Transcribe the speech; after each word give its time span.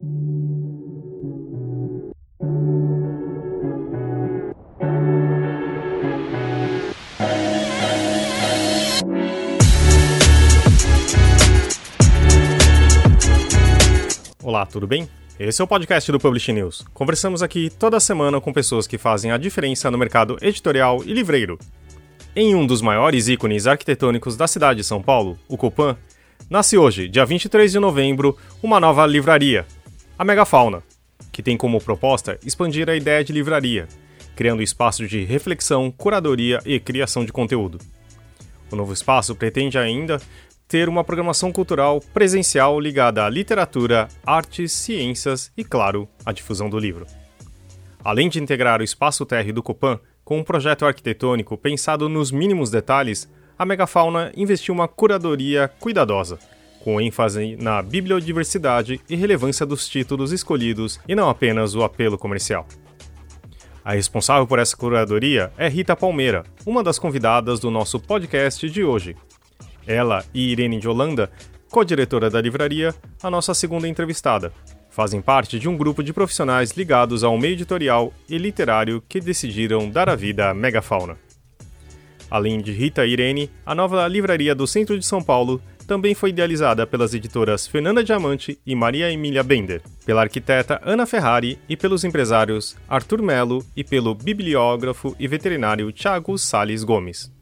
Olá, 0.00 0.06
tudo 14.70 14.86
bem? 14.86 15.08
Esse 15.36 15.60
é 15.60 15.64
o 15.64 15.66
podcast 15.66 16.12
do 16.12 16.20
Publish 16.20 16.52
News. 16.52 16.84
Conversamos 16.94 17.42
aqui 17.42 17.68
toda 17.68 17.98
semana 17.98 18.40
com 18.40 18.52
pessoas 18.52 18.86
que 18.86 18.96
fazem 18.96 19.32
a 19.32 19.36
diferença 19.36 19.90
no 19.90 19.98
mercado 19.98 20.38
editorial 20.40 21.02
e 21.04 21.12
livreiro. 21.12 21.58
Em 22.36 22.54
um 22.54 22.64
dos 22.64 22.80
maiores 22.80 23.26
ícones 23.26 23.66
arquitetônicos 23.66 24.36
da 24.36 24.46
cidade 24.46 24.76
de 24.76 24.84
São 24.84 25.02
Paulo, 25.02 25.36
o 25.48 25.56
Copan, 25.56 25.96
nasce 26.48 26.78
hoje, 26.78 27.08
dia 27.08 27.26
23 27.26 27.72
de 27.72 27.80
novembro, 27.80 28.38
uma 28.62 28.78
nova 28.78 29.04
livraria, 29.04 29.66
a 30.18 30.24
Megafauna, 30.24 30.82
que 31.30 31.44
tem 31.44 31.56
como 31.56 31.80
proposta 31.80 32.40
expandir 32.44 32.90
a 32.90 32.96
ideia 32.96 33.22
de 33.22 33.32
livraria, 33.32 33.86
criando 34.34 34.62
espaço 34.62 35.06
de 35.06 35.22
reflexão, 35.24 35.92
curadoria 35.92 36.58
e 36.66 36.80
criação 36.80 37.24
de 37.24 37.32
conteúdo. 37.32 37.78
O 38.68 38.74
novo 38.74 38.92
espaço 38.92 39.36
pretende 39.36 39.78
ainda 39.78 40.20
ter 40.66 40.88
uma 40.88 41.04
programação 41.04 41.52
cultural 41.52 42.00
presencial 42.12 42.80
ligada 42.80 43.24
à 43.24 43.30
literatura, 43.30 44.08
artes, 44.26 44.72
ciências 44.72 45.52
e, 45.56 45.62
claro, 45.62 46.08
à 46.26 46.32
difusão 46.32 46.68
do 46.68 46.80
livro. 46.80 47.06
Além 48.02 48.28
de 48.28 48.40
integrar 48.40 48.80
o 48.80 48.84
espaço 48.84 49.24
térreo 49.24 49.54
do 49.54 49.62
Copan 49.62 50.00
com 50.24 50.38
um 50.38 50.44
projeto 50.44 50.84
arquitetônico 50.84 51.56
pensado 51.56 52.08
nos 52.08 52.32
mínimos 52.32 52.70
detalhes, 52.70 53.30
a 53.56 53.64
Megafauna 53.64 54.32
investiu 54.36 54.74
uma 54.74 54.88
curadoria 54.88 55.68
cuidadosa, 55.80 56.40
com 56.88 56.98
ênfase 56.98 57.54
na 57.56 57.82
bibliodiversidade 57.82 58.98
e 59.10 59.14
relevância 59.14 59.66
dos 59.66 59.86
títulos 59.86 60.32
escolhidos 60.32 60.98
e 61.06 61.14
não 61.14 61.28
apenas 61.28 61.74
o 61.74 61.82
apelo 61.82 62.16
comercial. 62.16 62.66
A 63.84 63.92
responsável 63.92 64.46
por 64.46 64.58
essa 64.58 64.74
curadoria 64.74 65.52
é 65.58 65.68
Rita 65.68 65.94
Palmeira, 65.94 66.44
uma 66.64 66.82
das 66.82 66.98
convidadas 66.98 67.60
do 67.60 67.70
nosso 67.70 68.00
podcast 68.00 68.70
de 68.70 68.82
hoje, 68.82 69.14
ela 69.86 70.24
e 70.32 70.50
Irene 70.50 70.80
de 70.80 70.88
Holanda, 70.88 71.30
co-diretora 71.70 72.30
da 72.30 72.40
livraria, 72.40 72.94
a 73.22 73.30
nossa 73.30 73.52
segunda 73.52 73.86
entrevistada. 73.86 74.50
Fazem 74.88 75.20
parte 75.20 75.58
de 75.58 75.68
um 75.68 75.76
grupo 75.76 76.02
de 76.02 76.14
profissionais 76.14 76.70
ligados 76.70 77.22
ao 77.22 77.36
meio 77.36 77.52
editorial 77.52 78.14
e 78.26 78.38
literário 78.38 79.02
que 79.06 79.20
decidiram 79.20 79.90
dar 79.90 80.08
a 80.08 80.16
vida 80.16 80.48
à 80.48 80.54
megafauna. 80.54 81.18
Além 82.30 82.62
de 82.62 82.72
Rita 82.72 83.04
e 83.04 83.10
Irene, 83.10 83.50
a 83.66 83.74
nova 83.74 84.08
livraria 84.08 84.54
do 84.54 84.66
centro 84.66 84.98
de 84.98 85.04
São 85.04 85.22
Paulo 85.22 85.60
também 85.88 86.14
foi 86.14 86.28
idealizada 86.28 86.86
pelas 86.86 87.14
editoras 87.14 87.66
Fernanda 87.66 88.04
Diamante 88.04 88.60
e 88.66 88.74
Maria 88.74 89.10
Emília 89.10 89.42
Bender, 89.42 89.80
pela 90.04 90.20
arquiteta 90.20 90.78
Ana 90.84 91.06
Ferrari 91.06 91.58
e 91.66 91.78
pelos 91.78 92.04
empresários 92.04 92.76
Arthur 92.86 93.22
Melo 93.22 93.64
e 93.74 93.82
pelo 93.82 94.14
bibliógrafo 94.14 95.16
e 95.18 95.26
veterinário 95.26 95.90
Tiago 95.90 96.36
Sales 96.36 96.84
Gomes. 96.84 97.32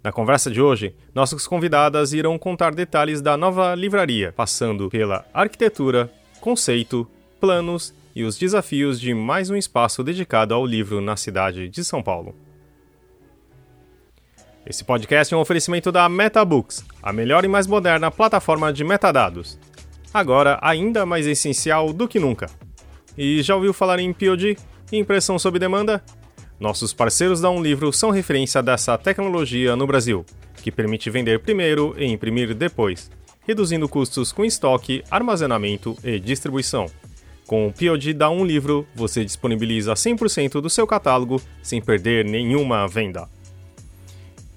Na 0.00 0.12
conversa 0.12 0.48
de 0.48 0.62
hoje, 0.62 0.94
nossas 1.12 1.44
convidadas 1.44 2.12
irão 2.12 2.38
contar 2.38 2.72
detalhes 2.72 3.20
da 3.20 3.36
nova 3.36 3.74
livraria, 3.74 4.32
passando 4.32 4.88
pela 4.88 5.26
arquitetura, 5.34 6.08
conceito, 6.40 7.04
planos 7.40 7.92
e 8.14 8.22
os 8.22 8.38
desafios 8.38 9.00
de 9.00 9.12
mais 9.12 9.50
um 9.50 9.56
espaço 9.56 10.04
dedicado 10.04 10.54
ao 10.54 10.64
livro 10.64 11.00
na 11.00 11.16
cidade 11.16 11.68
de 11.68 11.82
São 11.82 12.00
Paulo. 12.00 12.32
Esse 14.64 14.84
podcast 14.84 15.34
é 15.34 15.36
um 15.36 15.40
oferecimento 15.40 15.90
da 15.90 16.08
MetaBooks, 16.08 16.84
a 17.02 17.12
melhor 17.12 17.44
e 17.44 17.48
mais 17.48 17.66
moderna 17.66 18.12
plataforma 18.12 18.72
de 18.72 18.84
metadados. 18.84 19.58
Agora 20.14 20.56
ainda 20.62 21.04
mais 21.04 21.26
essencial 21.26 21.92
do 21.92 22.06
que 22.06 22.20
nunca. 22.20 22.46
E 23.18 23.42
já 23.42 23.56
ouviu 23.56 23.72
falar 23.72 23.98
em 23.98 24.12
POD? 24.12 24.56
Impressão 24.92 25.36
sob 25.36 25.58
demanda? 25.58 26.02
Nossos 26.60 26.92
parceiros 26.92 27.40
da 27.40 27.50
Um 27.50 27.60
Livro 27.60 27.92
são 27.92 28.10
referência 28.10 28.62
dessa 28.62 28.96
tecnologia 28.96 29.74
no 29.74 29.84
Brasil, 29.84 30.24
que 30.62 30.70
permite 30.70 31.10
vender 31.10 31.40
primeiro 31.40 31.92
e 31.98 32.04
imprimir 32.04 32.54
depois, 32.54 33.10
reduzindo 33.44 33.88
custos 33.88 34.30
com 34.30 34.44
estoque, 34.44 35.02
armazenamento 35.10 35.98
e 36.04 36.20
distribuição. 36.20 36.86
Com 37.48 37.66
o 37.66 37.72
POD 37.72 38.14
da 38.14 38.30
Um 38.30 38.44
Livro, 38.44 38.86
você 38.94 39.24
disponibiliza 39.24 39.92
100% 39.94 40.60
do 40.60 40.70
seu 40.70 40.86
catálogo 40.86 41.42
sem 41.60 41.82
perder 41.82 42.24
nenhuma 42.24 42.86
venda. 42.86 43.28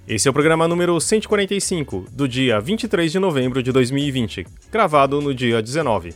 Esse 0.07 0.27
é 0.27 0.31
o 0.31 0.33
programa 0.33 0.67
número 0.67 1.01
145, 1.01 2.05
do 2.11 2.27
dia 2.27 2.61
23 2.61 3.11
de 3.11 3.17
novembro 3.17 3.63
de 3.63 3.71
2020, 3.71 4.45
gravado 4.71 5.19
no 5.19 5.33
dia 5.33 5.63
19. 5.63 6.13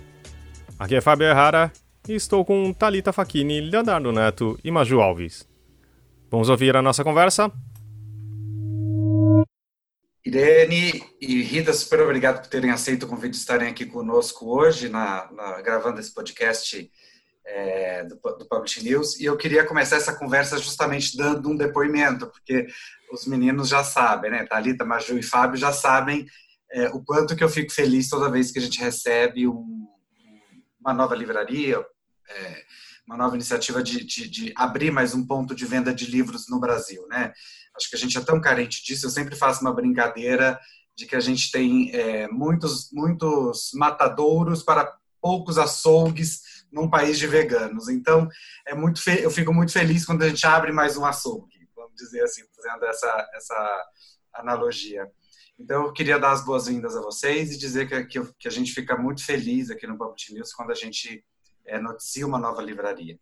Aqui 0.77 0.95
é 0.95 1.01
Fábio 1.01 1.25
Errara 1.25 1.73
e 2.07 2.13
estou 2.13 2.45
com 2.45 2.71
Talita 2.71 3.11
Facchini, 3.11 3.59
Leonardo 3.59 4.11
Neto 4.11 4.59
e 4.63 4.69
Maju 4.69 5.01
Alves. 5.01 5.49
Vamos 6.29 6.49
ouvir 6.49 6.75
a 6.75 6.83
nossa 6.83 7.03
conversa? 7.03 7.51
Irene 10.23 11.03
e 11.19 11.41
Rita, 11.41 11.73
super 11.73 12.01
obrigado 12.01 12.41
por 12.41 12.47
terem 12.47 12.69
aceito 12.69 13.07
o 13.07 13.09
convite 13.09 13.31
de 13.31 13.37
estarem 13.37 13.69
aqui 13.69 13.87
conosco 13.87 14.55
hoje, 14.55 14.87
na, 14.87 15.27
na 15.31 15.61
gravando 15.63 15.99
esse 15.99 16.13
podcast 16.13 16.91
é, 17.43 18.03
do, 18.03 18.15
do 18.15 18.45
Publish 18.47 18.83
News. 18.83 19.19
E 19.19 19.25
eu 19.25 19.35
queria 19.35 19.65
começar 19.65 19.95
essa 19.95 20.13
conversa 20.13 20.59
justamente 20.59 21.17
dando 21.17 21.49
um 21.49 21.55
depoimento, 21.55 22.27
porque 22.27 22.67
os 23.11 23.25
meninos 23.25 23.69
já 23.69 23.83
sabem, 23.83 24.31
né? 24.31 24.45
Thalita, 24.45 24.85
Maju 24.85 25.17
e 25.17 25.23
Fábio 25.23 25.57
já 25.57 25.71
sabem 25.71 26.25
é, 26.71 26.89
o 26.89 27.03
quanto 27.03 27.35
que 27.35 27.43
eu 27.43 27.49
fico 27.49 27.71
feliz 27.71 28.09
toda 28.09 28.29
vez 28.29 28.51
que 28.51 28.59
a 28.59 28.61
gente 28.61 28.79
recebe 28.79 29.47
um, 29.47 29.87
uma 30.79 30.93
nova 30.93 31.15
livraria. 31.15 31.83
É, 32.29 32.63
uma 33.09 33.17
nova 33.17 33.35
iniciativa 33.35 33.81
de, 33.81 34.05
de, 34.05 34.29
de, 34.29 34.53
abrir 34.55 34.91
mais 34.91 35.15
um 35.15 35.25
ponto 35.25 35.55
de 35.55 35.65
venda 35.65 35.91
de 35.91 36.05
livros 36.05 36.47
no 36.47 36.59
Brasil, 36.59 37.07
né? 37.07 37.33
Acho 37.75 37.89
que 37.89 37.95
a 37.95 37.99
gente 37.99 38.15
é 38.15 38.21
tão 38.21 38.39
carente 38.39 38.83
disso. 38.83 39.07
Eu 39.07 39.09
sempre 39.09 39.35
faço 39.35 39.61
uma 39.61 39.73
brincadeira 39.73 40.59
de 40.95 41.07
que 41.07 41.15
a 41.15 41.19
gente 41.19 41.51
tem 41.51 41.89
é, 41.91 42.27
muitos, 42.27 42.91
muitos 42.93 43.71
matadouros 43.73 44.61
para 44.61 44.93
poucos 45.19 45.57
açougues 45.57 46.41
num 46.71 46.87
país 46.87 47.17
de 47.17 47.25
veganos. 47.25 47.89
Então, 47.89 48.27
é 48.67 48.75
muito 48.75 49.01
eu 49.09 49.31
fico 49.31 49.51
muito 49.51 49.71
feliz 49.71 50.05
quando 50.05 50.21
a 50.21 50.29
gente 50.29 50.45
abre 50.45 50.71
mais 50.71 50.95
um 50.95 51.05
açougue, 51.05 51.58
dizer 52.03 52.23
assim, 52.23 52.43
fazendo 52.55 52.85
essa, 52.85 53.29
essa 53.33 53.89
analogia. 54.33 55.09
Então, 55.57 55.85
eu 55.85 55.93
queria 55.93 56.17
dar 56.17 56.31
as 56.31 56.43
boas-vindas 56.43 56.95
a 56.95 57.01
vocês 57.01 57.51
e 57.51 57.57
dizer 57.57 57.87
que, 57.87 58.05
que, 58.05 58.33
que 58.39 58.47
a 58.47 58.51
gente 58.51 58.71
fica 58.71 58.97
muito 58.97 59.25
feliz 59.25 59.69
aqui 59.69 59.85
no 59.85 59.97
Public 59.97 60.33
News 60.33 60.53
quando 60.53 60.71
a 60.71 60.75
gente 60.75 61.23
é, 61.65 61.79
noticia 61.79 62.25
uma 62.25 62.39
nova 62.39 62.61
livraria. 62.61 63.19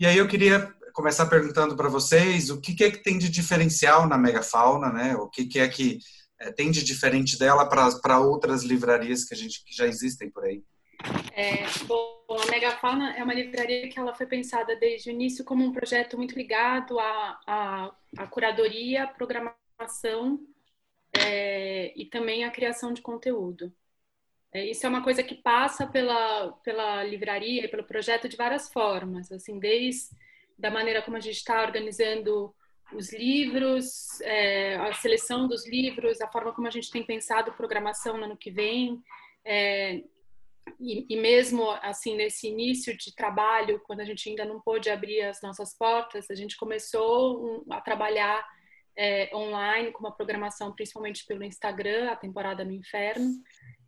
E 0.00 0.06
aí 0.06 0.16
eu 0.16 0.28
queria 0.28 0.74
começar 0.92 1.26
perguntando 1.26 1.76
para 1.76 1.88
vocês 1.88 2.50
o 2.50 2.60
que, 2.60 2.74
que, 2.74 2.84
é 2.84 2.90
que 2.90 3.02
tem 3.02 3.18
de 3.18 3.28
diferencial 3.28 4.08
na 4.08 4.16
megafauna, 4.16 4.90
né? 4.90 5.14
O 5.16 5.28
que, 5.28 5.46
que 5.46 5.58
é 5.58 5.68
que 5.68 5.98
é, 6.40 6.50
tem 6.50 6.70
de 6.70 6.82
diferente 6.82 7.38
dela 7.38 7.68
para 7.68 8.18
outras 8.18 8.62
livrarias 8.62 9.24
que 9.24 9.34
a 9.34 9.36
gente 9.36 9.62
que 9.64 9.74
já 9.76 9.86
existem 9.86 10.30
por 10.30 10.44
aí? 10.44 10.62
É, 11.32 11.64
bom, 11.86 12.24
a 12.28 12.50
Megafauna 12.50 13.16
é 13.16 13.22
uma 13.22 13.34
livraria 13.34 13.88
que 13.88 13.98
ela 13.98 14.14
foi 14.14 14.26
pensada 14.26 14.74
desde 14.76 15.08
o 15.08 15.12
início 15.12 15.44
como 15.44 15.64
um 15.64 15.72
projeto 15.72 16.16
muito 16.16 16.34
ligado 16.34 16.98
à, 16.98 17.40
à, 17.46 17.94
à 18.16 18.26
curadoria, 18.26 19.06
programação 19.06 20.40
é, 21.12 21.92
e 21.96 22.04
também 22.06 22.44
à 22.44 22.50
criação 22.50 22.92
de 22.92 23.00
conteúdo. 23.00 23.72
É, 24.52 24.64
isso 24.64 24.84
é 24.84 24.88
uma 24.88 25.04
coisa 25.04 25.22
que 25.22 25.34
passa 25.34 25.86
pela, 25.86 26.52
pela 26.64 27.04
livraria 27.04 27.64
e 27.64 27.68
pelo 27.68 27.84
projeto 27.84 28.28
de 28.28 28.36
várias 28.36 28.72
formas, 28.72 29.30
assim, 29.30 29.58
desde 29.58 30.08
da 30.58 30.70
maneira 30.70 31.02
como 31.02 31.16
a 31.16 31.20
gente 31.20 31.36
está 31.36 31.62
organizando 31.62 32.52
os 32.92 33.12
livros, 33.12 34.20
é, 34.22 34.76
a 34.76 34.92
seleção 34.94 35.46
dos 35.46 35.68
livros, 35.68 36.20
a 36.20 36.26
forma 36.26 36.52
como 36.52 36.66
a 36.66 36.70
gente 36.70 36.90
tem 36.90 37.04
pensado 37.04 37.52
programação 37.52 38.16
no 38.16 38.24
ano 38.24 38.36
que 38.36 38.50
vem, 38.50 39.00
é, 39.44 40.02
e, 40.80 41.06
e, 41.08 41.16
mesmo 41.16 41.70
assim 41.82 42.16
nesse 42.16 42.48
início 42.48 42.96
de 42.96 43.14
trabalho, 43.14 43.80
quando 43.84 44.00
a 44.00 44.04
gente 44.04 44.28
ainda 44.28 44.44
não 44.44 44.60
pôde 44.60 44.90
abrir 44.90 45.22
as 45.22 45.40
nossas 45.42 45.76
portas, 45.76 46.30
a 46.30 46.34
gente 46.34 46.56
começou 46.56 47.64
a 47.70 47.80
trabalhar 47.80 48.46
é, 48.96 49.30
online 49.34 49.92
com 49.92 50.00
uma 50.00 50.14
programação 50.14 50.72
principalmente 50.72 51.24
pelo 51.24 51.44
Instagram, 51.44 52.10
a 52.10 52.16
temporada 52.16 52.64
no 52.64 52.72
Inferno, 52.72 53.32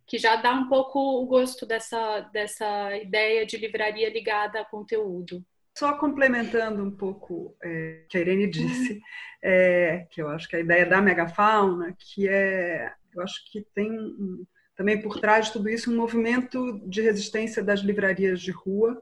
que 0.07 0.17
já 0.17 0.35
dá 0.37 0.53
um 0.53 0.67
pouco 0.67 0.99
o 1.21 1.25
gosto 1.25 1.65
dessa, 1.65 2.21
dessa 2.33 2.95
ideia 2.97 3.45
de 3.45 3.57
livraria 3.57 4.09
ligada 4.09 4.61
a 4.61 4.65
conteúdo. 4.65 5.45
Só 5.77 5.97
complementando 5.97 6.83
um 6.83 6.91
pouco 6.91 7.55
é, 7.63 8.05
que 8.09 8.17
a 8.17 8.21
Irene 8.21 8.47
disse, 8.47 9.01
é, 9.41 10.05
que 10.11 10.21
eu 10.21 10.27
acho 10.29 10.47
que 10.47 10.55
a 10.55 10.59
ideia 10.59 10.85
da 10.85 11.01
megafauna, 11.01 11.95
que 11.97 12.27
é, 12.27 12.93
eu 13.13 13.21
acho 13.21 13.49
que 13.51 13.61
tem 13.73 13.91
um, 13.91 14.45
também 14.75 15.01
por 15.01 15.19
trás 15.19 15.47
de 15.47 15.53
tudo 15.53 15.69
isso 15.69 15.91
um 15.91 15.97
movimento 15.97 16.79
de 16.87 17.01
resistência 17.01 17.63
das 17.63 17.81
livrarias 17.81 18.41
de 18.41 18.51
rua 18.51 19.01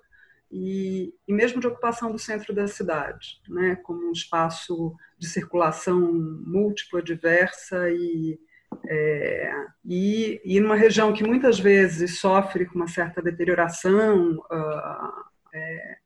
e, 0.51 1.13
e 1.27 1.33
mesmo 1.33 1.61
de 1.61 1.67
ocupação 1.67 2.11
do 2.11 2.19
centro 2.19 2.53
da 2.53 2.67
cidade, 2.67 3.39
né, 3.47 3.75
como 3.83 4.09
um 4.09 4.11
espaço 4.11 4.95
de 5.17 5.27
circulação 5.27 5.99
múltipla, 6.45 7.01
diversa 7.01 7.89
e 7.89 8.39
É, 8.87 9.51
e, 9.83 10.39
e 10.45 10.59
numa 10.59 10.75
região 10.75 11.11
que 11.11 11.23
muitas 11.23 11.59
vezes 11.59 12.19
sofre 12.19 12.65
com 12.67 12.75
uma 12.75 12.87
certa 12.87 13.21
deterioração, 13.21 14.37
uh, 14.37 15.11
é, 15.53 15.97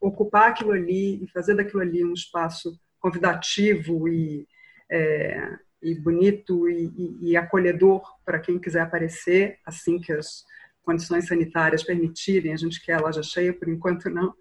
ocupar 0.00 0.50
aquilo 0.50 0.72
ali 0.72 1.24
e 1.24 1.28
fazer 1.32 1.56
daquilo 1.56 1.82
ali 1.82 2.04
um 2.04 2.12
espaço 2.12 2.78
convidativo 3.00 4.08
e, 4.08 4.46
é, 4.90 5.58
e 5.84 5.94
bonito 5.94 6.68
e, 6.68 6.86
e, 6.96 7.30
e 7.30 7.36
acolhedor 7.36 8.02
para 8.24 8.40
quem 8.40 8.58
quiser 8.58 8.80
aparecer, 8.80 9.58
assim 9.64 10.00
que 10.00 10.12
as 10.12 10.44
condições 10.82 11.26
sanitárias 11.26 11.82
permitirem. 11.82 12.52
A 12.52 12.56
gente 12.56 12.84
quer 12.84 12.94
a 12.94 13.00
loja 13.00 13.22
cheia, 13.22 13.52
por 13.52 13.68
enquanto 13.68 14.08
não. 14.08 14.34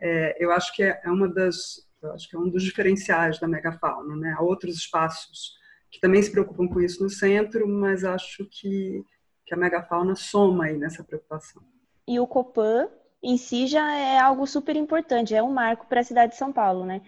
É, 0.00 0.36
eu 0.42 0.50
acho 0.52 0.74
que 0.74 0.82
é, 0.82 1.00
é 1.04 1.10
uma 1.10 1.28
das, 1.28 1.86
acho 2.14 2.28
que 2.28 2.36
é 2.36 2.38
um 2.38 2.48
dos 2.48 2.62
diferenciais 2.62 3.38
da 3.38 3.48
megafauna. 3.48 4.16
Né? 4.16 4.34
Há 4.36 4.42
outros 4.42 4.76
espaços 4.76 5.56
que 5.90 6.00
também 6.00 6.22
se 6.22 6.30
preocupam 6.30 6.68
com 6.68 6.80
isso 6.80 7.02
no 7.02 7.08
centro, 7.08 7.66
mas 7.66 8.04
acho 8.04 8.44
que, 8.50 9.02
que 9.46 9.54
a 9.54 9.56
megafauna 9.56 10.14
soma 10.14 10.66
aí 10.66 10.76
nessa 10.76 11.02
preocupação. 11.02 11.62
E 12.06 12.18
o 12.20 12.26
Copan 12.26 12.88
em 13.22 13.36
si 13.36 13.66
já 13.66 13.94
é 13.94 14.18
algo 14.18 14.46
super 14.46 14.76
importante, 14.76 15.34
é 15.34 15.42
um 15.42 15.52
marco 15.52 15.86
para 15.86 16.00
a 16.00 16.04
cidade 16.04 16.32
de 16.32 16.38
São 16.38 16.52
Paulo, 16.52 16.84
né? 16.84 17.02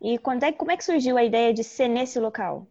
E 0.00 0.18
quando 0.18 0.42
é, 0.42 0.52
como 0.52 0.72
é 0.72 0.76
que 0.76 0.84
surgiu 0.84 1.16
a 1.16 1.22
ideia 1.22 1.54
de 1.54 1.62
ser 1.62 1.86
nesse 1.86 2.18
local? 2.18 2.66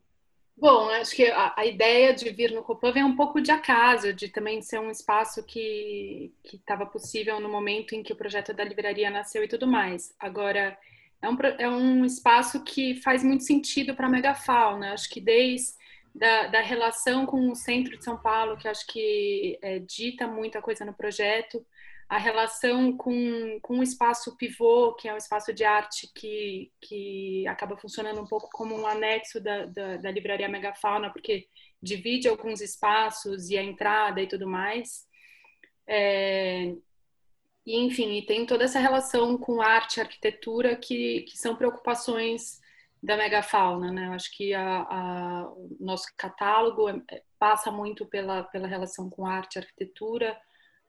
Bom, 0.62 0.90
acho 0.92 1.16
que 1.16 1.26
a, 1.26 1.56
a 1.58 1.66
ideia 1.66 2.14
de 2.14 2.30
vir 2.30 2.52
no 2.52 2.62
Copan 2.62 2.92
vem 2.92 3.04
um 3.04 3.16
pouco 3.16 3.42
de 3.42 3.50
acaso, 3.50 4.14
de 4.14 4.30
também 4.30 4.62
ser 4.62 4.80
um 4.80 4.92
espaço 4.92 5.44
que 5.44 6.32
estava 6.54 6.86
possível 6.86 7.40
no 7.40 7.50
momento 7.50 7.96
em 7.96 8.04
que 8.04 8.14
o 8.14 8.16
projeto 8.16 8.54
da 8.54 8.64
livraria 8.64 9.10
nasceu 9.10 9.44
e 9.44 9.48
tudo 9.48 9.66
mais. 9.66 10.14
Agora, 10.20 10.78
é 11.20 11.28
um, 11.28 11.38
é 11.58 11.68
um 11.68 12.06
espaço 12.06 12.64
que 12.64 12.94
faz 13.02 13.24
muito 13.24 13.44
sentido 13.44 13.96
para 13.96 14.06
a 14.06 14.10
megafauna. 14.10 14.94
Acho 14.94 15.10
que 15.10 15.20
desde 15.20 15.72
da, 16.14 16.46
da, 16.46 16.62
relação 16.62 17.26
com 17.26 17.50
o 17.50 17.56
centro 17.56 17.98
de 17.98 18.04
São 18.04 18.18
Paulo, 18.18 18.56
que 18.56 18.68
acho 18.68 18.86
que 18.86 19.58
é, 19.64 19.80
dita 19.80 20.28
muita 20.28 20.62
coisa 20.62 20.86
no 20.86 20.94
projeto, 20.94 21.66
a 22.12 22.18
relação 22.18 22.98
com, 22.98 23.58
com 23.62 23.80
o 23.80 23.84
espaço 23.84 24.36
pivô, 24.36 24.94
que 24.96 25.08
é 25.08 25.14
um 25.14 25.18
espaço 25.18 25.54
de 25.54 25.64
arte 25.64 26.12
que, 26.14 26.70
que 26.82 27.48
acaba 27.48 27.78
funcionando 27.78 28.20
um 28.20 28.28
pouco 28.28 28.50
como 28.52 28.78
um 28.78 28.86
anexo 28.86 29.40
da, 29.40 29.66
da, 29.68 29.96
da 29.96 30.12
livraria 30.12 30.50
Megafauna, 30.50 31.10
porque 31.10 31.48
divide 31.82 32.28
alguns 32.28 32.60
espaços 32.60 33.50
e 33.50 33.58
a 33.58 33.64
entrada 33.64 34.22
e 34.22 34.28
tudo 34.28 34.46
mais. 34.46 35.08
É, 35.88 36.76
e, 37.66 37.78
enfim, 37.80 38.18
e 38.18 38.26
tem 38.26 38.46
toda 38.46 38.66
essa 38.66 38.80
relação 38.80 39.38
com 39.38 39.62
arte 39.62 39.96
e 39.96 40.02
arquitetura 40.02 40.76
que, 40.76 41.22
que 41.22 41.38
são 41.38 41.56
preocupações 41.56 42.60
da 43.02 43.16
megafauna, 43.16 43.90
né? 43.90 44.08
Eu 44.08 44.12
acho 44.12 44.36
que 44.36 44.54
a, 44.54 44.82
a, 44.82 45.50
o 45.50 45.78
nosso 45.80 46.08
catálogo 46.18 46.90
é, 46.90 47.24
passa 47.40 47.72
muito 47.72 48.06
pela, 48.06 48.44
pela 48.44 48.68
relação 48.68 49.10
com 49.10 49.26
arte 49.26 49.56
e 49.56 49.60
arquitetura, 49.60 50.38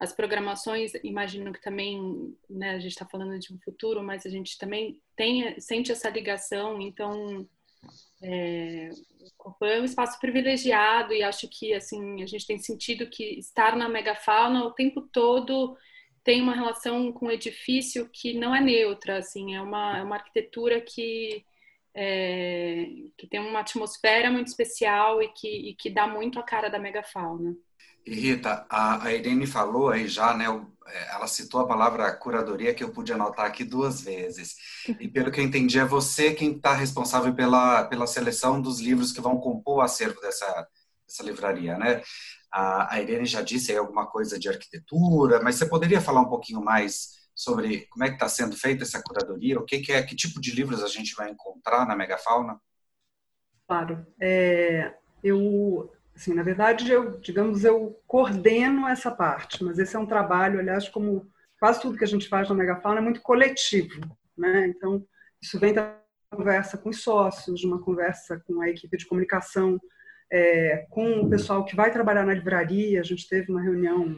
as 0.03 0.13
programações, 0.13 0.93
imagino 1.05 1.53
que 1.53 1.63
também, 1.63 2.37
né, 2.51 2.71
a 2.71 2.81
gente 2.81 2.91
está 2.91 3.07
falando 3.07 3.39
de 3.39 3.55
um 3.55 3.59
futuro, 3.61 4.03
mas 4.03 4.27
a 4.27 4.29
gente 4.29 4.59
também 4.59 5.01
tem, 5.15 5.61
sente 5.61 5.93
essa 5.93 6.11
ligação, 6.11 6.81
então 6.81 7.49
é, 8.21 8.91
é 9.63 9.81
um 9.81 9.85
espaço 9.85 10.19
privilegiado 10.19 11.13
e 11.13 11.23
acho 11.23 11.49
que 11.49 11.73
assim 11.73 12.21
a 12.21 12.27
gente 12.27 12.47
tem 12.47 12.59
sentido 12.59 13.09
que 13.09 13.39
estar 13.39 13.77
na 13.77 13.89
megafauna 13.89 14.65
o 14.65 14.73
tempo 14.73 15.03
todo 15.03 15.77
tem 16.25 16.43
uma 16.43 16.55
relação 16.55 17.13
com 17.13 17.27
o 17.27 17.33
edifício 17.33 18.09
que 18.13 18.35
não 18.35 18.55
é 18.55 18.61
neutra, 18.61 19.19
assim, 19.19 19.55
é 19.55 19.63
uma, 19.63 19.99
é 19.99 20.03
uma 20.03 20.17
arquitetura 20.17 20.81
que 20.81 21.45
é, 21.95 22.87
que 23.17 23.27
tem 23.29 23.39
uma 23.39 23.61
atmosfera 23.61 24.31
muito 24.33 24.49
especial 24.49 25.23
e 25.23 25.29
que, 25.29 25.71
e 25.71 25.75
que 25.77 25.91
dá 25.91 26.09
muito 26.09 26.41
a 26.41 26.43
cara 26.43 26.69
da 26.69 26.79
megafauna. 26.79 27.55
Rita, 28.07 28.67
a, 28.69 29.05
a 29.05 29.13
Irene 29.13 29.47
falou 29.47 29.91
aí 29.91 30.09
já, 30.09 30.35
né? 30.35 30.47
É, 30.87 31.15
ela 31.15 31.27
citou 31.27 31.61
a 31.61 31.67
palavra 31.67 32.13
curadoria 32.13 32.75
que 32.75 32.83
eu 32.83 32.93
pude 32.93 33.13
anotar 33.13 33.47
aqui 33.47 33.65
duas 33.65 34.03
vezes. 34.03 34.57
E 35.01 35.09
pelo 35.09 35.31
que 35.31 35.41
eu 35.41 35.45
entendi, 35.45 35.79
é 35.79 35.85
você 35.85 36.35
quem 36.35 36.57
está 36.57 36.75
responsável 36.75 37.35
pela, 37.35 37.85
pela 37.85 38.07
seleção 38.07 38.61
dos 38.61 38.81
livros 38.81 39.13
que 39.13 39.21
vão 39.21 39.39
compor 39.39 39.79
o 39.79 39.81
acervo 39.81 40.21
dessa, 40.21 40.69
dessa 41.07 41.23
livraria, 41.23 41.79
né? 41.79 42.03
A, 42.51 42.95
a 42.95 43.01
Irene 43.01 43.25
já 43.25 43.41
disse 43.41 43.73
aí 43.73 43.79
alguma 43.79 44.07
coisa 44.07 44.39
de 44.39 44.49
arquitetura, 44.49 45.41
mas 45.43 45.57
você 45.57 45.67
poderia 45.67 46.01
falar 46.01 46.21
um 46.21 46.29
pouquinho 46.29 46.63
mais 46.63 47.23
sobre 47.35 47.87
como 47.87 48.05
é 48.05 48.09
que 48.09 48.15
está 48.15 48.29
sendo 48.29 48.57
feita 48.57 48.83
essa 48.83 49.03
curadoria? 49.03 49.59
O 49.59 49.65
que, 49.65 49.79
que, 49.79 49.93
é, 49.93 50.03
que 50.03 50.15
tipo 50.15 50.41
de 50.41 50.51
livros 50.53 50.83
a 50.83 50.89
gente 50.89 51.15
vai 51.15 51.31
encontrar 51.31 51.87
na 51.87 51.97
megafauna? 51.97 52.61
Claro, 53.67 54.07
é, 54.21 54.95
eu 55.25 55.91
Assim, 56.15 56.35
na 56.35 56.43
verdade, 56.43 56.91
eu, 56.91 57.19
digamos, 57.21 57.65
eu 57.65 57.99
coordeno 58.07 58.87
essa 58.87 59.11
parte, 59.11 59.65
mas 59.65 59.79
esse 59.79 59.97
é 59.97 59.99
um 59.99 60.07
trabalho, 60.07 60.61
aliás, 60.61 60.89
como 60.89 61.27
quase 61.59 61.81
tudo 61.81 61.97
que 61.97 62.05
a 62.05 62.09
gente 62.09 62.29
faz 62.29 62.49
na 62.49 62.55
Megafauna 62.55 62.99
é 62.99 63.03
muito 63.03 63.23
coletivo, 63.23 64.01
né? 64.37 64.67
Então, 64.67 65.05
isso 65.41 65.59
vem 65.59 65.73
da 65.73 65.97
conversa 66.31 66.77
com 66.77 66.91
os 66.91 67.03
sócios, 67.03 67.61
de 67.61 67.67
uma 67.67 67.81
conversa 67.81 68.43
com 68.47 68.61
a 68.61 68.69
equipe 68.69 68.97
de 68.97 69.07
comunicação, 69.07 69.81
é, 70.31 70.87
com 70.91 71.21
o 71.21 71.31
pessoal 71.31 71.65
que 71.65 71.77
vai 71.77 71.91
trabalhar 71.91 72.25
na 72.25 72.35
livraria. 72.35 73.01
A 73.01 73.05
gente 73.05 73.29
teve 73.29 73.51
uma 73.51 73.61
reunião 73.61 74.15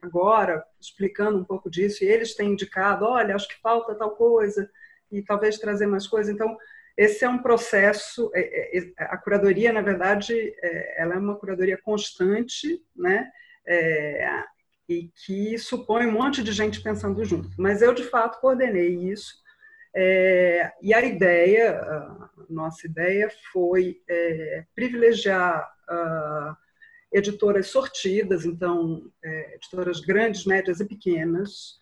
agora 0.00 0.64
explicando 0.80 1.38
um 1.38 1.44
pouco 1.44 1.70
disso 1.70 2.02
e 2.02 2.06
eles 2.08 2.34
têm 2.34 2.52
indicado, 2.52 3.04
olha, 3.04 3.34
acho 3.34 3.48
que 3.48 3.60
falta 3.60 3.94
tal 3.94 4.12
coisa 4.12 4.70
e 5.10 5.22
talvez 5.22 5.58
trazer 5.58 5.86
mais 5.86 6.06
coisa. 6.06 6.32
Então, 6.32 6.56
esse 6.98 7.24
é 7.24 7.28
um 7.28 7.38
processo, 7.38 8.28
é, 8.34 8.40
é, 8.40 8.78
é, 8.78 8.92
a 8.98 9.16
curadoria, 9.16 9.72
na 9.72 9.80
verdade, 9.80 10.52
ela 10.96 11.14
é 11.14 11.18
uma 11.18 11.36
curadoria 11.36 11.78
constante, 11.80 12.82
né? 12.96 13.30
É, 13.64 14.42
e 14.88 15.08
que 15.24 15.56
supõe 15.58 16.06
um 16.06 16.12
monte 16.12 16.42
de 16.42 16.50
gente 16.50 16.82
pensando 16.82 17.24
junto. 17.24 17.50
Mas 17.56 17.82
eu, 17.82 17.94
de 17.94 18.02
fato, 18.02 18.40
coordenei 18.40 18.96
isso. 19.12 19.32
É, 19.94 20.72
e 20.82 20.92
a 20.92 21.00
ideia, 21.04 21.78
a 21.78 22.30
nossa 22.50 22.84
ideia 22.84 23.30
foi 23.52 24.02
é, 24.08 24.64
privilegiar 24.74 25.70
uh, 25.88 26.56
editoras 27.12 27.68
sortidas, 27.68 28.44
então, 28.44 29.08
editoras 29.54 30.00
grandes, 30.00 30.44
médias 30.44 30.80
e 30.80 30.84
pequenas, 30.84 31.78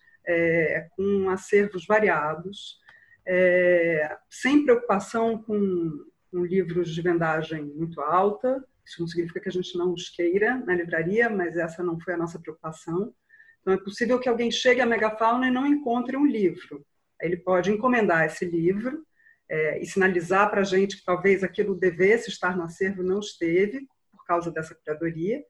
com 0.96 1.28
acervos 1.30 1.84
variados, 1.86 2.78
é, 3.26 4.16
sem 4.30 4.64
preocupação 4.64 5.42
com, 5.42 6.04
com, 6.30 6.44
livros 6.44 6.94
de 6.94 7.02
vendagem 7.02 7.64
muito 7.64 8.00
alta. 8.00 8.64
Isso 8.84 9.00
não 9.00 9.08
significa 9.08 9.40
que 9.40 9.48
a 9.48 9.52
gente 9.52 9.76
não 9.76 9.92
os 9.92 10.08
queira 10.08 10.56
na 10.58 10.74
livraria, 10.74 11.28
mas 11.28 11.56
essa 11.56 11.82
não 11.82 11.98
foi 11.98 12.14
a 12.14 12.16
nossa 12.16 12.38
preocupação. 12.38 13.12
Então, 13.60 13.74
é 13.74 13.78
possível 13.78 14.20
que 14.20 14.28
alguém 14.28 14.50
chegue 14.50 14.80
à 14.80 14.86
Megafauna 14.86 15.48
e 15.48 15.50
não 15.50 15.66
encontre 15.66 16.16
um 16.16 16.24
livro. 16.24 16.86
Ele 17.20 17.36
pode 17.36 17.72
encomendar 17.72 18.24
esse 18.24 18.44
livro 18.44 19.04
é, 19.48 19.80
e 19.80 19.86
sinalizar 19.86 20.48
para 20.50 20.60
a 20.60 20.64
gente 20.64 20.98
que 20.98 21.04
talvez 21.04 21.42
aquilo 21.42 21.74
devesse 21.74 22.30
estar 22.30 22.56
no 22.56 22.62
acervo, 22.62 23.02
não 23.02 23.18
esteve, 23.18 23.86
por 24.12 24.24
causa 24.24 24.52
dessa 24.52 24.74
curadoria. 24.74 25.42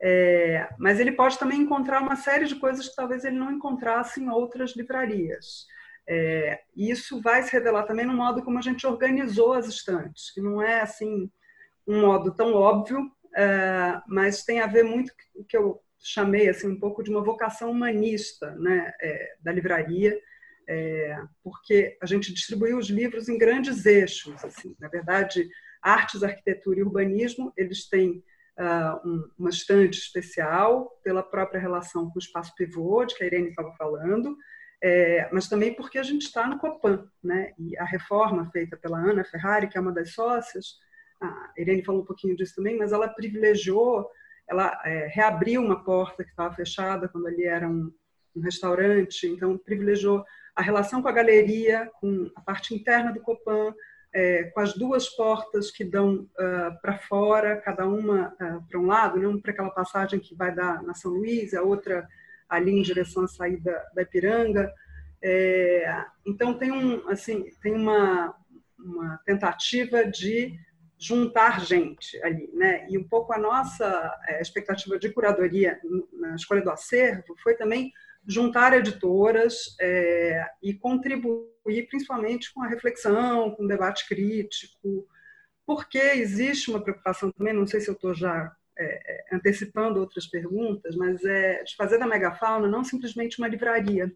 É, 0.00 0.68
mas 0.78 1.00
ele 1.00 1.12
pode 1.12 1.38
também 1.38 1.60
encontrar 1.60 2.02
uma 2.02 2.16
série 2.16 2.44
de 2.44 2.56
coisas 2.56 2.88
que 2.88 2.94
talvez 2.94 3.24
ele 3.24 3.38
não 3.38 3.50
encontrasse 3.50 4.20
em 4.20 4.28
outras 4.28 4.76
livrarias. 4.76 5.66
É, 6.08 6.60
isso 6.76 7.20
vai 7.20 7.42
se 7.42 7.52
revelar 7.52 7.84
também 7.84 8.06
no 8.06 8.14
modo 8.14 8.42
como 8.42 8.58
a 8.58 8.62
gente 8.62 8.86
organizou 8.86 9.52
as 9.52 9.66
estantes, 9.66 10.32
que 10.32 10.40
não 10.40 10.62
é 10.62 10.80
assim 10.80 11.30
um 11.86 12.00
modo 12.00 12.34
tão 12.34 12.54
óbvio, 12.54 13.10
é, 13.36 14.00
mas 14.06 14.44
tem 14.44 14.60
a 14.60 14.66
ver 14.66 14.84
muito 14.84 15.12
com 15.12 15.40
o 15.40 15.44
que 15.44 15.56
eu 15.56 15.80
chamei 15.98 16.48
assim 16.48 16.68
um 16.68 16.78
pouco 16.78 17.02
de 17.02 17.10
uma 17.10 17.22
vocação 17.22 17.70
humanista, 17.70 18.54
né, 18.56 18.92
é, 19.00 19.34
da 19.40 19.52
livraria, 19.52 20.16
é, 20.68 21.18
porque 21.42 21.96
a 22.02 22.06
gente 22.06 22.32
distribuiu 22.32 22.78
os 22.78 22.88
livros 22.88 23.28
em 23.28 23.38
grandes 23.38 23.86
eixos. 23.86 24.44
Assim, 24.44 24.74
na 24.80 24.88
verdade, 24.88 25.48
artes, 25.80 26.22
arquitetura 26.22 26.80
e 26.80 26.82
urbanismo 26.82 27.52
eles 27.56 27.88
têm 27.88 28.22
uh, 28.58 29.08
um, 29.08 29.30
uma 29.38 29.50
estante 29.50 29.98
especial 29.98 30.90
pela 31.04 31.22
própria 31.22 31.60
relação 31.60 32.10
com 32.10 32.16
o 32.16 32.22
espaço 32.22 32.52
pivô, 32.56 33.04
de 33.04 33.14
que 33.14 33.22
a 33.22 33.26
Irene 33.26 33.50
estava 33.50 33.72
falando 33.76 34.36
é, 34.82 35.28
mas 35.32 35.48
também 35.48 35.74
porque 35.74 35.98
a 35.98 36.02
gente 36.02 36.22
está 36.22 36.46
no 36.46 36.58
Copan, 36.58 37.08
né? 37.22 37.52
E 37.58 37.76
a 37.78 37.84
reforma 37.84 38.50
feita 38.50 38.76
pela 38.76 38.98
Ana 38.98 39.24
Ferrari, 39.24 39.68
que 39.68 39.78
é 39.78 39.80
uma 39.80 39.92
das 39.92 40.12
sócias, 40.12 40.78
a 41.20 41.52
Irene 41.56 41.84
falou 41.84 42.02
um 42.02 42.06
pouquinho 42.06 42.36
disso 42.36 42.56
também, 42.56 42.76
mas 42.76 42.92
ela 42.92 43.08
privilegiou, 43.08 44.08
ela 44.48 44.80
é, 44.84 45.06
reabriu 45.06 45.62
uma 45.62 45.82
porta 45.82 46.22
que 46.22 46.30
estava 46.30 46.54
fechada 46.54 47.08
quando 47.08 47.26
ali 47.26 47.44
era 47.44 47.68
um, 47.68 47.90
um 48.34 48.40
restaurante, 48.40 49.26
então 49.26 49.56
privilegiou 49.56 50.24
a 50.54 50.62
relação 50.62 51.02
com 51.02 51.08
a 51.08 51.12
galeria, 51.12 51.90
com 52.00 52.30
a 52.34 52.40
parte 52.40 52.74
interna 52.74 53.12
do 53.12 53.20
Copan, 53.20 53.74
é, 54.14 54.44
com 54.44 54.60
as 54.60 54.72
duas 54.74 55.08
portas 55.10 55.70
que 55.70 55.84
dão 55.84 56.26
uh, 56.38 56.80
para 56.80 56.96
fora, 56.98 57.60
cada 57.60 57.86
uma 57.86 58.34
uh, 58.40 58.66
para 58.66 58.80
um 58.80 58.86
lado, 58.86 59.18
né? 59.18 59.40
para 59.42 59.52
aquela 59.52 59.70
passagem 59.70 60.18
que 60.18 60.34
vai 60.34 60.54
dar 60.54 60.82
na 60.82 60.94
São 60.94 61.10
Luís, 61.10 61.52
a 61.52 61.60
outra 61.60 62.08
ali 62.48 62.72
em 62.72 62.82
direção 62.82 63.24
à 63.24 63.28
saída 63.28 63.84
da 63.94 64.02
Ipiranga. 64.02 64.72
É, 65.22 66.04
então 66.24 66.54
tem 66.54 66.70
um 66.70 67.08
assim 67.08 67.50
tem 67.62 67.74
uma, 67.74 68.34
uma 68.78 69.18
tentativa 69.24 70.04
de 70.04 70.58
juntar 70.98 71.64
gente 71.64 72.22
ali, 72.22 72.50
né? 72.54 72.86
E 72.88 72.96
um 72.96 73.04
pouco 73.04 73.32
a 73.32 73.38
nossa 73.38 74.14
é, 74.28 74.40
expectativa 74.40 74.98
de 74.98 75.10
curadoria 75.10 75.78
na 76.12 76.34
escolha 76.34 76.62
do 76.62 76.70
acervo 76.70 77.34
foi 77.42 77.54
também 77.54 77.92
juntar 78.26 78.72
editoras 78.72 79.76
é, 79.80 80.44
e 80.62 80.74
contribuir 80.74 81.86
principalmente 81.88 82.52
com 82.52 82.62
a 82.62 82.68
reflexão, 82.68 83.50
com 83.52 83.64
o 83.64 83.68
debate 83.68 84.08
crítico, 84.08 85.06
porque 85.64 85.98
existe 85.98 86.70
uma 86.70 86.80
preocupação 86.80 87.30
também, 87.30 87.52
não 87.52 87.66
sei 87.66 87.80
se 87.80 87.88
eu 87.88 87.94
estou 87.94 88.14
já 88.14 88.54
é, 88.78 88.84
é, 88.84 89.36
antecipando 89.36 90.00
outras 90.00 90.26
perguntas, 90.26 90.94
mas 90.96 91.24
é 91.24 91.62
de 91.62 91.74
fazer 91.76 91.98
da 91.98 92.06
megafauna 92.06 92.68
não 92.68 92.84
simplesmente 92.84 93.38
uma 93.38 93.48
livraria, 93.48 94.12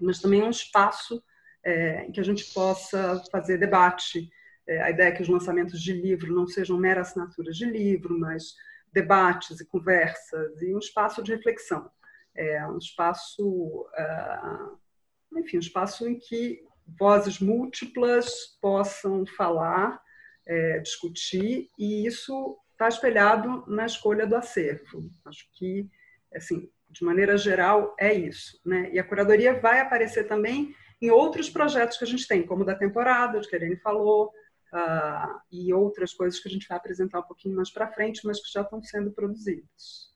mas 0.00 0.20
também 0.20 0.42
um 0.42 0.50
espaço 0.50 1.22
é, 1.62 2.04
em 2.04 2.12
que 2.12 2.20
a 2.20 2.24
gente 2.24 2.52
possa 2.52 3.22
fazer 3.30 3.58
debate. 3.58 4.30
É, 4.66 4.82
a 4.82 4.90
ideia 4.90 5.08
é 5.08 5.12
que 5.12 5.22
os 5.22 5.28
lançamentos 5.28 5.80
de 5.80 5.92
livro 5.92 6.34
não 6.34 6.46
sejam 6.46 6.78
meras 6.78 7.08
assinaturas 7.08 7.56
de 7.56 7.64
livro, 7.64 8.18
mas 8.18 8.54
debates 8.92 9.60
e 9.60 9.66
conversas 9.66 10.60
e 10.62 10.74
um 10.74 10.78
espaço 10.78 11.22
de 11.22 11.34
reflexão 11.34 11.90
é 12.34 12.66
um 12.66 12.78
espaço, 12.78 13.86
uh, 13.88 15.38
enfim, 15.38 15.56
um 15.56 15.60
espaço 15.60 16.08
em 16.08 16.18
que 16.18 16.64
vozes 16.98 17.38
múltiplas 17.38 18.58
possam 18.60 19.24
falar, 19.26 20.00
é, 20.46 20.78
discutir, 20.78 21.70
e 21.78 22.06
isso 22.06 22.58
está 22.80 22.88
espelhado 22.88 23.62
na 23.66 23.84
escolha 23.84 24.26
do 24.26 24.34
acervo. 24.34 25.10
Acho 25.26 25.46
que, 25.52 25.86
assim, 26.34 26.70
de 26.88 27.04
maneira 27.04 27.36
geral, 27.36 27.94
é 28.00 28.12
isso. 28.14 28.58
Né? 28.64 28.90
E 28.90 28.98
a 28.98 29.04
curadoria 29.04 29.60
vai 29.60 29.80
aparecer 29.80 30.26
também 30.26 30.74
em 31.00 31.10
outros 31.10 31.50
projetos 31.50 31.98
que 31.98 32.04
a 32.04 32.06
gente 32.06 32.26
tem, 32.26 32.42
como 32.42 32.62
o 32.62 32.64
da 32.64 32.74
temporada, 32.74 33.38
de 33.38 33.46
que 33.46 33.54
a 33.54 33.58
Irene 33.58 33.76
falou, 33.76 34.32
uh, 34.72 35.40
e 35.52 35.72
outras 35.74 36.14
coisas 36.14 36.40
que 36.40 36.48
a 36.48 36.50
gente 36.50 36.66
vai 36.66 36.78
apresentar 36.78 37.20
um 37.20 37.24
pouquinho 37.24 37.54
mais 37.54 37.70
para 37.70 37.92
frente, 37.92 38.22
mas 38.24 38.40
que 38.40 38.50
já 38.50 38.62
estão 38.62 38.82
sendo 38.82 39.10
produzidas. 39.10 40.10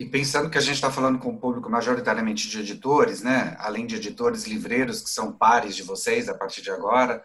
E 0.00 0.06
pensando 0.06 0.48
que 0.48 0.56
a 0.56 0.62
gente 0.62 0.76
está 0.76 0.90
falando 0.90 1.18
com 1.18 1.30
um 1.30 1.38
público 1.38 1.68
majoritariamente 1.68 2.48
de 2.48 2.60
editores, 2.60 3.22
né? 3.22 3.56
além 3.58 3.86
de 3.86 3.96
editores 3.96 4.46
livreiros, 4.46 5.02
que 5.02 5.10
são 5.10 5.32
pares 5.32 5.76
de 5.76 5.82
vocês 5.82 6.28
a 6.28 6.34
partir 6.34 6.62
de 6.62 6.70
agora, 6.70 7.22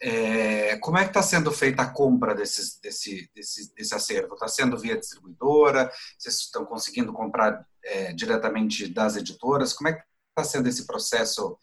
é, 0.00 0.76
como 0.78 0.98
é 0.98 1.02
que 1.02 1.10
está 1.10 1.22
sendo 1.22 1.50
feita 1.50 1.82
a 1.82 1.90
compra 1.90 2.34
desse, 2.34 2.80
desse, 2.82 3.30
desse 3.34 3.94
acervo? 3.94 4.34
Está 4.34 4.48
sendo 4.48 4.78
via 4.78 4.98
distribuidora? 4.98 5.90
Vocês 6.18 6.36
estão 6.36 6.64
conseguindo 6.64 7.12
comprar 7.12 7.66
é, 7.84 8.12
diretamente 8.12 8.88
das 8.88 9.16
editoras? 9.16 9.72
Como 9.72 9.88
é 9.88 9.94
que 9.94 10.02
está 10.30 10.44
sendo 10.44 10.68
esse 10.68 10.86
processo 10.86 11.58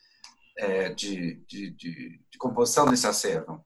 é, 0.57 0.89
de, 0.89 1.35
de, 1.47 1.71
de, 1.71 2.19
de, 2.29 2.37
composição 2.37 2.85
desse 2.89 3.07
acervo? 3.07 3.63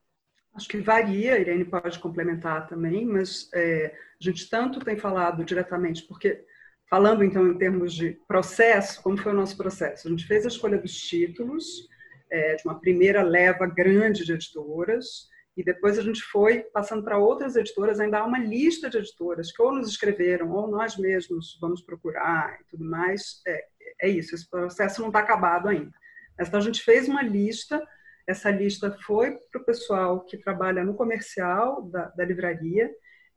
Acho 0.54 0.68
que 0.68 0.80
varia, 0.80 1.34
a 1.34 1.38
Irene 1.38 1.64
pode 1.64 1.98
complementar 1.98 2.66
também, 2.66 3.06
mas 3.06 3.48
é, 3.54 3.94
a 4.20 4.24
gente 4.24 4.50
tanto 4.50 4.80
tem 4.80 4.96
falado 4.98 5.44
diretamente, 5.44 6.02
porque 6.02 6.44
Falando 6.88 7.22
então 7.22 7.46
em 7.46 7.58
termos 7.58 7.92
de 7.92 8.18
processo, 8.26 9.02
como 9.02 9.18
foi 9.18 9.32
o 9.32 9.36
nosso 9.36 9.56
processo? 9.56 10.08
A 10.08 10.10
gente 10.10 10.26
fez 10.26 10.44
a 10.44 10.48
escolha 10.48 10.78
dos 10.78 10.96
títulos, 10.96 11.86
é, 12.30 12.56
de 12.56 12.62
uma 12.64 12.80
primeira 12.80 13.22
leva 13.22 13.66
grande 13.66 14.24
de 14.24 14.32
editoras, 14.32 15.28
e 15.56 15.64
depois 15.64 15.98
a 15.98 16.02
gente 16.02 16.22
foi 16.22 16.60
passando 16.60 17.02
para 17.02 17.18
outras 17.18 17.56
editoras, 17.56 17.98
ainda 17.98 18.18
há 18.18 18.24
uma 18.24 18.38
lista 18.38 18.88
de 18.88 18.98
editoras 18.98 19.50
que 19.50 19.60
ou 19.60 19.72
nos 19.72 19.88
escreveram, 19.88 20.52
ou 20.52 20.68
nós 20.68 20.96
mesmos 20.96 21.58
vamos 21.60 21.82
procurar 21.82 22.60
e 22.60 22.64
tudo 22.70 22.84
mais. 22.84 23.42
É, 23.46 23.64
é 24.02 24.08
isso, 24.08 24.34
esse 24.34 24.48
processo 24.48 25.00
não 25.00 25.08
está 25.08 25.18
acabado 25.18 25.68
ainda. 25.68 25.92
Então 26.40 26.60
a 26.60 26.62
gente 26.62 26.80
fez 26.80 27.08
uma 27.08 27.22
lista, 27.22 27.84
essa 28.24 28.50
lista 28.50 28.96
foi 29.02 29.36
para 29.50 29.60
o 29.60 29.64
pessoal 29.64 30.24
que 30.24 30.38
trabalha 30.38 30.84
no 30.84 30.94
comercial 30.94 31.82
da, 31.90 32.06
da 32.10 32.24
livraria, 32.24 32.88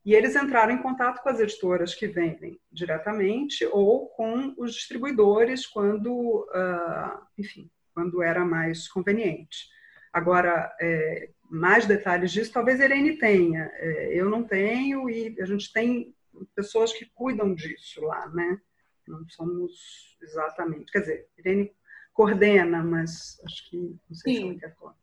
e 0.05 0.13
eles 0.13 0.36
entraram 0.36 0.74
em 0.74 0.81
contato 0.81 1.21
com 1.21 1.29
as 1.29 1.39
editoras 1.39 1.95
que 1.95 2.07
vendem 2.07 2.60
diretamente 2.71 3.65
ou 3.71 4.07
com 4.10 4.53
os 4.57 4.74
distribuidores 4.74 5.65
quando, 5.65 6.48
uh, 6.50 7.21
enfim, 7.38 7.69
quando 7.93 8.21
era 8.21 8.45
mais 8.45 8.88
conveniente. 8.88 9.69
Agora, 10.13 10.75
é, 10.79 11.29
mais 11.50 11.86
detalhes 11.86 12.31
disso, 12.31 12.51
talvez 12.51 12.79
a 12.79 12.86
Irene 12.86 13.17
tenha. 13.17 13.71
É, 13.75 14.13
eu 14.13 14.29
não 14.29 14.43
tenho 14.43 15.10
e 15.10 15.36
a 15.41 15.45
gente 15.45 15.71
tem 15.71 16.15
pessoas 16.55 16.93
que 16.93 17.05
cuidam 17.13 17.53
disso 17.53 18.01
lá, 18.01 18.27
né? 18.29 18.60
Não 19.07 19.27
somos 19.29 20.17
exatamente. 20.21 20.91
Quer 20.91 21.00
dizer, 21.00 21.27
Irene 21.38 21.71
coordena, 22.13 22.83
mas 22.83 23.41
acho 23.45 23.69
que 23.69 23.77
não 23.77 24.15
sei 24.15 24.33
Sim. 24.33 24.39
se 24.39 24.48
ela 24.48 24.60
quer 24.60 24.75
falar. 24.75 24.95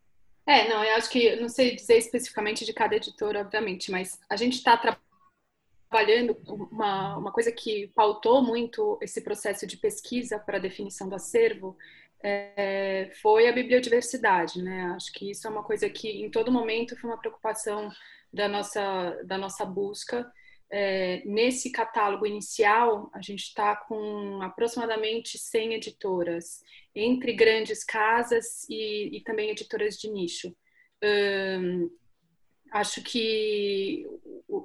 É, 0.47 0.69
não, 0.69 0.83
eu 0.83 0.97
acho 0.97 1.11
que, 1.11 1.37
não 1.37 1.49
sei 1.49 1.75
dizer 1.75 1.99
especificamente 1.99 2.65
de 2.65 2.73
cada 2.73 2.97
editora, 2.97 3.41
obviamente, 3.41 3.91
mas 3.91 4.19
a 4.31 4.37
gente 4.37 4.55
está 4.55 4.79
trabalhando 5.91 6.39
uma, 6.73 7.19
uma 7.19 7.33
coisa 7.33 7.53
que 7.53 7.89
pautou 7.89 8.43
muito 8.43 8.99
esse 9.03 9.21
processo 9.21 9.67
de 9.67 9.77
pesquisa 9.77 10.39
para 10.39 10.57
a 10.57 10.61
definição 10.61 11.07
do 11.07 11.17
acervo 11.17 11.77
é, 12.23 13.11
foi 13.23 13.49
a 13.49 13.53
bibliodiversidade, 13.53 14.63
né? 14.63 14.93
Acho 14.97 15.13
que 15.13 15.31
isso 15.31 15.47
é 15.47 15.51
uma 15.51 15.63
coisa 15.63 15.89
que 15.89 16.09
em 16.09 16.31
todo 16.31 16.53
momento 16.53 16.97
foi 16.97 17.11
uma 17.11 17.19
preocupação 17.19 17.91
da 18.33 18.49
nossa, 18.49 19.19
da 19.25 19.39
nossa 19.39 19.65
busca. 19.65 20.31
É, 20.71 21.23
nesse 21.25 21.73
catálogo 21.73 22.27
inicial, 22.27 23.11
a 23.15 23.23
gente 23.23 23.45
está 23.45 23.75
com 23.75 24.41
aproximadamente 24.43 25.39
100 25.39 25.75
editoras 25.75 26.63
entre 26.95 27.33
grandes 27.33 27.85
casas 27.85 28.69
e, 28.69 29.17
e 29.17 29.21
também 29.23 29.51
editoras 29.51 29.97
de 29.97 30.11
nicho. 30.11 30.55
Um, 31.03 31.89
acho 32.73 33.03
que 33.03 34.05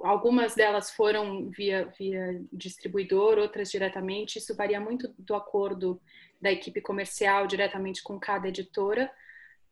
algumas 0.02 0.54
delas 0.54 0.90
foram 0.90 1.48
via, 1.48 1.86
via 1.98 2.42
distribuidor, 2.52 3.38
outras 3.38 3.70
diretamente. 3.70 4.38
Isso 4.38 4.54
varia 4.54 4.80
muito 4.80 5.14
do 5.18 5.34
acordo 5.34 6.00
da 6.44 6.52
equipe 6.52 6.82
comercial 6.82 7.46
diretamente 7.46 8.02
com 8.02 8.20
cada 8.20 8.48
editora. 8.48 9.10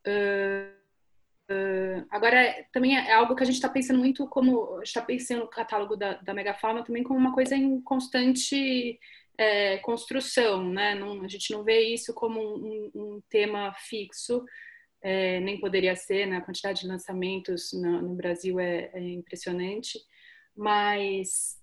Uh, 0.09 1.53
uh, 1.53 2.07
agora, 2.11 2.67
também 2.73 2.97
é 2.97 3.13
algo 3.13 3.37
que 3.37 3.43
a 3.43 3.47
gente 3.47 3.57
está 3.57 3.69
pensando 3.69 3.99
muito 3.99 4.27
como... 4.27 4.81
está 4.83 5.03
pensando 5.03 5.41
no 5.41 5.49
catálogo 5.49 5.97
da, 5.97 6.15
da 6.15 6.33
Megafauna 6.33 6.83
também 6.83 7.03
como 7.05 7.21
uma 7.21 7.35
coisa 7.35 7.55
em 7.55 7.79
constante 7.83 8.99
é, 9.37 9.77
construção, 9.79 10.67
né? 10.73 10.95
Não, 10.95 11.23
a 11.23 11.29
gente 11.29 11.53
não 11.53 11.63
vê 11.63 11.81
isso 11.81 12.15
como 12.15 12.41
um, 12.41 12.91
um 12.95 13.23
tema 13.29 13.75
fixo, 13.75 14.43
é, 15.03 15.41
nem 15.41 15.61
poderia 15.61 15.95
ser, 15.95 16.27
né? 16.27 16.39
A 16.39 16.43
quantidade 16.43 16.81
de 16.81 16.89
lançamentos 16.89 17.71
no, 17.75 18.01
no 18.01 18.15
Brasil 18.15 18.59
é, 18.59 18.91
é, 18.95 19.01
impressionante, 19.01 19.99
mas 20.57 21.61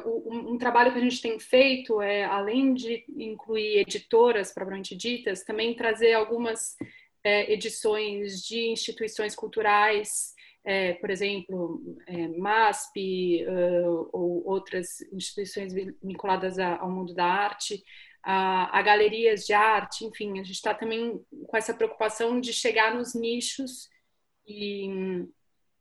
um, 0.00 0.52
um, 0.52 0.58
trabalho 0.58 0.92
que 0.92 0.98
a 0.98 1.02
gente 1.02 1.20
tem 1.20 1.38
feito 1.38 2.00
é, 2.00 2.24
além 2.24 2.74
de 2.74 3.04
incluir 3.16 3.78
editoras 3.78 4.52
propriamente 4.52 4.96
ditas, 4.96 5.44
também 5.44 5.74
trazer 5.74 6.14
algumas 6.14 6.76
é, 7.22 7.52
edições 7.52 8.42
de 8.42 8.68
instituições 8.68 9.34
culturais 9.34 10.34
é, 10.64 10.94
por 10.94 11.10
exemplo, 11.10 11.98
é, 12.06 12.26
MASP 12.28 13.44
uh, 13.46 14.08
ou 14.12 14.46
outras 14.46 15.02
instituições 15.12 15.74
vinculadas 16.02 16.58
a, 16.58 16.78
ao 16.78 16.90
mundo 16.90 17.14
da 17.14 17.26
arte, 17.26 17.84
a, 18.22 18.78
a, 18.78 18.80
galerias 18.80 19.44
de 19.44 19.52
arte, 19.52 20.06
enfim, 20.06 20.32
a 20.40 20.42
gente 20.42 20.52
está 20.52 20.72
também 20.72 21.22
com 21.46 21.56
essa 21.56 21.74
preocupação 21.74 22.40
de 22.40 22.54
chegar 22.54 22.94
nos 22.94 23.14
nichos 23.14 23.90
e, 24.46 24.88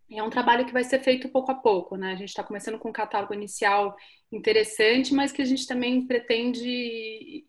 e 0.09 0.19
é 0.19 0.23
um 0.23 0.29
trabalho 0.29 0.65
que 0.65 0.73
vai 0.73 0.83
ser 0.83 0.99
feito 0.99 1.29
pouco 1.29 1.51
a 1.51 1.55
pouco, 1.55 1.95
né? 1.95 2.13
A 2.13 2.15
gente 2.15 2.29
está 2.29 2.43
começando 2.43 2.77
com 2.77 2.89
um 2.89 2.93
catálogo 2.93 3.33
inicial 3.33 3.95
interessante, 4.31 5.13
mas 5.13 5.31
que 5.31 5.41
a 5.41 5.45
gente 5.45 5.67
também 5.67 6.05
pretende 6.05 6.67
ir 6.67 7.45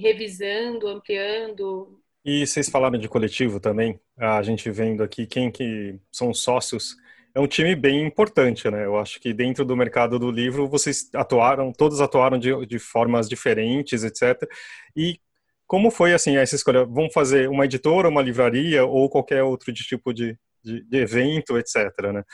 revisando, 0.00 0.88
ampliando, 0.88 2.02
e 2.24 2.46
vocês 2.46 2.68
falaram 2.68 2.98
de 2.98 3.08
coletivo 3.08 3.58
também, 3.58 3.98
a 4.16 4.42
gente 4.42 4.70
vendo 4.70 5.02
aqui 5.02 5.26
quem 5.26 5.50
que 5.50 5.98
são 6.12 6.32
sócios, 6.32 6.96
é 7.34 7.40
um 7.40 7.48
time 7.48 7.74
bem 7.74 8.06
importante, 8.06 8.70
né? 8.70 8.84
Eu 8.84 8.96
acho 8.96 9.18
que 9.20 9.32
dentro 9.32 9.64
do 9.64 9.76
mercado 9.76 10.18
do 10.18 10.30
livro 10.30 10.68
vocês 10.68 11.10
atuaram, 11.14 11.72
todos 11.72 12.00
atuaram 12.00 12.38
de, 12.38 12.66
de 12.66 12.78
formas 12.78 13.28
diferentes, 13.28 14.04
etc. 14.04 14.48
E 14.94 15.18
como 15.66 15.90
foi 15.90 16.12
assim 16.12 16.36
essa 16.36 16.54
escolha? 16.54 16.84
Vamos 16.84 17.12
fazer 17.12 17.48
uma 17.48 17.64
editora, 17.64 18.08
uma 18.08 18.22
livraria 18.22 18.84
ou 18.84 19.08
qualquer 19.10 19.42
outro 19.42 19.72
tipo 19.72 20.12
de, 20.12 20.38
de, 20.62 20.82
de 20.84 20.98
evento, 20.98 21.58
etc. 21.58 21.90
Né? 22.12 22.24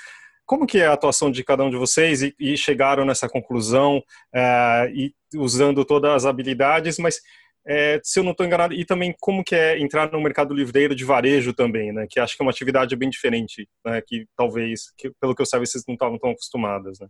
Como 0.44 0.66
que 0.66 0.78
é 0.78 0.86
a 0.86 0.92
atuação 0.92 1.30
de 1.30 1.44
cada 1.44 1.64
um 1.64 1.70
de 1.70 1.76
vocês 1.76 2.22
e, 2.22 2.34
e 2.38 2.56
chegaram 2.56 3.04
nessa 3.04 3.28
conclusão 3.28 3.98
uh, 3.98 4.88
e 4.94 5.14
usando 5.36 5.84
todas 5.84 6.10
as 6.10 6.26
habilidades, 6.26 6.98
mas 6.98 7.20
é, 7.66 8.00
se 8.02 8.18
eu 8.18 8.24
não 8.24 8.30
estou 8.32 8.46
enganado, 8.46 8.72
e 8.72 8.82
também 8.82 9.14
como 9.20 9.44
que 9.44 9.54
é 9.54 9.78
entrar 9.78 10.10
no 10.10 10.20
mercado 10.22 10.54
livreiro 10.54 10.94
de 10.94 11.04
varejo 11.04 11.52
também, 11.52 11.92
né? 11.92 12.06
Que 12.08 12.18
acho 12.18 12.34
que 12.34 12.42
é 12.42 12.44
uma 12.44 12.50
atividade 12.50 12.96
bem 12.96 13.10
diferente, 13.10 13.68
né? 13.84 14.00
Que 14.06 14.26
talvez, 14.34 14.90
que, 14.96 15.10
pelo 15.20 15.34
que 15.34 15.42
eu 15.42 15.46
saiba, 15.46 15.66
vocês 15.66 15.84
não 15.86 15.92
estavam 15.92 16.18
tão 16.18 16.30
acostumadas, 16.30 16.98
né? 16.98 17.08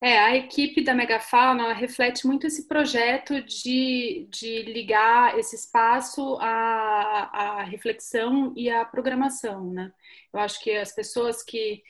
É, 0.00 0.18
a 0.18 0.36
equipe 0.36 0.84
da 0.84 0.94
Megafauna 0.94 1.72
reflete 1.72 2.26
muito 2.26 2.46
esse 2.46 2.68
projeto 2.68 3.42
de, 3.42 4.28
de 4.30 4.62
ligar 4.62 5.38
esse 5.38 5.56
espaço 5.56 6.36
à, 6.38 7.60
à 7.60 7.62
reflexão 7.62 8.52
e 8.54 8.68
à 8.68 8.84
programação, 8.84 9.72
né? 9.72 9.90
Eu 10.32 10.40
acho 10.40 10.60
que 10.62 10.70
as 10.72 10.94
pessoas 10.94 11.42
que 11.42 11.82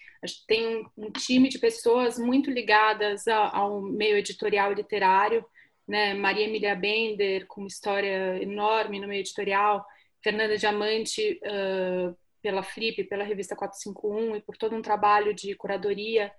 tem 0.46 0.86
um 0.96 1.10
time 1.10 1.48
de 1.48 1.58
pessoas 1.58 2.16
muito 2.16 2.48
ligadas 2.48 3.26
ao 3.26 3.82
meio 3.82 4.16
editorial 4.16 4.70
e 4.70 4.76
literário, 4.76 5.44
né? 5.86 6.14
Maria 6.14 6.46
Emília 6.46 6.76
Bender, 6.76 7.46
com 7.48 7.62
uma 7.62 7.68
história 7.68 8.40
enorme 8.40 9.00
no 9.00 9.08
meio 9.08 9.20
editorial, 9.20 9.84
Fernanda 10.22 10.56
Diamante 10.56 11.40
uh, 11.44 12.16
pela 12.40 12.62
Flip, 12.62 13.02
pela 13.04 13.24
revista 13.24 13.56
451 13.56 14.36
e 14.36 14.40
por 14.42 14.56
todo 14.56 14.76
um 14.76 14.82
trabalho 14.82 15.34
de 15.34 15.56
curadoria 15.56 16.32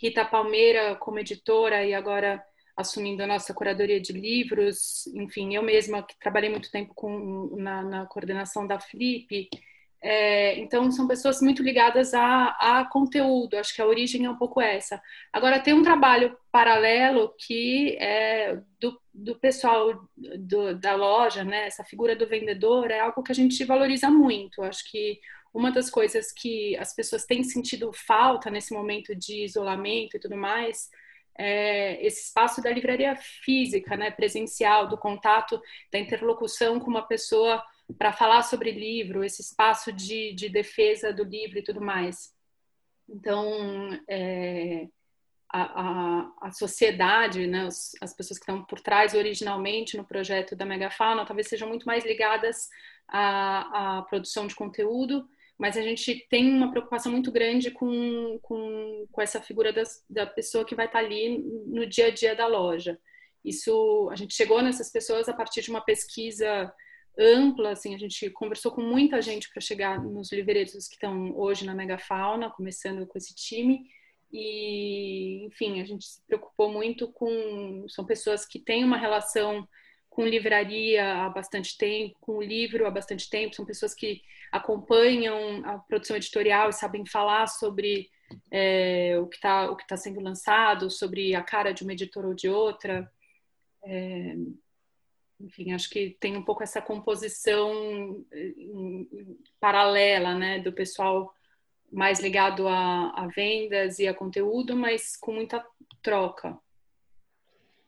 Rita 0.00 0.24
Palmeira 0.24 0.96
como 0.96 1.18
editora 1.18 1.84
e 1.84 1.92
agora 1.92 2.42
assumindo 2.76 3.22
a 3.22 3.26
nossa 3.26 3.52
curadoria 3.52 4.00
de 4.00 4.12
livros, 4.12 5.06
enfim, 5.08 5.54
eu 5.54 5.62
mesma 5.62 6.02
que 6.02 6.18
trabalhei 6.18 6.48
muito 6.48 6.70
tempo 6.70 6.94
com, 6.94 7.54
na, 7.56 7.82
na 7.82 8.06
coordenação 8.06 8.66
da 8.66 8.80
Flip, 8.80 9.48
é, 10.02 10.58
então 10.58 10.90
são 10.90 11.06
pessoas 11.06 11.42
muito 11.42 11.62
ligadas 11.62 12.14
a, 12.14 12.46
a, 12.58 12.88
conteúdo, 12.90 13.58
acho 13.58 13.74
que 13.74 13.82
a 13.82 13.86
origem 13.86 14.24
é 14.24 14.30
um 14.30 14.36
pouco 14.36 14.58
essa. 14.60 15.00
Agora 15.30 15.60
tem 15.60 15.74
um 15.74 15.82
trabalho 15.82 16.34
paralelo 16.50 17.34
que 17.38 17.98
é 18.00 18.58
do, 18.80 18.98
do 19.12 19.38
pessoal 19.38 20.08
do, 20.16 20.74
da 20.74 20.94
loja, 20.94 21.44
né? 21.44 21.66
Essa 21.66 21.84
figura 21.84 22.16
do 22.16 22.26
vendedor 22.26 22.90
é 22.90 23.00
algo 23.00 23.22
que 23.22 23.30
a 23.30 23.34
gente 23.34 23.62
valoriza 23.64 24.08
muito. 24.08 24.62
Acho 24.62 24.90
que 24.90 25.20
uma 25.52 25.70
das 25.72 25.90
coisas 25.90 26.32
que 26.32 26.76
as 26.76 26.94
pessoas 26.94 27.24
têm 27.24 27.42
sentido 27.42 27.92
falta 27.92 28.50
nesse 28.50 28.72
momento 28.72 29.14
de 29.14 29.44
isolamento 29.44 30.16
e 30.16 30.20
tudo 30.20 30.36
mais 30.36 30.88
é 31.36 32.04
esse 32.04 32.26
espaço 32.26 32.62
da 32.62 32.70
livraria 32.70 33.16
física, 33.16 33.96
né, 33.96 34.10
presencial, 34.10 34.86
do 34.88 34.98
contato, 34.98 35.60
da 35.90 35.98
interlocução 35.98 36.78
com 36.78 36.90
uma 36.90 37.06
pessoa 37.06 37.64
para 37.98 38.12
falar 38.12 38.42
sobre 38.42 38.70
livro, 38.70 39.24
esse 39.24 39.40
espaço 39.40 39.90
de, 39.90 40.34
de 40.34 40.48
defesa 40.48 41.12
do 41.12 41.24
livro 41.24 41.58
e 41.58 41.62
tudo 41.62 41.80
mais. 41.80 42.34
Então, 43.08 43.98
é, 44.06 44.86
a, 45.48 45.62
a, 45.62 46.32
a, 46.42 46.52
sociedade, 46.52 47.46
né, 47.46 47.66
as, 47.66 47.92
as 48.00 48.14
pessoas 48.14 48.38
que 48.38 48.44
estão 48.44 48.62
por 48.62 48.80
trás 48.80 49.14
originalmente 49.14 49.96
no 49.96 50.04
projeto 50.04 50.54
da 50.54 50.66
Megafauna, 50.66 51.24
talvez 51.24 51.48
sejam 51.48 51.68
muito 51.68 51.86
mais 51.86 52.04
ligadas 52.04 52.68
à, 53.08 53.98
à 53.98 54.02
produção 54.02 54.46
de 54.46 54.54
conteúdo 54.54 55.26
mas 55.60 55.76
a 55.76 55.82
gente 55.82 56.26
tem 56.30 56.50
uma 56.50 56.70
preocupação 56.70 57.12
muito 57.12 57.30
grande 57.30 57.70
com, 57.70 58.38
com, 58.40 59.06
com 59.12 59.20
essa 59.20 59.42
figura 59.42 59.70
das, 59.70 60.02
da 60.08 60.24
pessoa 60.24 60.64
que 60.64 60.74
vai 60.74 60.86
estar 60.86 61.00
ali 61.00 61.38
no 61.66 61.84
dia 61.84 62.06
a 62.06 62.10
dia 62.10 62.34
da 62.34 62.46
loja. 62.46 62.98
Isso, 63.44 64.08
a 64.10 64.16
gente 64.16 64.32
chegou 64.34 64.62
nessas 64.62 64.90
pessoas 64.90 65.28
a 65.28 65.34
partir 65.34 65.60
de 65.60 65.68
uma 65.68 65.82
pesquisa 65.82 66.72
ampla, 67.18 67.72
assim, 67.72 67.94
a 67.94 67.98
gente 67.98 68.30
conversou 68.30 68.72
com 68.72 68.80
muita 68.80 69.20
gente 69.20 69.50
para 69.52 69.60
chegar 69.60 70.02
nos 70.02 70.32
livreiros 70.32 70.88
que 70.88 70.94
estão 70.94 71.36
hoje 71.36 71.66
na 71.66 71.74
Megafauna, 71.74 72.48
começando 72.48 73.06
com 73.06 73.18
esse 73.18 73.34
time, 73.34 73.82
e, 74.32 75.44
enfim, 75.44 75.78
a 75.82 75.84
gente 75.84 76.06
se 76.06 76.24
preocupou 76.26 76.72
muito 76.72 77.12
com, 77.12 77.84
são 77.86 78.06
pessoas 78.06 78.46
que 78.46 78.58
têm 78.58 78.82
uma 78.82 78.96
relação 78.96 79.68
com 80.20 80.26
livraria 80.26 81.24
há 81.24 81.30
bastante 81.30 81.78
tempo, 81.78 82.14
com 82.20 82.36
o 82.36 82.42
livro 82.42 82.86
há 82.86 82.90
bastante 82.90 83.30
tempo, 83.30 83.56
são 83.56 83.64
pessoas 83.64 83.94
que 83.94 84.20
acompanham 84.52 85.64
a 85.64 85.78
produção 85.78 86.14
editorial 86.14 86.68
e 86.68 86.74
sabem 86.74 87.06
falar 87.06 87.46
sobre 87.46 88.10
é, 88.50 89.18
o 89.18 89.26
que 89.26 89.36
está 89.36 89.74
tá 89.88 89.96
sendo 89.96 90.20
lançado, 90.20 90.90
sobre 90.90 91.34
a 91.34 91.42
cara 91.42 91.72
de 91.72 91.84
uma 91.84 91.94
editora 91.94 92.28
ou 92.28 92.34
de 92.34 92.50
outra. 92.50 93.10
É, 93.82 94.36
enfim, 95.40 95.72
acho 95.72 95.88
que 95.88 96.14
tem 96.20 96.36
um 96.36 96.44
pouco 96.44 96.62
essa 96.62 96.82
composição 96.82 98.22
é, 98.30 98.52
paralela, 99.58 100.34
né, 100.34 100.58
do 100.58 100.70
pessoal 100.70 101.34
mais 101.90 102.20
ligado 102.20 102.68
a, 102.68 103.08
a 103.16 103.26
vendas 103.28 103.98
e 103.98 104.06
a 104.06 104.12
conteúdo, 104.12 104.76
mas 104.76 105.16
com 105.16 105.32
muita 105.32 105.64
troca. 106.02 106.58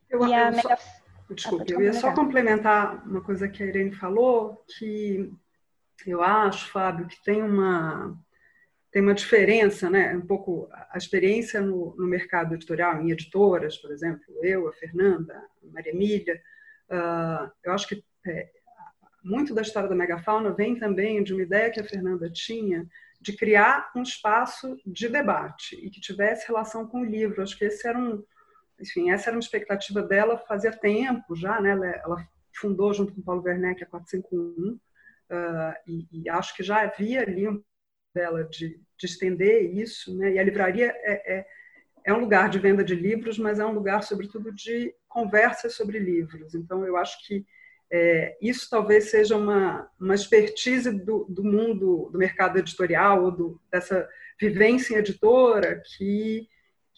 Eu, 0.09 0.25
eu 0.25 0.53
só, 0.61 1.02
desculpe, 1.31 1.73
eu 1.73 1.81
ia 1.81 1.93
só 1.93 2.13
complementar 2.13 3.07
uma 3.07 3.23
coisa 3.23 3.49
que 3.49 3.63
a 3.63 3.67
Irene 3.67 3.93
falou, 3.93 4.65
que 4.77 5.33
eu 6.07 6.23
acho, 6.23 6.71
Fábio, 6.71 7.07
que 7.07 7.23
tem 7.23 7.43
uma 7.43 8.17
tem 8.91 9.01
uma 9.01 9.15
diferença, 9.15 9.89
né? 9.89 10.15
Um 10.15 10.27
pouco 10.27 10.69
a 10.71 10.99
experiência 10.99 11.63
no, 11.63 11.97
no 11.97 12.07
mercado 12.07 12.55
editorial, 12.55 13.01
em 13.01 13.11
editoras, 13.11 13.79
por 13.79 13.91
exemplo, 13.91 14.23
eu, 14.43 14.69
a 14.69 14.73
Fernanda, 14.75 15.35
a 15.35 15.73
Maria 15.73 15.93
Emília, 15.93 16.39
uh, 16.91 17.51
eu 17.65 17.73
acho 17.73 17.89
que 17.89 18.05
é, 18.27 18.51
muito 19.25 19.55
da 19.55 19.63
história 19.63 19.89
da 19.89 19.95
megafauna 19.95 20.53
vem 20.53 20.79
também 20.79 21.25
de 21.25 21.33
uma 21.33 21.43
ideia 21.43 21.71
que 21.71 21.81
a 21.81 21.85
Fernanda 21.85 22.31
tinha 22.31 22.87
de 23.19 23.33
criar 23.33 23.91
um 23.97 24.03
espaço 24.03 24.77
de 24.85 25.09
debate 25.09 25.77
e 25.77 25.89
que 25.89 26.01
tivesse 26.01 26.47
relação 26.49 26.87
com 26.87 27.01
o 27.01 27.05
livro. 27.05 27.41
Acho 27.41 27.57
que 27.57 27.65
esse 27.65 27.87
era 27.87 27.99
um, 27.99 28.23
enfim, 28.83 29.11
essa 29.11 29.31
era 29.31 29.37
uma 29.37 29.41
expectativa 29.41 30.03
dela 30.03 30.37
fazia 30.37 30.73
tempo 30.73 31.37
já, 31.37 31.61
né? 31.61 31.71
Ela, 31.71 31.87
ela 31.87 32.29
fundou 32.55 32.93
junto 32.93 33.15
com 33.15 33.23
Paulo 33.23 33.43
Werneck 33.43 33.83
a 33.83 33.87
451 33.87 34.73
uh, 34.73 34.79
e, 35.87 36.09
e, 36.13 36.29
acho 36.29 36.55
que 36.57 36.63
já 36.63 36.83
havia 36.83 37.23
ali 37.23 37.49
um 37.49 37.63
dela 38.13 38.45
de, 38.45 38.81
de 38.99 39.07
estender 39.07 39.73
isso, 39.75 40.17
né? 40.19 40.33
E 40.33 40.39
a 40.39 40.43
livraria 40.43 40.93
é, 40.97 41.39
é, 41.39 41.47
é, 42.05 42.13
um 42.13 42.19
lugar 42.19 42.51
de 42.51 42.59
venda 42.59 42.85
de 42.85 42.95
livros, 42.95 43.39
mas 43.39 43.61
é 43.61 43.65
um 43.65 43.73
lugar, 43.73 44.03
sobretudo, 44.03 44.53
de 44.53 44.93
conversa 45.09 45.71
sobre 45.71 45.99
livros. 45.99 46.55
Então, 46.55 46.85
eu 46.85 46.97
acho 46.97 47.25
que 47.27 47.47
é, 47.91 48.37
isso 48.43 48.69
talvez 48.69 49.11
seja 49.11 49.37
uma, 49.37 49.89
uma 50.01 50.15
expertise 50.15 50.91
do, 50.91 51.25
do 51.29 51.45
mundo 51.45 52.11
do 52.11 52.19
mercado 52.19 52.59
editorial 52.59 53.25
ou 53.25 53.31
do, 53.31 53.61
dessa 53.71 54.09
vivência 54.41 54.99
editora 54.99 55.81
que 55.97 56.49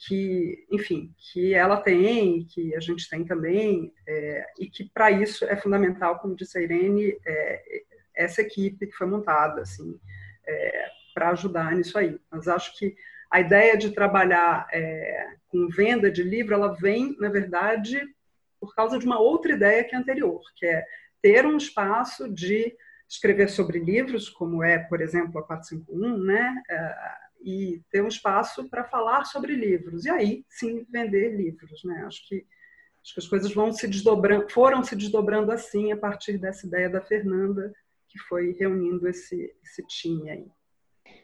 que, 0.07 0.67
enfim, 0.71 1.15
que 1.17 1.55
ela 1.55 1.77
tem, 1.77 2.45
que 2.45 2.75
a 2.75 2.81
gente 2.81 3.09
tem 3.09 3.25
também, 3.25 3.93
é, 4.07 4.47
e 4.59 4.69
que 4.69 4.85
para 4.85 5.11
isso 5.11 5.45
é 5.45 5.57
fundamental, 5.57 6.19
como 6.19 6.37
disse 6.37 6.59
a 6.59 6.63
Irene, 6.63 7.17
é, 7.27 7.83
essa 8.15 8.43
equipe 8.43 8.87
que 8.87 8.97
foi 8.97 9.07
montada, 9.07 9.63
assim, 9.63 9.99
é, 10.47 10.89
para 11.15 11.31
ajudar 11.31 11.75
nisso 11.75 11.99
aí. 11.99 12.19
Mas 12.31 12.49
acho 12.49 12.77
que 12.79 12.95
a 13.31 13.41
ideia 13.41 13.77
de 13.77 13.93
trabalhar 13.93 14.67
é, 14.73 15.29
com 15.49 15.69
venda 15.69 16.11
de 16.11 16.23
livro, 16.23 16.55
ela 16.55 16.75
vem, 16.75 17.17
na 17.19 17.29
verdade, 17.29 18.01
por 18.61 18.75
causa 18.75 18.99
de 18.99 19.07
uma 19.07 19.19
outra 19.19 19.53
ideia 19.53 19.85
que 19.85 19.95
é 19.95 19.99
anterior, 19.99 20.41
que 20.57 20.67
é 20.67 20.85
ter 21.23 21.47
um 21.47 21.57
espaço 21.57 22.33
de 22.33 22.77
escrever 23.09 23.49
sobre 23.49 23.79
livros, 23.79 24.29
como 24.29 24.63
é, 24.63 24.79
por 24.79 25.01
exemplo, 25.01 25.39
a 25.39 25.43
451, 25.43 26.19
né? 26.25 26.63
E 27.45 27.83
ter 27.91 28.03
um 28.03 28.09
espaço 28.09 28.69
para 28.71 28.85
falar 28.85 29.25
sobre 29.25 29.55
livros. 29.55 30.07
E 30.07 30.11
aí, 30.11 30.45
sim, 30.49 30.87
vender 30.91 31.37
livros, 31.37 31.85
né? 31.85 32.05
Acho 32.07 32.27
que 32.27 32.47
acho 33.05 33.13
que 33.13 33.21
as 33.21 33.29
coisas 33.29 33.53
vão 33.53 33.71
se 33.71 33.87
desdobrando, 33.87 34.49
foram 34.49 34.83
se 34.83 34.97
desdobrando 34.97 35.53
assim 35.53 35.93
a 35.93 35.97
partir 35.97 36.39
dessa 36.39 36.67
ideia 36.67 36.89
da 36.89 37.03
Fernanda 37.03 37.71
que 38.09 38.19
foi 38.21 38.53
reunindo 38.53 39.07
esse, 39.09 39.55
esse 39.63 39.87
time 39.87 40.31
aí. 40.31 40.47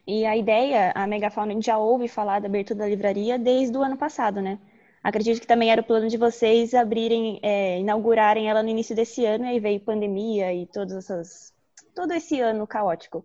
E 0.07 0.27
a 0.27 0.37
ideia, 0.37 0.93
a 0.95 1.07
Megafauna, 1.07 1.53
a 1.53 1.55
gente 1.55 1.67
já 1.67 1.79
ouve 1.79 2.09
falar 2.09 2.41
da 2.41 2.49
abertura 2.49 2.81
da 2.81 2.89
livraria 2.89 3.39
desde 3.39 3.77
o 3.79 3.83
ano 3.83 3.97
passado, 3.97 4.43
né? 4.43 4.59
Acredito 5.03 5.41
que 5.41 5.47
também 5.47 5.71
era 5.71 5.81
o 5.81 5.85
plano 5.85 6.09
de 6.09 6.19
vocês 6.19 6.75
abrirem, 6.75 7.41
é, 7.43 7.79
inaugurarem 7.79 8.51
ela 8.51 8.63
no 8.63 8.69
início 8.69 8.95
desse 8.95 9.25
ano, 9.25 9.45
e 9.45 9.49
aí 9.49 9.61
veio 9.61 9.81
pandemia 9.81 10.53
e 10.53 10.67
todas 10.67 10.97
essas, 10.97 11.55
todo 11.95 12.13
esse 12.13 12.41
ano 12.41 12.67
caótico. 12.67 13.25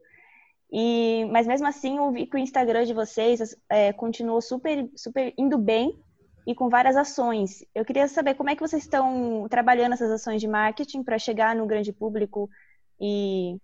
E, 0.78 1.24
mas 1.32 1.48
mesmo 1.48 1.66
assim, 1.66 1.96
eu 1.96 2.12
vi 2.12 2.28
que 2.28 2.36
o 2.36 2.38
Instagram 2.38 2.84
de 2.84 2.94
vocês 2.94 3.56
é, 3.70 3.94
continuou 3.94 4.42
super, 4.42 4.90
super 4.94 5.34
indo 5.38 5.58
bem 5.58 5.98
e 6.46 6.54
com 6.54 6.68
várias 6.68 6.98
ações. 6.98 7.64
Eu 7.74 7.86
queria 7.86 8.10
saber 8.10 8.34
como 8.34 8.50
é 8.50 8.56
que 8.58 8.62
vocês 8.62 8.84
estão 8.84 9.48
trabalhando 9.50 9.94
essas 9.94 10.12
ações 10.12 10.42
de 10.42 10.50
marketing 10.50 11.02
para 11.02 11.18
chegar 11.18 11.56
no 11.56 11.66
grande 11.66 11.94
público 11.94 12.50
e, 13.00 13.56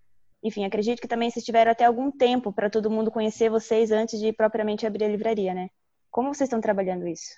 enfim, 0.42 0.64
acredito 0.64 1.02
que 1.02 1.06
também 1.06 1.30
vocês 1.30 1.44
tiveram 1.44 1.72
até 1.72 1.84
algum 1.84 2.10
tempo 2.10 2.50
para 2.50 2.70
todo 2.70 2.90
mundo 2.90 3.10
conhecer 3.10 3.50
vocês 3.50 3.90
antes 3.90 4.18
de 4.18 4.32
propriamente 4.32 4.86
abrir 4.86 5.04
a 5.04 5.08
livraria, 5.08 5.52
né? 5.52 5.68
Como 6.10 6.32
vocês 6.32 6.48
estão 6.48 6.62
trabalhando 6.62 7.06
isso? 7.06 7.34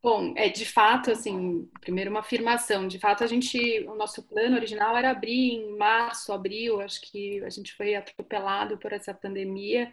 Bom, 0.00 0.32
é 0.36 0.48
de 0.48 0.64
fato, 0.64 1.10
assim, 1.10 1.68
primeiro 1.80 2.10
uma 2.10 2.20
afirmação. 2.20 2.86
De 2.86 2.98
fato, 2.98 3.24
a 3.24 3.26
gente, 3.26 3.84
o 3.88 3.96
nosso 3.96 4.22
plano 4.22 4.56
original 4.56 4.96
era 4.96 5.10
abrir 5.10 5.54
em 5.54 5.76
março, 5.76 6.32
abril. 6.32 6.80
Acho 6.80 7.00
que 7.00 7.42
a 7.44 7.50
gente 7.50 7.74
foi 7.74 7.94
atropelado 7.96 8.78
por 8.78 8.92
essa 8.92 9.12
pandemia 9.12 9.92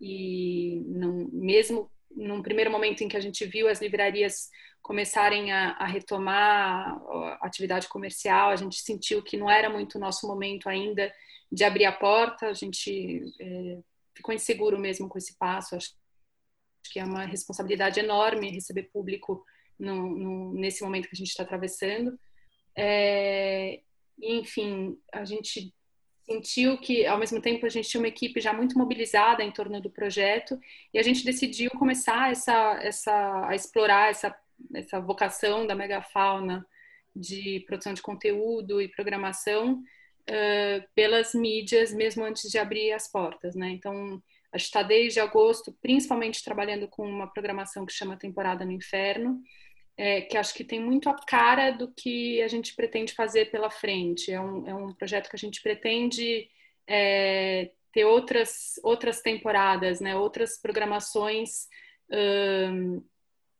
e 0.00 0.82
não, 0.86 1.28
mesmo 1.32 1.90
num 2.10 2.42
primeiro 2.42 2.70
momento 2.70 3.02
em 3.02 3.08
que 3.08 3.16
a 3.16 3.20
gente 3.20 3.44
viu 3.44 3.68
as 3.68 3.80
livrarias 3.80 4.50
começarem 4.82 5.52
a, 5.52 5.72
a, 5.72 5.84
retomar 5.84 6.96
a 7.40 7.46
atividade 7.46 7.88
comercial, 7.88 8.50
a 8.50 8.56
gente 8.56 8.80
sentiu 8.80 9.22
que 9.22 9.36
não 9.36 9.50
era 9.50 9.68
muito 9.68 9.96
o 9.96 10.00
nosso 10.00 10.26
momento 10.26 10.68
ainda 10.68 11.12
de 11.52 11.64
abrir 11.64 11.84
a 11.84 11.92
porta, 11.92 12.46
a 12.46 12.52
gente 12.52 13.22
é, 13.40 13.78
ficou 14.14 14.34
inseguro 14.34 14.78
mesmo 14.78 15.08
com 15.08 15.18
esse 15.18 15.36
passo. 15.36 15.76
Acho 15.76 15.92
que 16.92 16.98
é 16.98 17.04
uma 17.04 17.24
responsabilidade 17.24 18.00
enorme 18.00 18.50
receber 18.50 18.84
público 18.84 19.44
no, 19.78 20.16
no, 20.16 20.54
nesse 20.54 20.82
momento 20.82 21.08
que 21.08 21.14
a 21.14 21.18
gente 21.18 21.28
está 21.28 21.42
atravessando. 21.42 22.18
É, 22.76 23.80
enfim, 24.22 24.98
a 25.12 25.24
gente 25.24 25.74
sentiu 26.24 26.78
que, 26.78 27.04
ao 27.06 27.18
mesmo 27.18 27.40
tempo, 27.40 27.66
a 27.66 27.68
gente 27.68 27.88
tinha 27.88 28.00
uma 28.00 28.08
equipe 28.08 28.40
já 28.40 28.52
muito 28.52 28.78
mobilizada 28.78 29.42
em 29.42 29.50
torno 29.50 29.80
do 29.80 29.90
projeto 29.90 30.58
e 30.94 30.98
a 30.98 31.02
gente 31.02 31.24
decidiu 31.24 31.70
começar 31.72 32.30
essa, 32.30 32.78
essa, 32.82 33.48
a 33.48 33.54
explorar 33.54 34.10
essa, 34.10 34.36
essa 34.74 35.00
vocação 35.00 35.66
da 35.66 35.74
megafauna 35.74 36.64
de 37.14 37.64
produção 37.66 37.92
de 37.92 38.02
conteúdo 38.02 38.80
e 38.80 38.88
programação 38.88 39.82
uh, 40.30 40.88
pelas 40.94 41.34
mídias, 41.34 41.92
mesmo 41.92 42.24
antes 42.24 42.48
de 42.48 42.58
abrir 42.58 42.92
as 42.92 43.10
portas, 43.10 43.56
né? 43.56 43.70
Então, 43.70 44.22
a 44.52 44.58
gente 44.58 44.66
está 44.66 44.82
desde 44.82 45.20
agosto, 45.20 45.76
principalmente 45.80 46.42
trabalhando 46.42 46.88
com 46.88 47.06
uma 47.06 47.26
programação 47.26 47.86
que 47.86 47.92
chama 47.92 48.16
Temporada 48.16 48.64
no 48.64 48.72
Inferno, 48.72 49.40
é, 49.96 50.22
que 50.22 50.36
acho 50.36 50.54
que 50.54 50.64
tem 50.64 50.80
muito 50.80 51.08
a 51.08 51.14
cara 51.14 51.70
do 51.70 51.92
que 51.92 52.42
a 52.42 52.48
gente 52.48 52.74
pretende 52.74 53.12
fazer 53.12 53.50
pela 53.50 53.70
frente. 53.70 54.32
É 54.32 54.40
um, 54.40 54.66
é 54.66 54.74
um 54.74 54.92
projeto 54.94 55.28
que 55.28 55.36
a 55.36 55.38
gente 55.38 55.62
pretende 55.62 56.48
é, 56.86 57.70
ter 57.92 58.04
outras, 58.04 58.80
outras 58.82 59.20
temporadas, 59.20 60.00
né? 60.00 60.16
outras 60.16 60.58
programações 60.60 61.68
um, 62.10 63.04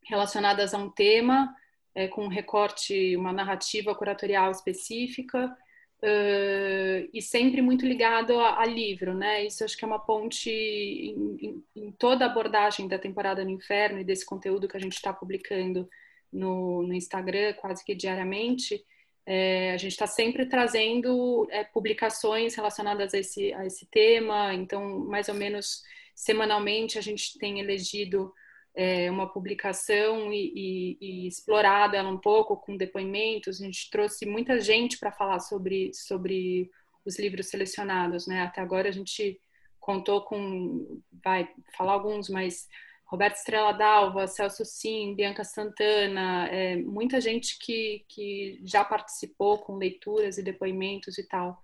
relacionadas 0.08 0.74
a 0.74 0.78
um 0.78 0.90
tema, 0.90 1.54
é, 1.94 2.08
com 2.08 2.24
um 2.24 2.28
recorte, 2.28 3.16
uma 3.16 3.32
narrativa 3.32 3.94
curatorial 3.94 4.50
específica, 4.50 5.56
Uh, 6.02 7.10
e 7.12 7.20
sempre 7.20 7.60
muito 7.60 7.84
ligado 7.84 8.40
a, 8.40 8.60
a, 8.60 8.64
livro, 8.64 9.12
né? 9.12 9.44
Isso 9.44 9.62
acho 9.62 9.76
que 9.76 9.84
é 9.84 9.86
uma 9.86 9.98
ponte 9.98 10.50
em, 10.50 11.36
em, 11.42 11.64
em, 11.76 11.92
toda 11.92 12.24
a 12.24 12.30
abordagem 12.30 12.88
da 12.88 12.98
temporada 12.98 13.44
no 13.44 13.50
inferno 13.50 14.00
e 14.00 14.04
desse 14.04 14.24
conteúdo 14.24 14.66
que 14.66 14.78
a 14.78 14.80
gente 14.80 14.94
está 14.94 15.12
publicando 15.12 15.86
no, 16.32 16.82
no, 16.82 16.94
Instagram 16.94 17.52
quase 17.54 17.84
que 17.84 17.94
diariamente. 17.94 18.82
É, 19.26 19.72
a 19.72 19.76
gente 19.76 19.92
está 19.92 20.06
sempre 20.06 20.46
trazendo 20.46 21.46
é, 21.50 21.64
publicações 21.64 22.54
relacionadas 22.54 23.12
a 23.12 23.18
esse, 23.18 23.52
a 23.52 23.66
esse 23.66 23.84
tema, 23.86 24.54
então, 24.54 25.00
mais 25.00 25.28
ou 25.28 25.34
menos 25.34 25.82
semanalmente, 26.14 26.98
a 26.98 27.02
gente 27.02 27.38
tem 27.38 27.60
elegido 27.60 28.32
é, 28.80 29.10
uma 29.10 29.30
publicação 29.30 30.32
e, 30.32 30.52
e, 30.56 30.98
e, 31.02 31.26
explorado 31.26 31.94
ela 31.94 32.08
um 32.08 32.16
pouco 32.16 32.56
com 32.56 32.78
depoimentos. 32.78 33.60
A 33.60 33.64
gente 33.66 33.90
trouxe 33.90 34.24
muita 34.24 34.58
gente 34.58 34.96
para 34.98 35.12
falar 35.12 35.38
sobre, 35.38 35.92
sobre 35.92 36.70
os 37.04 37.18
livros 37.18 37.48
selecionados, 37.48 38.26
né? 38.26 38.40
Até 38.40 38.62
agora 38.62 38.88
a 38.88 38.92
gente 38.92 39.38
contou 39.78 40.22
com, 40.22 40.98
vai 41.22 41.46
falar 41.76 41.92
alguns, 41.92 42.30
mas 42.30 42.66
Roberto 43.04 43.36
Estrela 43.36 43.72
Dalva, 43.72 44.26
Celso 44.26 44.64
Sim, 44.64 45.14
Bianca 45.14 45.44
Santana, 45.44 46.48
é, 46.48 46.76
muita 46.76 47.20
gente 47.20 47.58
que, 47.58 48.06
que 48.08 48.62
já 48.64 48.82
participou 48.82 49.58
com 49.58 49.76
leituras 49.76 50.38
e 50.38 50.42
depoimentos 50.42 51.18
e 51.18 51.28
tal. 51.28 51.62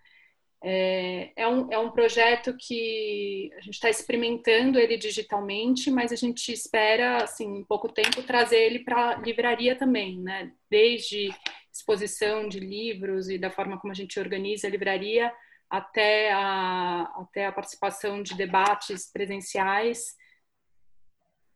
É, 0.62 1.33
é, 1.37 1.49
um, 1.49 1.71
é 1.71 1.79
um 1.79 1.90
projeto 1.90 2.57
que 2.59 3.51
a 3.57 3.61
gente 3.61 3.75
está 3.75 3.90
experimentando 3.90 4.79
ele 4.79 4.97
digitalmente, 4.97 5.90
mas 5.90 6.12
a 6.12 6.16
gente 6.16 6.51
espera, 6.53 7.23
assim, 7.23 7.59
em 7.59 7.64
pouco 7.64 7.88
tempo, 7.88 8.23
trazer 8.23 8.59
ele 8.59 8.81
para 8.81 9.16
livraria 9.16 9.77
também, 9.77 10.19
né? 10.21 10.53
Desde 10.71 11.29
exposição 11.73 12.49
de 12.49 12.59
livros 12.59 13.29
e 13.29 13.38
da 13.38 13.51
forma 13.51 13.79
como 13.79 13.92
a 13.92 13.95
gente 13.95 14.19
organiza 14.19 14.66
a 14.66 14.71
livraria, 14.71 15.33
até 15.69 16.33
a, 16.33 17.03
até 17.16 17.47
a 17.47 17.53
participação 17.53 18.23
de 18.23 18.35
debates 18.35 19.11
presenciais. 19.12 20.16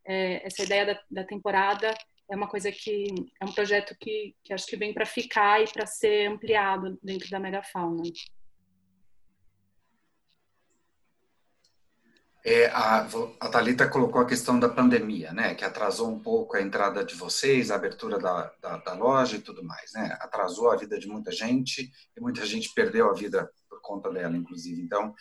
É, 0.04 0.46
essa 0.46 0.62
ideia 0.62 0.86
da, 0.86 1.00
da 1.10 1.24
temporada 1.24 1.94
é 2.30 2.36
uma 2.36 2.48
coisa 2.48 2.70
que 2.70 3.06
é 3.40 3.44
um 3.44 3.52
projeto 3.52 3.96
que, 3.98 4.34
que 4.44 4.52
acho 4.52 4.66
que 4.66 4.76
vem 4.76 4.92
para 4.92 5.06
ficar 5.06 5.62
e 5.62 5.72
para 5.72 5.86
ser 5.86 6.26
ampliado 6.26 6.98
dentro 7.02 7.28
da 7.30 7.40
megafauna. 7.40 8.02
É, 12.42 12.66
a, 12.68 13.06
a 13.38 13.48
Thalita 13.50 13.86
colocou 13.86 14.20
a 14.20 14.26
questão 14.26 14.58
da 14.58 14.68
pandemia, 14.68 15.30
né, 15.32 15.54
que 15.54 15.64
atrasou 15.64 16.10
um 16.10 16.18
pouco 16.18 16.56
a 16.56 16.62
entrada 16.62 17.04
de 17.04 17.14
vocês, 17.14 17.70
a 17.70 17.74
abertura 17.74 18.18
da, 18.18 18.50
da, 18.62 18.78
da, 18.78 18.94
loja 18.94 19.36
e 19.36 19.42
tudo 19.42 19.62
mais, 19.62 19.92
né, 19.92 20.16
atrasou 20.20 20.70
a 20.70 20.76
vida 20.76 20.98
de 20.98 21.06
muita 21.06 21.30
gente 21.30 21.92
e 22.16 22.20
muita 22.20 22.46
gente 22.46 22.72
perdeu 22.74 23.10
a 23.10 23.12
vida 23.12 23.50
por 23.68 23.82
conta 23.82 24.10
dela, 24.10 24.34
inclusive. 24.34 24.80
Então, 24.80 25.14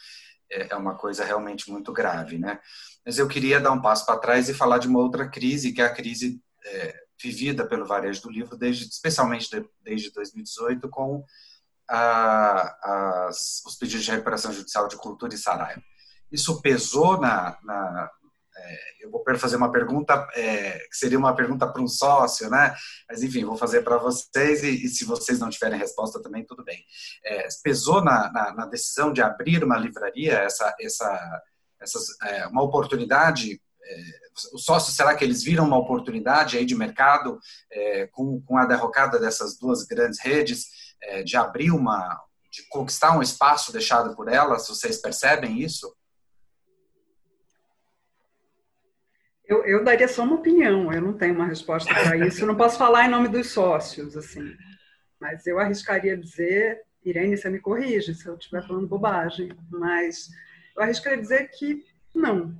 é, 0.49 0.67
é 0.71 0.75
uma 0.77 0.95
coisa 0.95 1.25
realmente 1.25 1.69
muito 1.69 1.91
grave, 1.91 2.37
né. 2.37 2.57
Mas 3.05 3.17
eu 3.17 3.27
queria 3.27 3.59
dar 3.59 3.71
um 3.71 3.81
passo 3.81 4.05
para 4.05 4.19
trás 4.19 4.47
e 4.47 4.53
falar 4.53 4.77
de 4.77 4.87
uma 4.87 4.99
outra 4.99 5.27
crise, 5.29 5.73
que 5.73 5.81
é 5.81 5.85
a 5.85 5.93
crise 5.93 6.41
é, 6.65 7.03
vivida 7.21 7.67
pelo 7.67 7.85
varejo 7.85 8.21
do 8.21 8.31
livro, 8.31 8.55
desde, 8.55 8.85
especialmente 8.85 9.49
de, 9.49 9.67
desde 9.83 10.09
2018, 10.13 10.87
com 10.87 11.25
a, 11.89 13.29
os 13.29 13.75
pedidos 13.77 14.05
de 14.05 14.11
recuperação 14.11 14.53
judicial 14.53 14.87
de 14.87 14.95
cultura 14.95 15.33
e 15.33 15.37
Saraiva 15.37 15.88
isso 16.31 16.61
pesou 16.61 17.19
na. 17.19 17.57
na 17.63 18.11
é, 18.57 19.05
eu 19.05 19.09
vou 19.09 19.23
fazer 19.37 19.55
uma 19.55 19.71
pergunta 19.71 20.27
é, 20.35 20.79
que 20.79 20.97
seria 20.97 21.17
uma 21.17 21.33
pergunta 21.33 21.65
para 21.65 21.81
um 21.81 21.87
sócio, 21.87 22.49
né? 22.49 22.75
Mas 23.07 23.23
enfim, 23.23 23.45
vou 23.45 23.55
fazer 23.55 23.83
para 23.83 23.97
vocês 23.97 24.63
e, 24.63 24.85
e, 24.85 24.89
se 24.89 25.05
vocês 25.05 25.39
não 25.39 25.49
tiverem 25.49 25.79
resposta 25.79 26.21
também 26.21 26.45
tudo 26.45 26.63
bem. 26.63 26.83
É, 27.23 27.47
pesou 27.63 28.03
na, 28.03 28.29
na, 28.31 28.53
na, 28.53 28.65
decisão 28.65 29.13
de 29.13 29.21
abrir 29.21 29.63
uma 29.63 29.77
livraria 29.77 30.33
essa 30.39 30.75
essa 30.81 31.41
essas, 31.79 32.07
é, 32.23 32.47
uma 32.47 32.61
oportunidade 32.61 33.61
é, 33.81 34.29
os 34.53 34.63
sócios, 34.63 34.95
será 34.95 35.15
que 35.15 35.23
eles 35.23 35.43
viram 35.43 35.65
uma 35.65 35.77
oportunidade 35.77 36.57
aí 36.57 36.65
de 36.65 36.75
mercado 36.75 37.39
é, 37.71 38.07
com, 38.07 38.41
com 38.41 38.57
a 38.57 38.65
derrocada 38.65 39.19
dessas 39.19 39.57
duas 39.57 39.83
grandes 39.83 40.19
redes, 40.19 40.67
é, 41.01 41.23
de 41.23 41.35
abrir 41.35 41.71
uma, 41.71 42.19
de 42.51 42.67
conquistar 42.69 43.17
um 43.17 43.21
espaço 43.21 43.71
deixado 43.71 44.15
por 44.15 44.27
elas? 44.27 44.67
Vocês 44.67 45.01
percebem 45.01 45.61
isso? 45.61 45.93
Eu, 49.49 49.65
eu 49.65 49.83
daria 49.83 50.07
só 50.07 50.23
uma 50.23 50.35
opinião, 50.35 50.93
eu 50.93 51.01
não 51.01 51.13
tenho 51.13 51.33
uma 51.33 51.47
resposta 51.47 51.91
para 51.91 52.15
isso, 52.27 52.43
eu 52.43 52.47
não 52.47 52.55
posso 52.55 52.77
falar 52.77 53.05
em 53.05 53.09
nome 53.09 53.27
dos 53.27 53.49
sócios, 53.49 54.15
assim. 54.15 54.55
Mas 55.19 55.47
eu 55.47 55.57
arriscaria 55.59 56.15
dizer, 56.15 56.83
Irene, 57.03 57.35
você 57.35 57.49
me 57.49 57.59
corrige 57.59 58.13
se 58.13 58.27
eu 58.27 58.35
estiver 58.35 58.65
falando 58.67 58.87
bobagem, 58.87 59.51
mas 59.71 60.29
eu 60.77 60.83
arriscaria 60.83 61.19
dizer 61.19 61.49
que 61.49 61.83
não. 62.13 62.55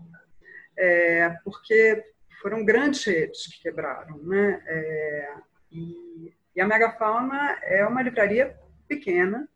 É, 0.75 1.30
porque 1.43 2.04
foram 2.41 2.65
grandes 2.65 3.04
redes 3.04 3.45
que 3.45 3.62
quebraram, 3.62 4.17
né? 4.23 4.60
É, 4.65 5.34
e, 5.71 6.34
e, 6.56 6.60
a 6.60 6.67
Megafauna 6.67 7.60
é 7.62 7.86
uma 7.86 8.02
livraria 8.02 8.58
pequena 8.88 9.47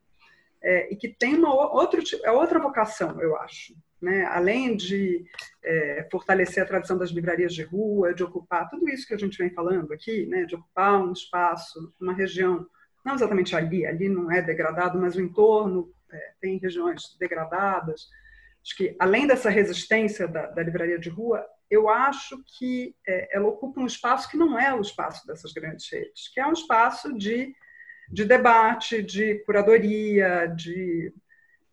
é, 0.62 0.94
e 0.94 0.96
que 0.96 1.08
tem 1.08 1.34
uma 1.34 1.52
outro, 1.74 2.00
é 2.24 2.32
outra 2.32 2.60
vocação, 2.60 3.20
eu 3.20 3.36
acho 3.38 3.74
né? 4.04 4.26
além 4.26 4.76
de 4.76 5.26
é, 5.64 6.08
fortalecer 6.12 6.64
a 6.64 6.66
tradição 6.66 6.98
das 6.98 7.10
livrarias 7.10 7.54
de 7.54 7.64
rua, 7.64 8.14
de 8.14 8.24
ocupar 8.24 8.70
tudo 8.70 8.90
isso 8.90 9.08
que 9.08 9.14
a 9.14 9.18
gente 9.18 9.38
vem 9.38 9.54
falando 9.54 9.94
aqui, 9.94 10.26
né? 10.26 10.46
de 10.46 10.56
ocupar 10.56 11.02
um 11.02 11.12
espaço, 11.12 11.94
uma 12.00 12.14
região, 12.14 12.66
não 13.06 13.16
exatamente 13.16 13.56
ali, 13.56 13.86
ali 13.86 14.10
não 14.10 14.32
é 14.32 14.42
degradado, 14.42 15.00
mas 15.00 15.16
o 15.16 15.22
entorno 15.22 15.94
é, 16.12 16.34
tem 16.42 16.58
regiões 16.58 17.16
degradadas. 17.20 18.08
Acho 18.64 18.78
que, 18.78 18.96
além 19.00 19.28
dessa 19.28 19.50
resistência 19.50 20.28
da, 20.28 20.48
da 20.48 20.64
livraria 20.64 21.00
de 21.00 21.10
rua, 21.10 21.46
eu 21.70 21.90
acho 21.90 22.42
que 22.58 22.96
é, 23.08 23.36
ela 23.36 23.48
ocupa 23.48 23.82
um 23.82 23.86
espaço 23.86 24.30
que 24.30 24.38
não 24.38 24.60
é 24.60 24.74
o 24.74 24.82
espaço 24.82 25.26
dessas 25.26 25.52
grandes 25.54 25.92
redes, 25.92 26.32
que 26.34 26.40
é 26.40 26.46
um 26.46 26.54
espaço 26.54 27.18
de, 27.18 27.54
de 28.10 28.26
debate, 28.26 29.02
de 29.02 29.40
curadoria, 29.46 30.46
de 30.48 31.14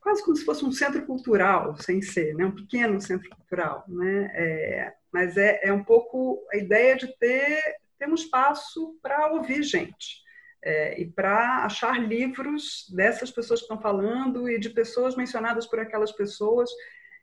quase 0.01 0.25
como 0.25 0.37
se 0.37 0.45
fosse 0.45 0.65
um 0.65 0.73
centro 0.73 1.05
cultural, 1.05 1.77
sem 1.77 2.01
ser, 2.01 2.35
né? 2.35 2.45
um 2.45 2.55
pequeno 2.55 3.01
centro 3.01 3.29
cultural. 3.31 3.85
Né? 3.87 4.31
É, 4.35 4.95
mas 5.13 5.37
é, 5.37 5.61
é 5.63 5.73
um 5.73 5.85
pouco 5.85 6.45
a 6.53 6.57
ideia 6.57 6.97
de 6.97 7.07
ter, 7.19 7.61
ter 7.99 8.09
um 8.09 8.15
espaço 8.15 8.99
para 9.03 9.33
ouvir 9.33 9.63
gente. 9.63 10.23
É, 10.63 11.01
e 11.01 11.11
para 11.11 11.65
achar 11.65 11.99
livros 11.99 12.87
dessas 12.95 13.31
pessoas 13.31 13.61
que 13.61 13.65
estão 13.65 13.81
falando 13.81 14.49
e 14.49 14.59
de 14.59 14.69
pessoas 14.71 15.17
mencionadas 15.17 15.67
por 15.67 15.79
aquelas 15.79 16.13
pessoas, 16.13 16.71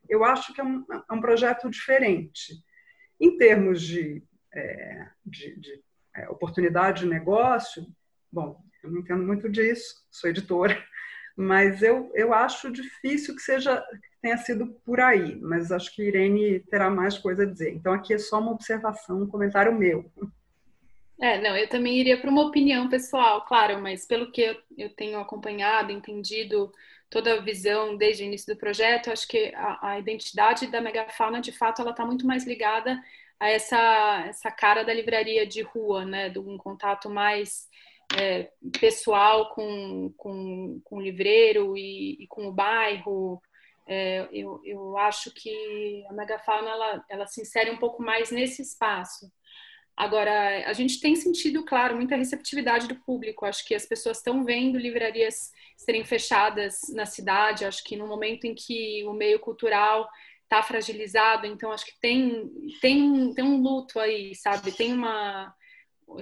eu 0.10 0.24
acho 0.24 0.54
que 0.54 0.62
é 0.62 0.64
um, 0.64 0.84
é 0.90 1.14
um 1.14 1.22
projeto 1.22 1.70
diferente. 1.70 2.54
Em 3.20 3.38
termos 3.38 3.82
de, 3.82 4.24
é, 4.54 5.08
de, 5.26 5.60
de 5.60 5.84
é, 6.16 6.30
oportunidade 6.30 7.02
de 7.02 7.10
negócio, 7.10 7.86
bom, 8.32 8.60
eu 8.84 8.92
não 8.92 9.00
entendo 9.02 9.24
muito 9.24 9.50
disso, 9.50 10.06
sou 10.10 10.30
editora, 10.30 10.84
mas 11.38 11.84
eu, 11.84 12.12
eu 12.16 12.34
acho 12.34 12.72
difícil 12.72 13.36
que 13.36 13.42
seja 13.44 13.80
que 13.80 14.18
tenha 14.20 14.38
sido 14.38 14.66
por 14.84 15.00
aí, 15.00 15.36
mas 15.36 15.72
acho 15.72 15.94
que 15.94 16.02
Irene 16.02 16.60
terá 16.62 16.90
mais 16.90 17.16
coisa 17.16 17.44
a 17.44 17.46
dizer. 17.46 17.76
Então 17.76 17.94
aqui 17.94 18.16
é 18.16 18.18
só 18.18 18.40
uma 18.40 18.52
observação, 18.52 19.22
um 19.22 19.28
comentário 19.28 19.72
meu. 19.72 20.12
É, 21.22 21.40
não, 21.40 21.56
eu 21.56 21.70
também 21.70 22.00
iria 22.00 22.20
para 22.20 22.30
uma 22.30 22.44
opinião 22.44 22.90
pessoal, 22.90 23.46
claro, 23.46 23.80
mas 23.80 24.06
pelo 24.06 24.32
que 24.32 24.60
eu, 24.76 24.90
tenho 24.96 25.20
acompanhado, 25.20 25.92
entendido 25.92 26.72
toda 27.10 27.36
a 27.36 27.42
visão 27.42 27.96
desde 27.96 28.24
o 28.24 28.26
início 28.26 28.54
do 28.54 28.60
projeto, 28.60 29.12
acho 29.12 29.28
que 29.28 29.54
a, 29.56 29.92
a 29.92 30.00
identidade 30.00 30.68
da 30.68 30.82
megafauna, 30.82 31.40
de 31.40 31.52
fato, 31.52 31.82
ela 31.84 31.92
está 31.92 32.04
muito 32.06 32.26
mais 32.26 32.46
ligada 32.46 33.00
a 33.40 33.48
essa, 33.50 34.26
essa 34.28 34.50
cara 34.50 34.84
da 34.84 34.94
livraria 34.94 35.46
de 35.46 35.62
rua, 35.62 36.04
né? 36.04 36.30
De 36.30 36.40
um 36.40 36.58
contato 36.58 37.10
mais 37.10 37.68
é, 38.16 38.52
pessoal 38.80 39.54
com, 39.54 40.14
com, 40.16 40.80
com 40.84 40.98
o 40.98 41.02
livreiro 41.02 41.76
e, 41.78 42.24
e 42.24 42.28
com 42.28 42.48
o 42.48 42.54
bairro. 42.54 43.42
É, 43.86 44.28
eu, 44.32 44.62
eu 44.66 44.98
acho 44.98 45.32
que 45.34 46.06
a 46.10 46.14
megafauna 46.14 46.70
ela, 46.70 47.06
ela 47.10 47.28
se 47.28 47.42
insere 47.42 47.72
um 47.72 47.78
pouco 47.78 48.02
mais 48.02 48.32
nesse 48.32 48.62
espaço. 48.62 49.32
Agora, 49.96 50.70
a 50.70 50.74
gente 50.74 51.00
tem 51.00 51.16
sentido, 51.16 51.66
claro, 51.66 51.96
muita 51.96 52.16
receptividade 52.16 52.88
do 52.88 52.96
público. 52.96 53.46
Acho 53.46 53.66
que 53.66 53.74
as 53.74 53.86
pessoas 53.86 54.18
estão 54.18 54.46
vendo 54.46 54.78
livrarias 54.78 55.52
serem 55.76 56.06
fechadas 56.06 56.82
na 56.94 57.06
cidade. 57.06 57.66
Acho 57.66 57.84
que 57.84 57.98
no 57.98 58.08
momento 58.08 58.46
em 58.46 58.54
que 58.54 59.04
o 59.06 59.14
meio 59.14 59.40
cultural 59.40 60.08
está 60.44 60.62
fragilizado, 60.62 61.46
então 61.46 61.72
acho 61.72 61.86
que 61.86 62.00
tem, 62.00 62.50
tem, 62.80 63.34
tem 63.34 63.44
um 63.44 63.62
luto 63.62 64.00
aí, 64.00 64.34
sabe? 64.36 64.72
Tem 64.72 64.94
uma 64.94 65.54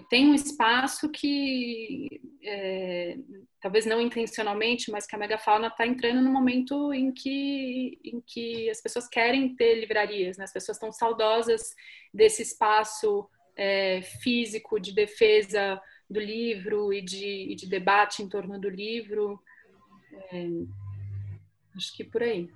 tem 0.10 0.28
um 0.28 0.34
espaço 0.34 1.10
que 1.10 2.22
é, 2.44 3.18
talvez 3.62 3.86
não 3.86 4.02
intencionalmente, 4.02 4.92
mas 4.92 5.06
que 5.06 5.16
a 5.16 5.20
megafauna 5.20 5.68
está 5.68 5.86
entrando 5.86 6.22
no 6.22 6.32
momento 6.32 6.94
em 6.94 7.12
que 7.12 8.00
em 8.04 8.22
que 8.26 8.70
as 8.70 8.82
pessoas 8.82 9.08
querem 9.08 9.56
ter 9.56 9.76
livrarias, 9.76 10.38
né? 10.38 10.44
as 10.44 10.54
pessoas 10.54 10.78
estão 10.78 10.92
saudosas 10.92 11.62
desse 12.14 12.42
espaço 12.42 13.30
é, 13.56 14.02
físico 14.22 14.80
de 14.80 14.94
defesa 14.94 15.80
do 16.10 16.20
livro 16.20 16.94
e 16.94 17.02
de, 17.02 17.52
e 17.52 17.56
de 17.56 17.68
debate 17.68 18.22
em 18.22 18.30
torno 18.30 18.60
do 18.60 18.70
livro. 18.70 19.42
É, 20.32 20.48
acho 21.76 21.96
que 21.96 22.04
por 22.04 22.24
aí. 22.24 22.50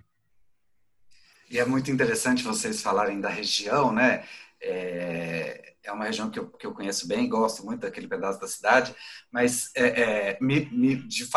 E 1.49 1.57
é 1.57 1.65
muito 1.65 1.89
interessante 1.89 2.43
vocês 2.43 2.81
falarem 2.81 3.19
da 3.19 3.29
região, 3.29 3.91
né? 3.91 4.23
É, 4.61 5.75
é 5.83 5.91
uma 5.91 6.05
região 6.05 6.29
que 6.29 6.39
eu, 6.39 6.49
que 6.49 6.65
eu 6.65 6.73
conheço 6.73 7.07
bem, 7.07 7.27
gosto 7.27 7.65
muito 7.65 7.81
daquele 7.81 8.07
pedaço 8.07 8.39
da 8.39 8.47
cidade, 8.47 8.95
mas 9.31 9.69
é, 9.75 9.87
é, 9.87 10.37
me, 10.41 10.65
me, 10.71 10.95
de, 10.95 11.27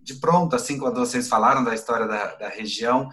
de, 0.00 0.14
pronto, 0.14 0.54
assim, 0.54 0.78
quando 0.78 1.00
vocês 1.00 1.28
falaram 1.28 1.64
da 1.64 1.74
história 1.74 2.06
da, 2.06 2.34
da 2.36 2.48
região, 2.48 3.08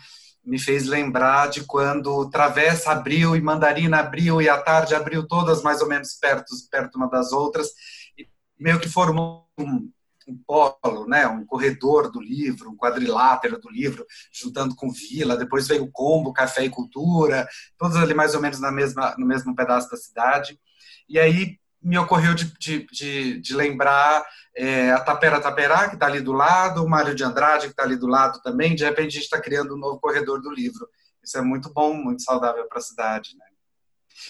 me 0.46 0.60
fez 0.60 0.86
lembrar 0.86 1.50
de 1.50 1.64
quando 1.64 2.30
Travessa 2.30 2.92
abriu 2.92 3.36
e 3.36 3.42
Mandarina 3.42 4.00
abriu 4.00 4.42
e 4.42 4.50
a 4.50 4.62
tarde 4.62 4.94
abriu 4.94 5.26
todas 5.26 5.64
mais 5.64 5.82
ou 5.82 5.88
menos 5.88 6.14
perto, 6.16 6.54
perto 6.70 6.96
uma 6.96 7.10
das 7.10 7.32
outras, 7.32 7.70
e 8.18 8.28
meio 8.60 8.80
que 8.80 8.90
formou 8.90 9.48
um, 9.58 9.90
um 10.28 10.38
polo, 10.46 11.08
né, 11.08 11.28
um 11.28 11.46
corredor 11.46 12.12
do 12.12 12.22
livro, 12.22 12.70
um 12.70 12.78
quadrilátero 12.78 13.60
do 13.60 13.70
livro, 13.70 14.06
juntando 14.32 14.76
com 14.76 14.92
Vila, 14.92 15.38
depois 15.38 15.68
veio 15.68 15.84
o 15.84 15.92
Combo, 15.92 16.34
Café 16.34 16.66
e 16.66 16.70
Cultura, 16.70 17.48
todos 17.78 17.98
ali 17.98 18.14
mais 18.14 18.36
ou 18.36 18.42
menos 18.42 18.60
na 18.60 18.72
mesma, 18.72 19.16
no 19.18 19.26
mesmo 19.26 19.56
pedaço 19.56 19.90
da 19.90 19.98
cidade. 19.98 20.60
E 21.08 21.20
aí 21.20 21.58
me 21.82 21.98
ocorreu 21.98 22.34
de, 22.34 22.46
de, 22.58 22.88
de, 22.92 23.40
de 23.42 23.56
lembrar 23.56 24.26
é, 24.56 24.92
a 24.92 25.00
Tapera 25.02 25.42
Taperá, 25.42 25.90
que 25.90 25.96
está 25.96 26.06
ali 26.06 26.22
do 26.22 26.32
lado, 26.32 26.84
o 26.84 26.90
Mário 26.90 27.14
de 27.14 27.24
Andrade, 27.24 27.66
que 27.66 27.72
está 27.72 27.84
ali 27.84 27.98
do 27.98 28.08
lado 28.08 28.42
também. 28.42 28.74
De 28.74 28.86
repente, 28.86 29.08
a 29.08 29.12
gente 29.12 29.24
está 29.24 29.42
criando 29.42 29.76
um 29.76 29.78
novo 29.78 30.00
corredor 30.00 30.42
do 30.42 30.50
livro. 30.50 30.88
Isso 31.22 31.38
é 31.38 31.42
muito 31.42 31.72
bom, 31.74 31.94
muito 31.94 32.24
saudável 32.24 32.66
para 32.68 32.78
a 32.78 32.82
cidade. 32.82 33.36
Né? 33.38 33.46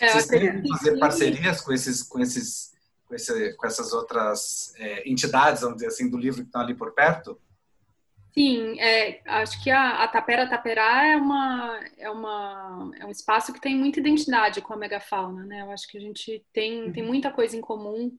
É, 0.01 0.09
Vocês 0.11 0.27
têm 0.27 0.67
fazer 0.67 0.97
parcerias 0.97 1.61
com 1.61 1.71
esses, 1.71 2.01
com 2.01 2.19
esses 2.19 2.72
com, 3.13 3.15
esse, 3.15 3.53
com 3.53 3.67
essas 3.67 3.93
outras 3.93 4.73
é, 4.77 5.07
entidades, 5.09 5.61
vamos 5.61 5.77
dizer 5.77 5.87
assim, 5.87 6.09
do 6.09 6.17
livro 6.17 6.41
que 6.41 6.47
estão 6.47 6.61
ali 6.61 6.73
por 6.73 6.93
perto? 6.93 7.39
Sim, 8.33 8.79
é, 8.79 9.21
acho 9.25 9.63
que 9.63 9.69
a, 9.69 10.03
a, 10.03 10.07
Tapera 10.07 10.49
Taperá 10.49 11.05
é, 11.05 11.15
uma, 11.15 11.79
é, 11.99 12.09
uma, 12.09 12.91
é 12.99 13.05
um 13.05 13.11
espaço 13.11 13.53
que 13.53 13.61
tem 13.61 13.75
muita 13.75 13.99
identidade 13.99 14.59
com 14.59 14.73
a 14.73 14.77
megafauna, 14.77 15.45
né? 15.45 15.61
Eu 15.61 15.69
acho 15.69 15.87
que 15.87 15.99
a 15.99 16.01
gente 16.01 16.43
tem, 16.51 16.91
tem 16.91 17.03
uhum. 17.03 17.09
muita 17.09 17.31
coisa 17.31 17.55
em 17.55 17.61
comum 17.61 18.11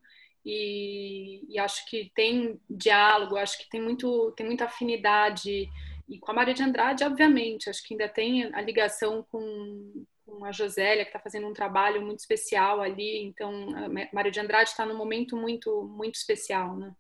e, 0.47 1.45
e 1.53 1.59
acho 1.59 1.85
que 1.91 2.13
tem 2.15 2.61
diálogo, 2.71 3.37
acho 3.37 3.59
que 3.59 3.69
tem, 3.69 3.83
muito, 3.83 4.33
tem 4.37 4.47
muita 4.47 4.67
afinidade. 4.67 5.69
E 6.09 6.19
com 6.21 6.31
a 6.31 6.35
Maria 6.35 6.55
de 6.55 6.63
Andrade, 6.63 7.03
obviamente, 7.03 7.69
acho 7.69 7.83
que 7.83 7.95
ainda 7.95 8.09
tem 8.09 8.55
a 8.55 8.61
ligação 8.61 9.27
com, 9.33 10.05
com 10.25 10.45
a 10.45 10.53
Josélia, 10.53 11.05
que 11.05 11.11
está 11.11 11.21
fazendo 11.21 11.47
um 11.47 11.53
trabalho 11.53 12.03
muito 12.03 12.21
especial 12.21 12.81
ali. 12.81 13.23
Então, 13.25 13.69
Mário 14.13 14.31
de 14.31 14.41
Andrade 14.41 14.71
está 14.71 14.87
num 14.87 14.97
momento 14.97 15.37
muito, 15.37 15.83
muito 15.85 16.15
especial, 16.15 16.77
né? 16.77 16.95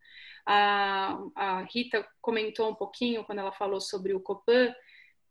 A, 0.46 1.18
a, 1.34 1.62
Rita 1.62 2.06
comentou 2.20 2.68
um 2.68 2.74
pouquinho 2.74 3.24
quando 3.24 3.38
ela 3.38 3.52
falou 3.52 3.80
sobre 3.80 4.12
o 4.12 4.20
Copan, 4.20 4.74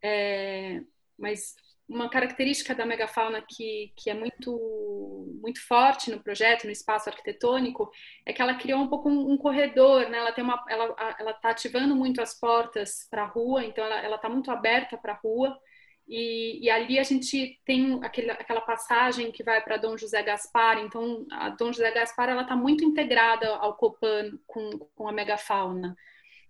é, 0.01 0.81
mas 1.17 1.55
uma 1.87 2.09
característica 2.09 2.73
da 2.73 2.85
megafauna 2.85 3.43
que, 3.47 3.93
que 3.95 4.09
é 4.09 4.13
muito, 4.15 5.37
muito 5.39 5.61
forte 5.67 6.09
no 6.09 6.19
projeto, 6.19 6.63
no 6.63 6.71
espaço 6.71 7.09
arquitetônico, 7.09 7.91
é 8.25 8.33
que 8.33 8.41
ela 8.41 8.55
criou 8.55 8.79
um 8.79 8.87
pouco 8.87 9.07
um, 9.07 9.33
um 9.33 9.37
corredor, 9.37 10.09
né? 10.09 10.17
Ela 10.17 10.31
tem 10.31 10.43
uma, 10.43 10.63
ela 10.67 11.31
está 11.31 11.49
ativando 11.49 11.95
muito 11.95 12.21
as 12.21 12.39
portas 12.39 13.07
para 13.11 13.23
a 13.23 13.27
rua, 13.27 13.63
então 13.63 13.85
ela 13.85 14.15
está 14.15 14.29
muito 14.29 14.49
aberta 14.49 14.97
para 14.97 15.13
a 15.13 15.17
rua. 15.17 15.59
E, 16.07 16.65
e, 16.65 16.69
ali 16.69 16.99
a 16.99 17.03
gente 17.03 17.59
tem 17.65 17.99
aquele, 18.03 18.29
aquela 18.31 18.61
passagem 18.61 19.31
que 19.31 19.43
vai 19.43 19.61
para 19.61 19.77
Dom 19.77 19.97
José 19.97 20.21
Gaspar. 20.21 20.79
Então, 20.79 21.25
a 21.31 21.49
Dom 21.49 21.71
José 21.71 21.91
Gaspar 21.91 22.29
ela 22.29 22.41
está 22.41 22.55
muito 22.55 22.83
integrada 22.83 23.47
ao 23.55 23.75
Copan 23.75 24.37
com, 24.45 24.77
com 24.95 25.07
a 25.07 25.11
megafauna. 25.11 25.95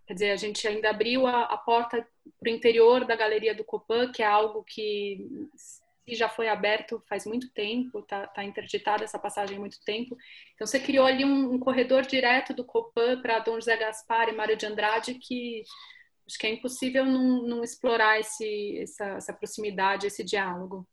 Quer 0.08 0.14
dizer, 0.14 0.32
a 0.32 0.36
gente 0.36 0.68
ainda 0.68 0.90
abriu 0.90 1.28
a, 1.28 1.44
a 1.44 1.58
porta 1.58 2.06
para 2.40 2.52
o 2.52 2.54
interior 2.54 3.06
da 3.06 3.16
galeria 3.16 3.56
do 3.56 3.64
Copan, 3.64 4.12
que 4.12 4.24
é 4.24 4.26
algo 4.26 4.64
que 4.64 5.50
já 6.08 6.28
foi 6.28 6.50
aberto 6.50 7.02
faz 7.08 7.26
muito 7.26 7.50
tempo, 7.54 8.00
está 8.00 8.28
tá 8.28 8.44
interditada 8.44 9.04
essa 9.04 9.18
passagem 9.18 9.56
há 9.56 9.60
muito 9.60 9.80
tempo. 9.86 10.18
Então, 10.56 10.68
você 10.68 10.80
criou 10.80 11.06
ali 11.06 11.24
um, 11.24 11.54
um 11.54 11.60
corredor 11.60 12.02
direto 12.02 12.54
do 12.54 12.66
Copan 12.66 13.22
para 13.22 13.40
Dom 13.40 13.56
José 13.56 13.78
Gaspar 13.78 14.28
e 14.30 14.34
Mário 14.34 14.58
de 14.58 14.66
Andrade 14.66 15.14
que 15.14 15.64
acho 16.28 16.38
que 16.38 16.48
é 16.48 16.54
impossível 16.54 17.06
não, 17.06 17.44
não 17.44 17.64
explorar 17.64 18.20
esse, 18.20 18.80
essa, 18.80 19.06
essa, 19.06 19.34
proximidade, 19.34 20.08
esse 20.08 20.24
diálogo. 20.24 20.88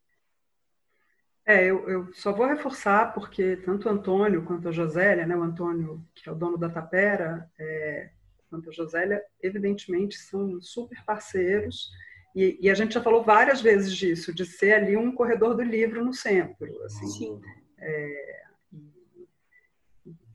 É, 1.46 1.64
eu, 1.64 1.88
eu, 1.88 2.12
só 2.14 2.32
vou 2.32 2.46
reforçar, 2.46 3.12
porque 3.12 3.56
tanto 3.56 3.88
o 3.88 3.90
Antônio 3.90 4.44
quanto 4.44 4.68
a 4.68 4.72
Josélia, 4.72 5.26
né, 5.26 5.36
o 5.36 5.42
Antônio, 5.42 6.04
que 6.14 6.28
é 6.28 6.32
o 6.32 6.34
dono 6.34 6.56
da 6.56 6.68
Tapera, 6.68 7.50
é, 7.58 8.10
quanto 8.48 8.70
a 8.70 8.72
Josélia, 8.72 9.22
evidentemente 9.42 10.16
são 10.16 10.60
super 10.60 11.04
parceiros, 11.04 11.90
e, 12.34 12.58
e, 12.60 12.70
a 12.70 12.74
gente 12.74 12.94
já 12.94 13.02
falou 13.02 13.24
várias 13.24 13.60
vezes 13.60 13.92
disso, 13.92 14.32
de 14.32 14.44
ser 14.46 14.74
ali 14.74 14.96
um 14.96 15.12
corredor 15.12 15.56
do 15.56 15.62
livro 15.62 16.04
no 16.04 16.14
centro. 16.14 16.80
Assim, 16.84 17.06
Sim. 17.08 17.40
É, 17.76 18.40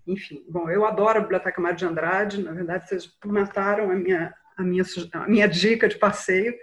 enfim, 0.07 0.45
bom, 0.47 0.69
eu 0.69 0.85
adoro 0.85 1.17
a 1.17 1.21
Biblioteca 1.21 1.59
Mário 1.59 1.77
de 1.77 1.85
Andrade, 1.85 2.43
na 2.43 2.51
verdade 2.51 2.87
vocês 2.87 3.07
comentaram 3.07 3.89
a 3.89 3.95
minha, 3.95 4.33
a 4.55 4.63
minha, 4.63 4.83
a 5.13 5.27
minha 5.27 5.47
dica 5.47 5.87
de 5.87 5.97
passeio. 5.97 6.53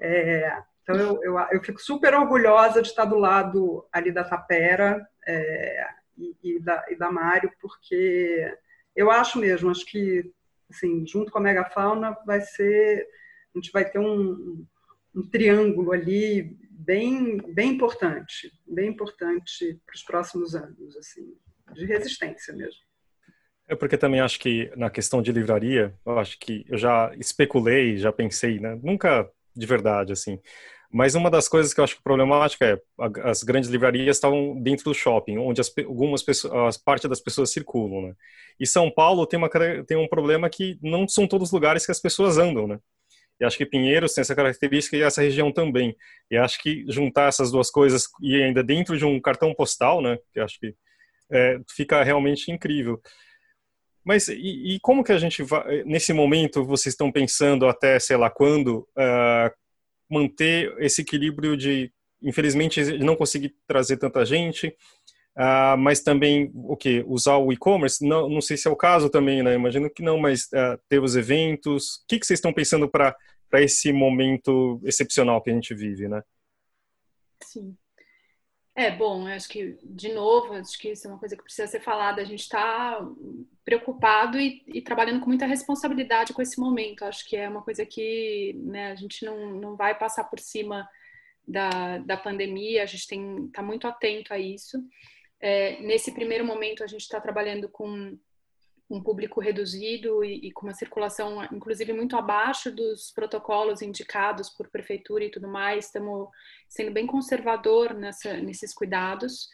É, 0.00 0.62
então, 0.82 0.96
eu, 0.96 1.22
eu, 1.22 1.38
eu, 1.52 1.62
fico 1.62 1.80
super 1.80 2.14
orgulhosa 2.14 2.82
de 2.82 2.88
estar 2.88 3.04
do 3.04 3.18
lado 3.18 3.86
ali 3.92 4.10
da 4.10 4.24
Tapera 4.24 5.06
é, 5.26 5.86
e, 6.18 6.36
e, 6.42 6.60
da, 6.60 6.84
e 6.90 6.96
da 6.96 7.10
Mário, 7.10 7.52
porque 7.60 8.52
eu 8.96 9.10
acho 9.10 9.38
mesmo, 9.38 9.70
acho 9.70 9.86
que, 9.86 10.32
assim, 10.70 11.06
junto 11.06 11.30
com 11.30 11.38
a 11.38 11.42
megafauna, 11.42 12.16
vai 12.26 12.40
ser, 12.40 13.06
a 13.54 13.58
gente 13.58 13.70
vai 13.70 13.88
ter 13.88 13.98
um, 13.98 14.66
um 15.14 15.28
triângulo 15.28 15.92
ali 15.92 16.58
bem, 16.70 17.38
bem 17.52 17.70
importante, 17.74 18.52
bem 18.66 18.88
importante 18.88 19.80
para 19.86 19.94
os 19.94 20.02
próximos 20.02 20.54
anos, 20.54 20.96
assim, 20.96 21.36
de 21.72 21.86
resistência 21.86 22.52
mesmo. 22.54 22.80
É 23.72 23.74
porque 23.74 23.96
também 23.96 24.20
acho 24.20 24.38
que 24.38 24.70
na 24.76 24.90
questão 24.90 25.22
de 25.22 25.32
livraria, 25.32 25.94
eu 26.04 26.18
acho 26.18 26.38
que 26.38 26.62
eu 26.68 26.76
já 26.76 27.10
especulei, 27.18 27.96
já 27.96 28.12
pensei, 28.12 28.60
né? 28.60 28.78
Nunca 28.82 29.26
de 29.56 29.66
verdade, 29.66 30.12
assim. 30.12 30.38
Mas 30.92 31.14
uma 31.14 31.30
das 31.30 31.48
coisas 31.48 31.72
que 31.72 31.80
eu 31.80 31.84
acho 31.84 32.02
problemática 32.02 32.66
é 32.66 32.78
as 33.24 33.42
grandes 33.42 33.70
livrarias 33.70 34.18
estavam 34.18 34.60
dentro 34.62 34.84
do 34.84 34.92
shopping, 34.92 35.38
onde 35.38 35.62
as, 35.62 35.72
algumas 35.78 36.22
pessoas, 36.22 36.76
parte 36.76 37.08
das 37.08 37.18
pessoas 37.18 37.50
circulam, 37.50 38.08
né? 38.08 38.14
E 38.60 38.66
São 38.66 38.90
Paulo 38.90 39.26
tem, 39.26 39.38
uma, 39.38 39.48
tem 39.86 39.96
um 39.96 40.06
problema 40.06 40.50
que 40.50 40.78
não 40.82 41.08
são 41.08 41.26
todos 41.26 41.48
os 41.48 41.52
lugares 41.52 41.86
que 41.86 41.92
as 41.92 42.00
pessoas 42.00 42.36
andam, 42.36 42.66
né? 42.68 42.78
E 43.40 43.44
acho 43.46 43.56
que 43.56 43.64
Pinheiros 43.64 44.12
tem 44.12 44.20
essa 44.20 44.34
característica 44.34 44.98
e 44.98 45.02
essa 45.02 45.22
região 45.22 45.50
também. 45.50 45.96
E 46.30 46.36
acho 46.36 46.62
que 46.62 46.84
juntar 46.88 47.28
essas 47.28 47.50
duas 47.50 47.70
coisas 47.70 48.04
e 48.20 48.42
ainda 48.42 48.62
dentro 48.62 48.98
de 48.98 49.06
um 49.06 49.18
cartão 49.18 49.54
postal, 49.54 50.02
né? 50.02 50.18
Que 50.30 50.40
acho 50.40 50.60
que 50.60 50.74
é, 51.30 51.58
fica 51.74 52.02
realmente 52.02 52.52
incrível. 52.52 53.00
Mas 54.04 54.28
e, 54.28 54.74
e, 54.74 54.80
como 54.80 55.04
que 55.04 55.12
a 55.12 55.18
gente 55.18 55.42
vai, 55.42 55.84
nesse 55.84 56.12
momento, 56.12 56.64
vocês 56.64 56.92
estão 56.92 57.12
pensando 57.12 57.68
até, 57.68 57.98
sei 57.98 58.16
lá, 58.16 58.28
quando, 58.28 58.88
uh, 58.96 59.50
manter 60.10 60.74
esse 60.78 61.02
equilíbrio 61.02 61.56
de, 61.56 61.92
infelizmente, 62.20 62.98
não 62.98 63.16
conseguir 63.16 63.54
trazer 63.66 63.96
tanta 63.96 64.24
gente, 64.24 64.68
uh, 65.36 65.76
mas 65.78 66.00
também, 66.00 66.50
o 66.54 66.76
que? 66.76 67.04
Usar 67.06 67.36
o 67.36 67.52
e-commerce? 67.52 68.06
Não, 68.06 68.28
não 68.28 68.40
sei 68.40 68.56
se 68.56 68.66
é 68.66 68.70
o 68.70 68.76
caso 68.76 69.08
também, 69.08 69.42
né? 69.42 69.54
Imagino 69.54 69.88
que 69.88 70.02
não, 70.02 70.18
mas 70.18 70.44
uh, 70.46 70.78
ter 70.88 71.00
os 71.00 71.14
eventos. 71.14 71.96
O 71.96 72.06
que, 72.08 72.18
que 72.18 72.26
vocês 72.26 72.38
estão 72.38 72.52
pensando 72.52 72.88
para 72.88 73.16
esse 73.54 73.92
momento 73.92 74.80
excepcional 74.84 75.40
que 75.40 75.50
a 75.50 75.54
gente 75.54 75.74
vive, 75.74 76.08
né? 76.08 76.22
Sim. 77.44 77.76
É, 78.74 78.90
bom, 78.90 79.26
acho 79.26 79.48
que, 79.48 79.78
de 79.82 80.12
novo, 80.14 80.54
acho 80.54 80.78
que 80.78 80.90
isso 80.90 81.06
é 81.06 81.10
uma 81.10 81.18
coisa 81.18 81.36
que 81.36 81.42
precisa 81.42 81.68
ser 81.68 81.80
falada. 81.80 82.22
A 82.22 82.24
gente 82.24 82.40
está 82.40 82.98
preocupado 83.64 84.40
e, 84.40 84.62
e, 84.66 84.80
trabalhando 84.80 85.20
com 85.20 85.26
muita 85.26 85.44
responsabilidade 85.44 86.32
com 86.32 86.40
esse 86.40 86.58
momento. 86.58 87.04
Acho 87.04 87.28
que 87.28 87.36
é 87.36 87.48
uma 87.48 87.62
coisa 87.62 87.84
que 87.84 88.54
né, 88.64 88.92
a 88.92 88.94
gente 88.94 89.26
não, 89.26 89.50
não 89.50 89.76
vai 89.76 89.98
passar 89.98 90.24
por 90.24 90.40
cima 90.40 90.88
da, 91.46 91.98
da 91.98 92.16
pandemia, 92.16 92.82
a 92.82 92.86
gente 92.86 93.06
está 93.46 93.62
muito 93.62 93.86
atento 93.86 94.32
a 94.32 94.38
isso. 94.38 94.82
É, 95.38 95.78
nesse 95.82 96.12
primeiro 96.12 96.44
momento, 96.44 96.82
a 96.82 96.86
gente 96.86 97.02
está 97.02 97.20
trabalhando 97.20 97.68
com 97.68 98.16
um 98.92 99.02
público 99.02 99.40
reduzido 99.40 100.22
e, 100.22 100.48
e, 100.48 100.52
com 100.52 100.66
uma 100.66 100.74
circulação, 100.74 101.42
inclusive, 101.50 101.94
muito 101.94 102.14
abaixo 102.14 102.70
dos 102.70 103.10
protocolos 103.10 103.80
indicados 103.80 104.50
por 104.50 104.68
prefeitura 104.68 105.24
e 105.24 105.30
tudo 105.30 105.48
mais. 105.48 105.86
Estamos 105.86 106.28
sendo 106.68 106.92
bem 106.92 107.06
conservador 107.06 107.94
nessa, 107.94 108.36
nesses 108.36 108.74
cuidados. 108.74 109.48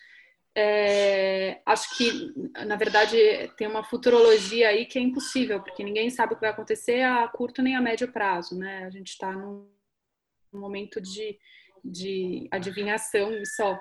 É, 0.57 1.62
acho 1.64 1.96
que, 1.96 2.35
na 2.66 2.74
verdade, 2.74 3.16
tem 3.57 3.68
uma 3.68 3.85
futurologia 3.85 4.70
aí 4.70 4.87
que 4.87 4.98
é 4.98 5.03
impossível, 5.03 5.62
porque 5.62 5.85
ninguém 5.85 6.11
sabe 6.11 6.33
o 6.33 6.37
que 6.37 6.42
vai 6.42 6.51
acontecer 6.51 7.03
a 7.03 7.29
curto 7.29 7.62
nem 7.62 7.77
a 7.77 7.81
médio 7.81 8.11
prazo, 8.11 8.59
né? 8.59 8.85
A 8.87 8.90
gente 8.90 9.11
está 9.11 9.31
num, 9.31 9.70
num 10.53 10.59
momento 10.59 11.01
de, 11.01 11.38
de 11.90 12.48
adivinhação 12.51 13.31
só. 13.57 13.79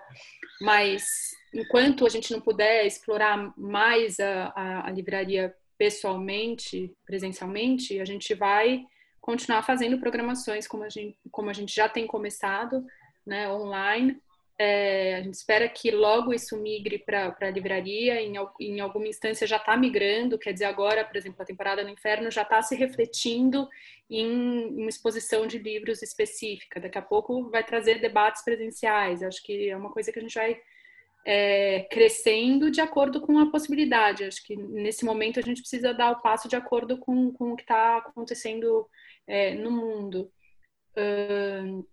Mas 0.62 1.06
enquanto 1.54 2.06
a 2.06 2.10
gente 2.10 2.32
não 2.32 2.42
puder 2.42 2.86
explorar 2.86 3.54
mais 3.58 4.20
a, 4.20 4.54
a, 4.56 4.88
a 4.88 4.92
livraria 4.92 5.54
pessoalmente, 5.78 6.92
presencialmente, 7.06 8.00
a 8.00 8.06
gente 8.06 8.34
vai 8.34 8.84
continuar 9.22 9.62
fazendo 9.62 10.00
programações 10.00 10.68
como 10.68 10.84
a 10.84 10.90
gente, 10.90 11.18
como 11.32 11.50
a 11.50 11.54
gente 11.54 11.76
já 11.76 11.88
tem 11.88 12.08
começado, 12.08 12.86
né, 13.26 13.50
online. 13.52 14.20
É, 14.60 15.16
a 15.16 15.22
gente 15.22 15.36
espera 15.36 15.70
que 15.70 15.92
logo 15.92 16.34
isso 16.34 16.58
migre 16.58 16.98
para 16.98 17.36
a 17.40 17.50
livraria, 17.52 18.20
em, 18.20 18.34
em 18.60 18.80
alguma 18.80 19.08
instância 19.08 19.46
já 19.46 19.58
está 19.58 19.78
migrando, 19.78 20.40
quer 20.40 20.52
dizer, 20.52 20.66
agora, 20.66 21.06
por 21.06 21.16
exemplo, 21.16 21.40
a 21.42 21.46
temporada 21.46 21.84
no 21.84 21.90
inferno 21.90 22.32
já 22.32 22.42
está 22.42 22.60
se 22.64 22.76
refletindo 22.76 23.70
em 24.10 24.66
uma 24.80 24.90
exposição 24.90 25.46
de 25.46 25.60
livros 25.60 26.02
específica. 26.02 26.80
Daqui 26.80 26.98
a 26.98 27.04
pouco 27.04 27.50
vai 27.52 27.64
trazer 27.64 28.00
debates 28.00 28.44
presenciais. 28.44 29.22
Acho 29.22 29.44
que 29.44 29.70
é 29.70 29.78
uma 29.78 29.92
coisa 29.92 30.12
que 30.12 30.18
a 30.18 30.22
gente 30.24 30.34
vai 30.34 30.60
é, 31.24 31.82
crescendo 31.92 32.72
de 32.72 32.82
acordo 32.82 33.22
com 33.22 33.38
a 33.38 33.52
possibilidade. 33.52 34.24
Acho 34.24 34.44
que 34.44 34.56
nesse 34.56 35.06
momento 35.06 35.40
a 35.40 35.44
gente 35.44 35.62
precisa 35.62 35.94
dar 35.94 36.12
o 36.12 36.22
passo 36.22 36.48
de 36.48 36.56
acordo 36.56 36.98
com, 36.98 37.32
com 37.32 37.52
o 37.52 37.56
que 37.56 37.64
está 37.64 37.98
acontecendo 37.98 38.90
é, 39.28 39.54
no 39.54 39.70
mundo. 39.70 40.32
Uh, 40.96 41.86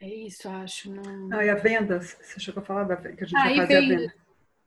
é 0.00 0.08
isso, 0.08 0.48
acho. 0.48 0.90
Não... 0.90 1.32
Ah, 1.32 1.44
e 1.44 1.50
a 1.50 1.54
vendas? 1.54 2.16
Você 2.20 2.40
chegou 2.40 2.62
a 2.62 2.66
falar 2.66 2.84
da 2.84 2.96
que 2.96 3.24
a 3.24 3.26
gente 3.26 3.36
ah, 3.36 3.44
vai 3.44 3.56
fazer 3.56 3.80
vem... 3.80 3.94
a 3.94 3.98
venda? 3.98 4.14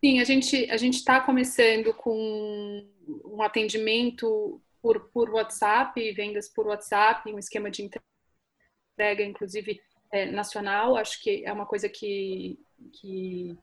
Sim, 0.03 0.19
a 0.19 0.23
gente 0.23 0.71
a 0.71 0.77
gente 0.77 0.95
está 0.95 1.21
começando 1.21 1.93
com 1.93 2.85
um 3.25 3.41
atendimento 3.41 4.59
por, 4.81 4.99
por 5.09 5.29
WhatsApp, 5.29 6.11
vendas 6.13 6.49
por 6.49 6.65
WhatsApp, 6.67 7.31
um 7.31 7.37
esquema 7.37 7.69
de 7.69 7.83
entrega, 7.83 9.23
inclusive 9.23 9.79
é, 10.11 10.25
nacional. 10.31 10.95
Acho 10.95 11.21
que 11.21 11.45
é 11.45 11.53
uma 11.53 11.65
coisa 11.65 11.87
que 11.87 12.59
que 12.93 13.55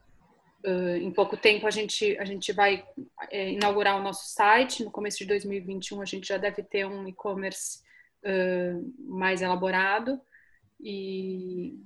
uh, 0.65 0.97
em 0.97 1.11
pouco 1.11 1.37
tempo 1.37 1.67
a 1.67 1.71
gente, 1.71 2.17
a 2.19 2.25
gente 2.25 2.53
vai 2.53 2.85
é, 3.31 3.51
inaugurar 3.51 3.97
o 3.97 4.03
nosso 4.03 4.29
site. 4.29 4.85
No 4.85 4.91
começo 4.91 5.19
de 5.19 5.27
2021 5.27 6.01
a 6.01 6.05
gente 6.05 6.29
já 6.29 6.37
deve 6.37 6.63
ter 6.63 6.87
um 6.87 7.07
e-commerce 7.09 7.81
uh, 8.25 8.95
mais 8.99 9.43
elaborado. 9.43 10.21
E, 10.81 11.77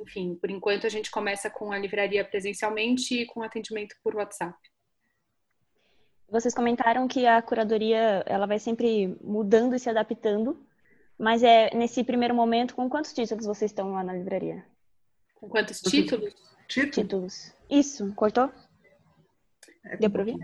enfim, 0.00 0.34
por 0.34 0.50
enquanto 0.50 0.86
a 0.86 0.90
gente 0.90 1.10
começa 1.10 1.48
com 1.48 1.72
a 1.72 1.78
livraria 1.78 2.24
presencialmente 2.24 3.22
e 3.22 3.26
com 3.26 3.42
atendimento 3.42 3.96
por 4.02 4.14
WhatsApp. 4.14 4.56
Vocês 6.28 6.54
comentaram 6.54 7.06
que 7.06 7.26
a 7.26 7.40
curadoria 7.40 8.22
ela 8.26 8.46
vai 8.46 8.58
sempre 8.58 9.16
mudando 9.22 9.74
e 9.74 9.78
se 9.78 9.88
adaptando, 9.88 10.58
mas 11.18 11.42
é 11.42 11.74
nesse 11.74 12.02
primeiro 12.02 12.34
momento, 12.34 12.74
com 12.74 12.88
quantos 12.88 13.12
títulos 13.12 13.46
vocês 13.46 13.70
estão 13.70 13.92
lá 13.92 14.02
na 14.02 14.12
livraria? 14.12 14.64
Com 15.36 15.48
quantos 15.48 15.80
títulos? 15.80 16.34
Título? 16.66 16.92
Títulos. 16.92 17.54
Isso, 17.70 18.12
cortou? 18.14 18.50
É, 19.84 19.96
Deu 19.96 20.10
para 20.10 20.22
ouvir? 20.22 20.36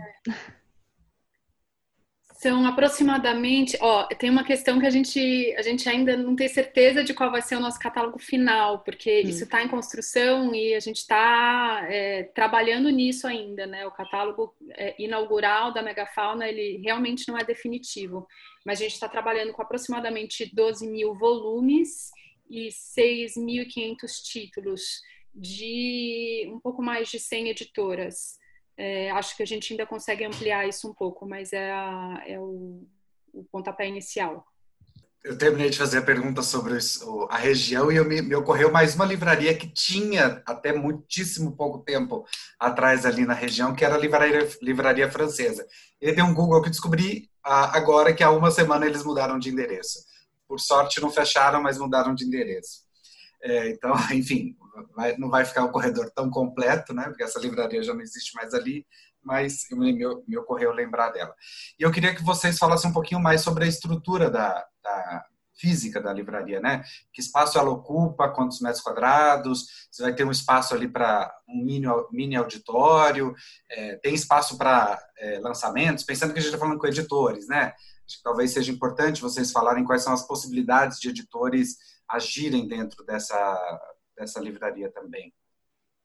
São 2.41 2.65
aproximadamente, 2.65 3.77
ó, 3.79 4.07
tem 4.07 4.27
uma 4.27 4.43
questão 4.43 4.79
que 4.79 4.87
a 4.87 4.89
gente, 4.89 5.53
a 5.55 5.61
gente 5.61 5.87
ainda 5.87 6.17
não 6.17 6.35
tem 6.35 6.47
certeza 6.47 7.03
de 7.03 7.13
qual 7.13 7.29
vai 7.29 7.39
ser 7.39 7.55
o 7.55 7.59
nosso 7.59 7.77
catálogo 7.77 8.17
final, 8.17 8.79
porque 8.79 9.21
hum. 9.23 9.29
isso 9.29 9.43
está 9.43 9.61
em 9.61 9.67
construção 9.67 10.51
e 10.55 10.73
a 10.73 10.79
gente 10.79 10.97
está 10.97 11.85
é, 11.87 12.23
trabalhando 12.33 12.89
nisso 12.89 13.27
ainda, 13.27 13.67
né? 13.67 13.85
O 13.85 13.91
catálogo 13.91 14.55
é, 14.71 14.95
inaugural 14.97 15.71
da 15.71 15.83
megafauna, 15.83 16.47
ele 16.47 16.81
realmente 16.83 17.27
não 17.27 17.37
é 17.37 17.43
definitivo, 17.43 18.25
mas 18.65 18.79
a 18.79 18.85
gente 18.85 18.93
está 18.93 19.07
trabalhando 19.07 19.53
com 19.53 19.61
aproximadamente 19.61 20.49
12 20.51 20.87
mil 20.87 21.13
volumes 21.13 22.09
e 22.49 22.69
6.500 22.69 24.19
títulos 24.23 24.81
de 25.31 26.49
um 26.51 26.59
pouco 26.59 26.81
mais 26.81 27.07
de 27.07 27.19
100 27.19 27.49
editoras. 27.49 28.40
É, 28.83 29.11
acho 29.11 29.37
que 29.37 29.43
a 29.43 29.45
gente 29.45 29.71
ainda 29.71 29.85
consegue 29.85 30.25
ampliar 30.25 30.67
isso 30.67 30.89
um 30.89 30.93
pouco, 30.93 31.23
mas 31.23 31.53
é, 31.53 31.71
a, 31.71 32.23
é 32.25 32.39
o, 32.39 32.83
o 33.31 33.43
pontapé 33.51 33.87
inicial. 33.87 34.43
Eu 35.23 35.37
terminei 35.37 35.69
de 35.69 35.77
fazer 35.77 35.99
a 35.99 36.01
pergunta 36.01 36.41
sobre 36.41 36.75
a 37.29 37.37
região 37.37 37.91
e 37.91 37.97
eu 37.97 38.05
me, 38.05 38.23
me, 38.23 38.33
ocorreu 38.33 38.71
mais 38.71 38.95
uma 38.95 39.05
livraria 39.05 39.55
que 39.55 39.67
tinha 39.67 40.41
até 40.47 40.73
muitíssimo 40.73 41.55
pouco 41.55 41.83
tempo 41.83 42.25
atrás 42.59 43.05
ali 43.05 43.23
na 43.23 43.35
região, 43.35 43.75
que 43.75 43.85
era 43.85 43.93
a 43.93 43.99
livraria, 43.99 44.49
livraria 44.63 45.11
francesa. 45.11 45.63
E 46.01 46.11
dei 46.11 46.23
um 46.23 46.33
Google 46.33 46.63
que 46.63 46.71
descobri 46.71 47.29
agora 47.43 48.15
que 48.15 48.23
há 48.23 48.31
uma 48.31 48.49
semana 48.49 48.87
eles 48.87 49.03
mudaram 49.03 49.37
de 49.37 49.51
endereço. 49.51 49.99
Por 50.47 50.59
sorte 50.59 50.99
não 50.99 51.11
fecharam, 51.11 51.61
mas 51.61 51.77
mudaram 51.77 52.15
de 52.15 52.25
endereço. 52.25 52.79
É, 53.43 53.69
então, 53.69 53.93
enfim, 54.11 54.55
vai, 54.95 55.17
não 55.17 55.29
vai 55.29 55.45
ficar 55.45 55.65
o 55.65 55.71
corredor 55.71 56.11
tão 56.11 56.29
completo, 56.29 56.93
né? 56.93 57.05
Porque 57.05 57.23
essa 57.23 57.39
livraria 57.39 57.83
já 57.83 57.93
não 57.93 58.01
existe 58.01 58.35
mais 58.35 58.53
ali, 58.53 58.85
mas 59.23 59.65
me, 59.71 59.93
me, 60.27 60.37
ocorreu 60.37 60.71
lembrar 60.71 61.11
dela. 61.11 61.33
E 61.79 61.83
eu 61.83 61.91
queria 61.91 62.15
que 62.15 62.23
vocês 62.23 62.57
falassem 62.57 62.89
um 62.89 62.93
pouquinho 62.93 63.21
mais 63.21 63.41
sobre 63.41 63.63
a 63.63 63.67
estrutura 63.67 64.29
da, 64.29 64.65
da 64.83 65.25
física 65.61 66.01
da 66.01 66.11
livraria, 66.11 66.59
né? 66.59 66.83
Que 67.13 67.21
espaço 67.21 67.57
ela 67.57 67.69
ocupa, 67.69 68.29
quantos 68.29 68.59
metros 68.61 68.81
quadrados, 68.81 69.87
você 69.91 70.01
vai 70.01 70.13
ter 70.13 70.25
um 70.25 70.31
espaço 70.31 70.73
ali 70.73 70.87
para 70.87 71.31
um 71.47 71.63
mini, 71.63 71.87
mini 72.11 72.35
auditório, 72.35 73.33
é, 73.69 73.95
tem 73.97 74.15
espaço 74.15 74.57
para 74.57 74.99
é, 75.19 75.39
lançamentos, 75.39 76.03
pensando 76.03 76.33
que 76.33 76.39
a 76.39 76.41
gente 76.41 76.51
está 76.51 76.59
falando 76.63 76.79
com 76.79 76.87
editores, 76.87 77.47
né? 77.47 77.73
Acho 78.05 78.17
que 78.17 78.23
talvez 78.23 78.51
seja 78.51 78.71
importante 78.71 79.21
vocês 79.21 79.51
falarem 79.51 79.85
quais 79.85 80.01
são 80.01 80.13
as 80.13 80.25
possibilidades 80.25 80.99
de 80.99 81.09
editores 81.09 81.77
agirem 82.09 82.67
dentro 82.67 83.05
dessa, 83.05 83.79
dessa 84.15 84.39
livraria 84.39 84.91
também? 84.91 85.33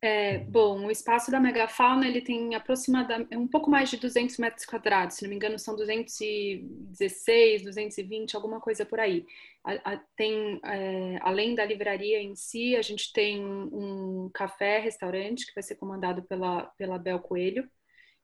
É, 0.03 0.39
bom, 0.39 0.87
o 0.87 0.91
espaço 0.91 1.31
da 1.31 1.41
megafauna 1.41 2.07
ele 2.07 2.21
tem 2.21 2.55
aproximadamente 2.55 3.35
um 3.35 3.49
pouco 3.49 3.71
mais 3.71 3.89
de 3.89 3.97
200 3.97 4.37
metros 4.37 4.67
quadrados, 4.67 5.17
se 5.17 5.23
não 5.23 5.31
me 5.31 5.37
engano 5.37 5.59
são 5.59 5.75
216, 5.75 7.63
220, 7.63 8.37
alguma 8.37 8.61
coisa 8.61 8.85
por 8.85 9.01
aí. 9.01 9.25
A, 9.65 9.95
a, 9.95 9.97
tem, 10.15 10.61
é, 10.65 11.19
além 11.23 11.55
da 11.55 11.65
livraria 11.65 12.21
em 12.23 12.37
si, 12.37 12.77
a 12.77 12.83
gente 12.83 13.11
tem 13.13 13.43
um 13.45 14.31
café, 14.33 14.79
restaurante 14.79 15.47
que 15.47 15.55
vai 15.55 15.63
ser 15.63 15.77
comandado 15.77 16.23
pela, 16.25 16.67
pela 16.79 16.99
Bel 16.99 17.19
Coelho, 17.19 17.69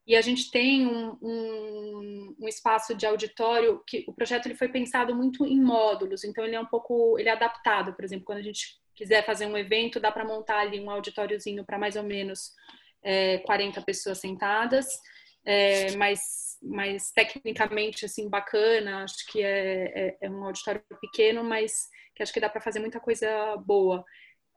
e 0.06 0.14
a 0.14 0.20
gente 0.20 0.50
tem 0.50 0.86
um, 0.86 1.16
um, 1.22 2.36
um, 2.40 2.48
espaço 2.48 2.94
de 2.94 3.06
auditório 3.06 3.82
que 3.86 4.04
o 4.08 4.12
projeto 4.12 4.46
ele 4.46 4.56
foi 4.56 4.68
pensado 4.68 5.14
muito 5.14 5.46
em 5.46 5.60
módulos, 5.60 6.24
então 6.24 6.44
ele 6.44 6.56
é 6.56 6.60
um 6.60 6.66
pouco 6.66 7.18
ele 7.18 7.28
é 7.28 7.32
adaptado, 7.32 7.94
por 7.94 8.04
exemplo, 8.04 8.24
quando 8.24 8.38
a 8.38 8.42
gente 8.42 8.81
quiser 8.94 9.24
fazer 9.24 9.46
um 9.46 9.56
evento, 9.56 10.00
dá 10.00 10.10
para 10.10 10.24
montar 10.24 10.60
ali 10.60 10.80
um 10.80 10.90
auditóriozinho 10.90 11.64
para 11.64 11.78
mais 11.78 11.96
ou 11.96 12.02
menos 12.02 12.52
é, 13.02 13.38
40 13.38 13.82
pessoas 13.82 14.18
sentadas, 14.18 14.86
é, 15.44 15.96
mas, 15.96 16.58
mas 16.62 17.10
tecnicamente 17.10 18.04
assim 18.04 18.28
bacana, 18.28 19.04
acho 19.04 19.26
que 19.30 19.42
é, 19.42 19.84
é, 19.94 20.18
é 20.22 20.30
um 20.30 20.44
auditório 20.44 20.82
pequeno, 21.00 21.42
mas 21.42 21.88
que 22.14 22.22
acho 22.22 22.32
que 22.32 22.40
dá 22.40 22.48
para 22.48 22.60
fazer 22.60 22.80
muita 22.80 23.00
coisa 23.00 23.56
boa. 23.56 24.04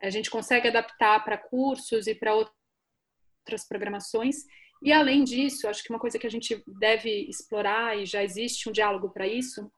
A 0.01 0.09
gente 0.09 0.29
consegue 0.29 0.67
adaptar 0.67 1.23
para 1.23 1.37
cursos 1.37 2.05
e 2.05 2.13
para 2.13 2.35
outras 2.35 3.67
programações 3.67 4.45
e 4.81 4.91
além 4.91 5.23
disso, 5.23 5.67
acho 5.67 5.83
que 5.83 5.89
uma 5.89 5.99
coisa 5.99 6.19
que 6.19 6.27
a 6.27 6.29
gente 6.29 6.61
deve 6.67 7.09
explorar, 7.27 7.97
e 7.97 8.05
já 8.05 8.23
existe 8.23 8.69
um 8.69 8.71
diálogo 8.71 9.09
para 9.09 9.27
isso, 9.27 9.71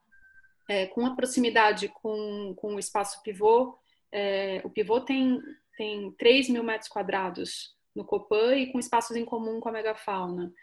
é, 0.69 0.87
com 0.87 1.05
a 1.05 1.15
proximidade 1.15 1.87
com, 1.87 2.53
com 2.57 2.75
o 2.75 2.79
espaço 2.79 3.21
pivô, 3.23 3.77
é, 4.11 4.61
o 4.63 4.69
pivô 4.69 5.01
tem, 5.01 5.39
tem 5.77 6.11
3 6.17 6.49
mil 6.49 6.63
metros 6.63 6.89
quadrados 6.89 7.75
no 7.95 8.05
Copan 8.05 8.55
e 8.55 8.71
com 8.71 8.79
espaços 8.79 9.15
em 9.15 9.25
comum 9.25 9.59
com 9.59 9.69
a 9.69 9.71
megafauna. 9.71 10.53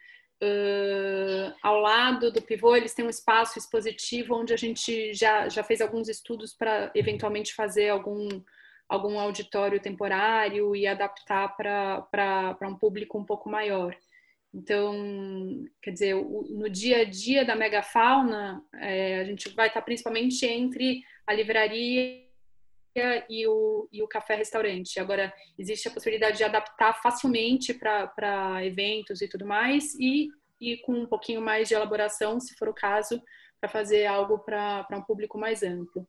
Uh, 0.42 1.54
ao 1.62 1.80
lado 1.80 2.30
do 2.30 2.42
pivô, 2.42 2.76
eles 2.76 2.92
têm 2.92 3.04
um 3.04 3.10
espaço 3.10 3.58
expositivo 3.58 4.34
onde 4.34 4.52
a 4.52 4.56
gente 4.56 5.14
já, 5.14 5.48
já 5.48 5.62
fez 5.62 5.80
alguns 5.80 6.08
estudos 6.08 6.52
para 6.52 6.90
eventualmente 6.94 7.54
fazer 7.54 7.88
algum 7.88 8.28
algum 8.86 9.18
auditório 9.18 9.80
temporário 9.80 10.76
e 10.76 10.86
adaptar 10.86 11.56
para 11.56 12.68
um 12.68 12.76
público 12.76 13.18
um 13.18 13.24
pouco 13.24 13.48
maior. 13.48 13.96
Então, 14.52 15.64
quer 15.82 15.90
dizer, 15.90 16.14
no 16.14 16.68
dia 16.68 16.98
a 16.98 17.04
dia 17.04 17.44
da 17.44 17.56
megafauna, 17.56 18.62
é, 18.74 19.20
a 19.20 19.24
gente 19.24 19.48
vai 19.54 19.68
estar 19.68 19.82
principalmente 19.82 20.46
entre 20.46 21.02
a 21.26 21.32
livraria 21.32 22.23
e 23.28 23.46
o, 23.46 23.88
e 23.92 24.02
o 24.02 24.08
café-restaurante. 24.08 25.00
Agora, 25.00 25.32
existe 25.58 25.88
a 25.88 25.90
possibilidade 25.90 26.38
de 26.38 26.44
adaptar 26.44 26.94
facilmente 27.02 27.74
para 27.74 28.64
eventos 28.64 29.20
e 29.20 29.28
tudo 29.28 29.46
mais, 29.46 29.94
e, 29.98 30.28
e 30.60 30.78
com 30.78 30.92
um 30.92 31.06
pouquinho 31.06 31.40
mais 31.40 31.68
de 31.68 31.74
elaboração, 31.74 32.40
se 32.40 32.54
for 32.56 32.68
o 32.68 32.74
caso, 32.74 33.22
para 33.60 33.68
fazer 33.68 34.06
algo 34.06 34.38
para 34.38 34.86
um 34.92 35.02
público 35.02 35.38
mais 35.38 35.62
amplo. 35.62 36.06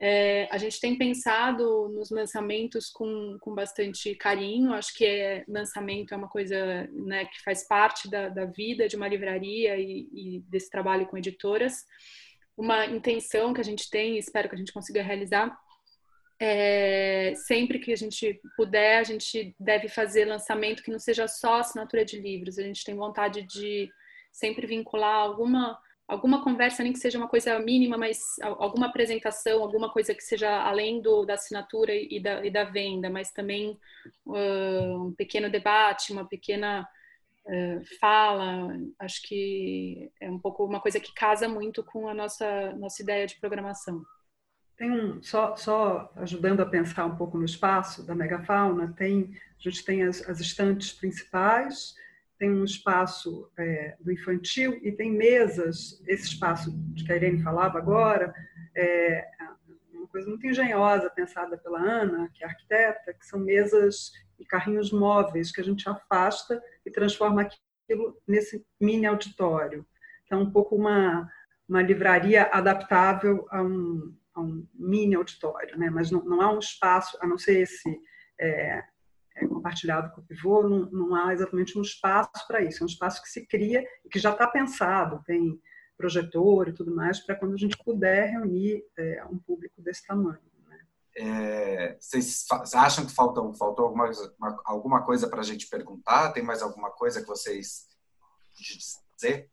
É, 0.00 0.46
a 0.52 0.58
gente 0.58 0.80
tem 0.80 0.96
pensado 0.96 1.88
nos 1.88 2.10
lançamentos 2.10 2.88
com, 2.88 3.36
com 3.40 3.52
bastante 3.52 4.14
carinho. 4.14 4.72
Acho 4.72 4.94
que 4.94 5.04
é, 5.04 5.44
lançamento 5.48 6.14
é 6.14 6.16
uma 6.16 6.28
coisa 6.28 6.88
né, 6.92 7.24
que 7.24 7.42
faz 7.42 7.66
parte 7.66 8.08
da, 8.08 8.28
da 8.28 8.44
vida 8.44 8.86
de 8.86 8.94
uma 8.94 9.08
livraria 9.08 9.76
e, 9.76 10.08
e, 10.12 10.40
desse 10.48 10.70
trabalho 10.70 11.06
com 11.06 11.18
editoras. 11.18 11.84
Uma 12.56 12.86
intenção 12.86 13.52
que 13.52 13.60
a 13.60 13.64
gente 13.64 13.90
tem, 13.90 14.16
espero 14.18 14.48
que 14.48 14.54
a 14.54 14.58
gente 14.58 14.72
consiga 14.72 15.02
realizar, 15.02 15.56
é, 16.40 17.34
sempre 17.34 17.78
que 17.78 17.92
a 17.92 17.96
gente 17.96 18.40
puder, 18.56 18.98
a 18.98 19.04
gente 19.04 19.54
deve 19.58 19.88
fazer 19.88 20.24
lançamento 20.24 20.82
que 20.82 20.90
não 20.90 20.98
seja 20.98 21.26
só 21.26 21.60
assinatura 21.60 22.04
de 22.04 22.20
livros. 22.20 22.58
A 22.58 22.62
gente 22.62 22.84
tem 22.84 22.94
vontade 22.94 23.42
de 23.42 23.88
sempre 24.32 24.66
vincular 24.66 25.16
alguma 25.16 25.78
alguma 26.08 26.42
conversa, 26.42 26.82
nem 26.82 26.92
que 26.92 26.98
seja 26.98 27.18
uma 27.18 27.28
coisa 27.28 27.58
mínima, 27.58 27.98
mas 27.98 28.18
alguma 28.40 28.86
apresentação, 28.86 29.62
alguma 29.62 29.92
coisa 29.92 30.14
que 30.14 30.22
seja 30.22 30.50
além 30.62 31.02
do, 31.02 31.26
da 31.26 31.34
assinatura 31.34 31.92
e 31.94 32.18
da, 32.18 32.44
e 32.44 32.50
da 32.50 32.64
venda, 32.64 33.10
mas 33.10 33.30
também 33.30 33.78
uh, 34.24 35.06
um 35.06 35.14
pequeno 35.14 35.50
debate, 35.50 36.12
uma 36.12 36.26
pequena 36.26 36.88
uh, 37.46 37.98
fala. 38.00 38.74
Acho 38.98 39.20
que 39.22 40.10
é 40.18 40.30
um 40.30 40.38
pouco 40.38 40.64
uma 40.64 40.80
coisa 40.80 40.98
que 40.98 41.12
casa 41.12 41.46
muito 41.46 41.84
com 41.84 42.08
a 42.08 42.14
nossa, 42.14 42.72
nossa 42.76 43.02
ideia 43.02 43.26
de 43.26 43.38
programação. 43.38 44.02
Tem 44.78 44.92
um, 44.92 45.20
só, 45.20 45.56
só 45.56 46.12
ajudando 46.14 46.60
a 46.60 46.66
pensar 46.66 47.04
um 47.04 47.16
pouco 47.16 47.36
no 47.36 47.44
espaço 47.44 48.06
da 48.06 48.14
megafauna, 48.14 48.94
tem, 48.96 49.34
a 49.58 49.68
gente 49.68 49.84
tem 49.84 50.04
as, 50.04 50.26
as 50.28 50.38
estantes 50.38 50.92
principais, 50.92 51.96
tem 52.38 52.48
um 52.48 52.62
espaço 52.62 53.50
é, 53.58 53.96
do 53.98 54.12
infantil 54.12 54.78
e 54.80 54.92
tem 54.92 55.10
mesas, 55.10 56.00
esse 56.06 56.28
espaço 56.28 56.70
de 56.94 57.04
que 57.04 57.12
a 57.12 57.16
Irene 57.16 57.42
falava 57.42 57.76
agora, 57.76 58.32
é 58.76 59.26
uma 59.92 60.06
coisa 60.06 60.28
muito 60.28 60.46
engenhosa 60.46 61.10
pensada 61.10 61.58
pela 61.58 61.80
Ana, 61.80 62.30
que 62.32 62.44
é 62.44 62.46
arquiteta, 62.46 63.12
que 63.12 63.26
são 63.26 63.40
mesas 63.40 64.12
e 64.38 64.44
carrinhos 64.44 64.92
móveis 64.92 65.50
que 65.50 65.60
a 65.60 65.64
gente 65.64 65.88
afasta 65.88 66.62
e 66.86 66.90
transforma 66.90 67.42
aquilo 67.42 68.16
nesse 68.24 68.64
mini 68.80 69.06
auditório. 69.06 69.84
Então, 70.24 70.42
um 70.42 70.50
pouco 70.52 70.76
uma, 70.76 71.28
uma 71.68 71.82
livraria 71.82 72.44
adaptável 72.44 73.44
a 73.50 73.60
um, 73.60 74.14
a 74.38 74.42
um 74.42 74.66
mini 74.74 75.14
auditório, 75.14 75.78
né? 75.78 75.90
mas 75.90 76.10
não, 76.10 76.24
não 76.24 76.40
há 76.40 76.52
um 76.52 76.58
espaço, 76.58 77.18
a 77.20 77.26
não 77.26 77.38
ser 77.38 77.60
esse 77.60 78.00
é, 78.40 78.82
é, 79.36 79.46
compartilhado 79.46 80.12
com 80.14 80.20
o 80.20 80.24
pivô, 80.24 80.62
não, 80.62 80.90
não 80.90 81.14
há 81.14 81.32
exatamente 81.32 81.78
um 81.78 81.82
espaço 81.82 82.46
para 82.46 82.62
isso. 82.62 82.82
É 82.82 82.84
um 82.84 82.88
espaço 82.88 83.22
que 83.22 83.28
se 83.28 83.46
cria 83.46 83.84
e 84.04 84.08
que 84.08 84.18
já 84.18 84.30
está 84.30 84.46
pensado, 84.46 85.22
tem 85.24 85.60
projetor 85.96 86.68
e 86.68 86.72
tudo 86.72 86.94
mais, 86.94 87.18
para 87.20 87.34
quando 87.34 87.54
a 87.54 87.58
gente 87.58 87.76
puder 87.76 88.30
reunir 88.30 88.84
é, 88.96 89.24
um 89.28 89.38
público 89.38 89.82
desse 89.82 90.06
tamanho. 90.06 90.38
Né? 90.66 90.78
É, 91.16 91.96
vocês 91.98 92.46
acham 92.74 93.04
que 93.04 93.14
faltou, 93.14 93.52
faltou 93.54 93.86
alguma, 93.86 94.10
alguma 94.64 95.04
coisa 95.04 95.28
para 95.28 95.40
a 95.40 95.44
gente 95.44 95.68
perguntar? 95.68 96.32
Tem 96.32 96.42
mais 96.42 96.62
alguma 96.62 96.90
coisa 96.90 97.20
que 97.20 97.26
vocês 97.26 97.88
dizer? 99.16 99.50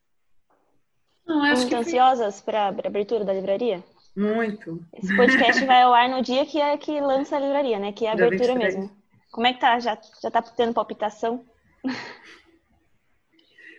Não, 1.25 1.41
acho 1.43 1.67
que 1.67 1.75
ansiosas 1.75 2.39
para 2.39 2.65
a 2.65 2.67
abertura 2.67 3.25
da 3.25 3.33
livraria? 3.33 3.83
Muito. 4.15 4.85
Esse 4.93 5.15
podcast 5.15 5.65
vai 5.65 5.81
ao 5.81 5.93
ar 5.93 6.07
no 6.07 6.21
dia 6.21 6.45
que, 6.45 6.59
é, 6.59 6.77
que 6.77 7.01
lança 7.01 7.35
a 7.35 7.39
livraria, 7.39 7.77
né? 7.77 7.91
Que 7.91 8.05
é 8.05 8.09
a 8.09 8.13
abertura 8.13 8.55
mesmo. 8.55 8.89
Como 9.31 9.45
é 9.45 9.53
que 9.53 9.59
tá? 9.59 9.77
Já, 9.79 9.97
já 10.21 10.31
tá 10.31 10.41
tendo 10.41 10.73
palpitação? 10.73 11.45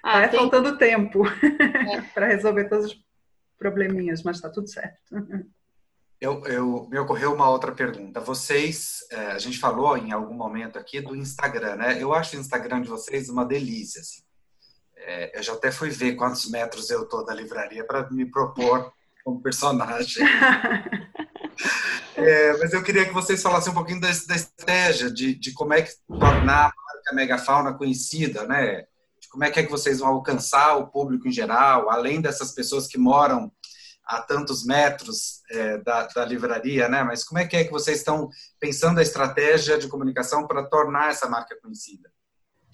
Ah, 0.09 0.22
é 0.22 0.28
tem... 0.28 0.39
faltando 0.39 0.78
tempo 0.78 1.26
é. 1.26 2.01
para 2.14 2.28
resolver 2.28 2.68
todos 2.68 2.87
os 2.87 3.05
probleminhas, 3.59 4.22
mas 4.22 4.37
está 4.37 4.49
tudo 4.49 4.68
certo. 4.68 4.97
Eu, 6.20 6.47
eu, 6.47 6.87
me 6.89 6.97
ocorreu 7.01 7.34
uma 7.34 7.51
outra 7.51 7.72
pergunta. 7.72 8.20
Vocês, 8.20 9.01
é, 9.11 9.32
a 9.32 9.39
gente 9.41 9.59
falou 9.59 9.97
em 9.97 10.12
algum 10.12 10.32
momento 10.32 10.78
aqui 10.78 11.01
do 11.01 11.16
Instagram, 11.16 11.74
né? 11.74 12.01
Eu 12.01 12.14
acho 12.14 12.37
o 12.37 12.41
Instagram 12.41 12.82
de 12.82 12.89
vocês 12.89 13.28
uma 13.28 13.45
delícia. 13.45 14.01
Assim. 14.01 14.22
É, 14.97 15.37
eu 15.37 15.43
já 15.43 15.55
até 15.55 15.72
fui 15.72 15.91
ver 15.91 16.14
quantos 16.14 16.49
metros 16.49 16.89
eu 16.89 17.05
tô 17.09 17.24
da 17.24 17.34
livraria 17.34 17.84
para 17.84 18.09
me 18.09 18.24
propor 18.30 18.93
como 19.27 19.43
personagem. 19.43 20.24
É, 22.14 22.57
mas 22.57 22.72
eu 22.72 22.83
queria 22.83 23.05
que 23.05 23.12
vocês 23.12 23.43
falassem 23.43 23.70
um 23.70 23.74
pouquinho 23.74 24.01
da, 24.01 24.09
da 24.09 24.35
estratégia, 24.35 25.11
de, 25.11 25.35
de, 25.35 25.53
como 25.53 25.74
é 25.74 25.83
que 25.83 25.93
tornar 26.09 26.68
a 26.68 26.72
marca 26.74 27.14
megafauna 27.14 27.74
conhecida, 27.74 28.47
né? 28.47 28.87
De 29.20 29.29
como 29.29 29.45
é 29.45 29.51
que, 29.51 29.61
é 29.61 29.62
que 29.62 29.70
vocês 29.70 29.99
vão 30.01 30.09
alcançar 30.09 30.77
o 30.77 30.87
público 30.87 31.29
em 31.29 31.33
geral, 31.33 31.91
além 31.91 32.20
dessas 32.20 32.53
pessoas 32.53 32.87
que 32.87 32.97
moram 32.97 33.53
a 34.07 34.22
tantos 34.22 34.64
metros 34.64 35.43
é, 35.51 35.79
da, 35.79 36.07
da, 36.07 36.24
livraria, 36.24 36.89
né? 36.89 37.03
Mas 37.03 37.22
como 37.22 37.39
é 37.39 37.47
que 37.47 37.57
é 37.57 37.64
que 37.64 37.72
vocês 37.72 37.99
estão 37.99 38.31
pensando 38.59 38.99
a 38.99 39.03
estratégia 39.03 39.79
de 39.79 39.89
comunicação 39.89 40.47
para 40.47 40.64
tornar 40.64 41.11
essa 41.11 41.29
marca 41.29 41.55
conhecida? 41.61 42.11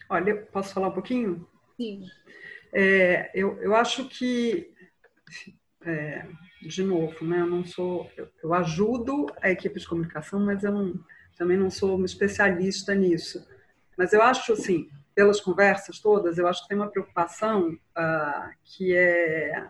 Olha, 0.09 0.37
posso 0.53 0.73
falar 0.73 0.89
um 0.89 0.95
pouquinho? 0.95 1.49
Sim. 1.77 2.03
É, 2.73 3.31
eu, 3.35 3.61
eu 3.61 3.75
acho 3.75 4.09
que 4.09 4.73
é, 5.85 6.27
de 6.61 6.83
novo, 6.83 7.25
né? 7.25 7.41
Eu 7.41 7.47
não 7.47 7.65
sou, 7.65 8.11
eu, 8.17 8.29
eu, 8.43 8.55
ajudo 8.55 9.27
a 9.41 9.51
equipe 9.51 9.79
de 9.79 9.87
comunicação, 9.87 10.41
mas 10.41 10.63
eu 10.63 10.73
não, 10.73 10.95
também 11.37 11.57
não 11.57 11.71
sou 11.71 11.97
uma 11.97 12.07
especialista 12.07 12.95
nisso. 12.95 13.47
Mas 13.97 14.13
eu 14.13 14.23
acho, 14.23 14.53
assim, 14.53 14.89
pelas 15.15 15.41
conversas 15.41 15.99
todas, 15.99 16.39
eu 16.39 16.47
acho 16.47 16.63
que 16.63 16.69
tem 16.69 16.77
uma 16.77 16.91
preocupação 16.91 17.71
uh, 17.71 18.51
que 18.65 18.95
é 18.95 19.69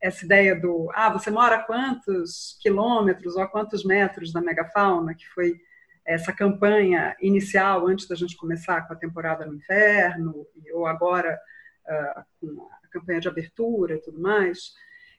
essa 0.00 0.24
ideia 0.24 0.58
do, 0.58 0.90
ah, 0.94 1.10
você 1.10 1.30
mora 1.30 1.56
a 1.56 1.62
quantos 1.62 2.58
quilômetros 2.60 3.36
ou 3.36 3.42
a 3.42 3.48
quantos 3.48 3.84
metros 3.84 4.32
da 4.32 4.40
megafauna, 4.40 5.14
que 5.14 5.26
foi 5.28 5.60
essa 6.04 6.32
campanha 6.32 7.16
inicial 7.20 7.86
antes 7.86 8.06
da 8.06 8.14
gente 8.14 8.36
começar 8.36 8.82
com 8.82 8.92
a 8.92 8.96
temporada 8.96 9.46
no 9.46 9.54
inverno, 9.54 10.46
ou 10.72 10.86
agora 10.86 11.38
uh, 11.86 12.24
com 12.38 12.68
a 12.84 12.88
campanha 12.88 13.20
de 13.20 13.28
abertura 13.28 13.94
e 13.94 14.00
tudo 14.00 14.20
mais 14.20 14.74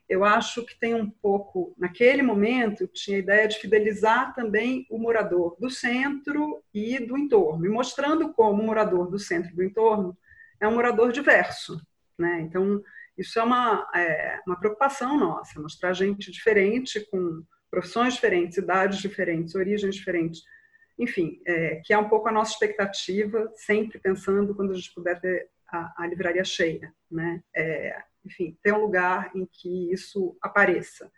eu 0.08 0.24
acho 0.24 0.64
que 0.66 0.80
tem 0.80 0.93
um 0.93 1.10
pouco, 1.10 1.74
naquele 1.78 2.22
momento, 2.22 2.88
tinha 2.88 3.18
a 3.18 3.20
ideia 3.20 3.47
de 3.47 3.58
fidelizar 3.58 4.34
também 4.36 4.86
o 4.89 4.97
morador 4.99 5.56
do 5.60 5.70
centro 5.70 6.64
e 6.74 6.99
do 6.99 7.18
entorno, 7.18 7.66
e 7.66 7.70
mostrando 7.70 8.32
como 8.34 8.62
o 8.62 8.66
morador 8.66 9.10
do 9.10 9.18
centro 9.18 9.51
e 9.51 9.56
do 9.56 9.64
entorno 9.64 10.16
é 10.60 10.68
um 10.68 10.76
morador 10.76 11.12
diverso. 11.12 11.82
Né? 12.18 12.41
Então, 12.41 12.82
isso 13.18 13.39
é 13.39 13.43
uma, 13.43 13.89
é, 13.95 14.39
uma 14.45 14.60
preocupação 14.60 15.18
nossa, 15.18 15.60
mostrar 15.60 15.93
gente 15.93 16.32
diferente, 16.32 16.99
com 17.10 17.43
profissões 17.72 18.14
diferentes, 18.14 18.58
idades 18.58 18.99
diferentes, 18.99 19.56
origens 19.56 19.95
diferentes. 19.95 20.41
Enfim, 20.97 21.41
é, 21.45 21.82
que 21.84 21.93
é 21.93 21.97
um 21.97 22.08
pouco 22.08 22.30
a 22.30 22.32
nossa 22.32 22.51
expectativa, 22.51 23.51
sempre 23.56 23.99
pensando 23.99 24.56
quando 24.56 24.72
a 24.72 24.76
gente 24.76 24.93
puder 24.93 25.20
ter 25.20 25.49
a, 25.68 26.03
a 26.03 26.08
livraria 26.08 26.43
cheia. 26.43 26.93
Né? 27.12 27.41
É, 27.56 28.01
enfim, 28.26 28.57
ter 28.61 28.73
um 28.73 28.82
lugar 28.82 29.32
em 29.36 29.45
que 29.45 29.91
isso 29.91 30.38
apareça. 30.41 31.11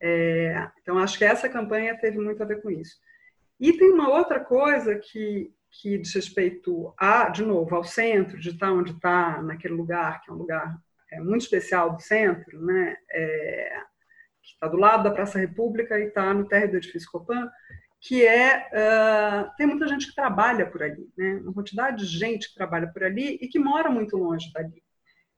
É, 0.00 0.68
então, 0.80 0.98
acho 0.98 1.18
que 1.18 1.24
essa 1.24 1.48
campanha 1.48 1.98
teve 1.98 2.18
muito 2.18 2.42
a 2.42 2.46
ver 2.46 2.60
com 2.60 2.70
isso. 2.70 2.96
E 3.58 3.72
tem 3.72 3.90
uma 3.90 4.10
outra 4.10 4.40
coisa 4.40 4.96
que, 4.96 5.52
que 5.70 5.98
diz 5.98 6.14
respeito, 6.14 6.92
a, 6.98 7.28
de 7.30 7.44
novo, 7.44 7.74
ao 7.74 7.84
centro, 7.84 8.38
de 8.38 8.50
estar 8.50 8.72
onde 8.72 8.92
está, 8.92 9.40
naquele 9.42 9.74
lugar, 9.74 10.20
que 10.20 10.30
é 10.30 10.34
um 10.34 10.38
lugar 10.38 10.76
é, 11.10 11.20
muito 11.20 11.42
especial 11.42 11.94
do 11.94 12.02
centro, 12.02 12.60
né? 12.64 12.96
É, 13.10 13.78
que 14.42 14.50
está 14.52 14.68
do 14.68 14.76
lado 14.76 15.04
da 15.04 15.10
Praça 15.10 15.38
República 15.38 15.98
e 15.98 16.08
está 16.08 16.34
no 16.34 16.46
térreo 16.46 16.72
do 16.72 16.76
edifício 16.76 17.10
Copan, 17.10 17.50
que 17.98 18.26
é 18.26 18.68
uh, 18.68 19.50
tem 19.56 19.66
muita 19.66 19.88
gente 19.88 20.08
que 20.08 20.14
trabalha 20.14 20.66
por 20.66 20.82
ali, 20.82 21.08
né? 21.16 21.40
Uma 21.42 21.54
quantidade 21.54 22.06
de 22.06 22.18
gente 22.18 22.50
que 22.50 22.54
trabalha 22.54 22.86
por 22.92 23.02
ali 23.02 23.38
e 23.40 23.48
que 23.48 23.58
mora 23.58 23.88
muito 23.88 24.18
longe 24.18 24.52
dali. 24.52 24.83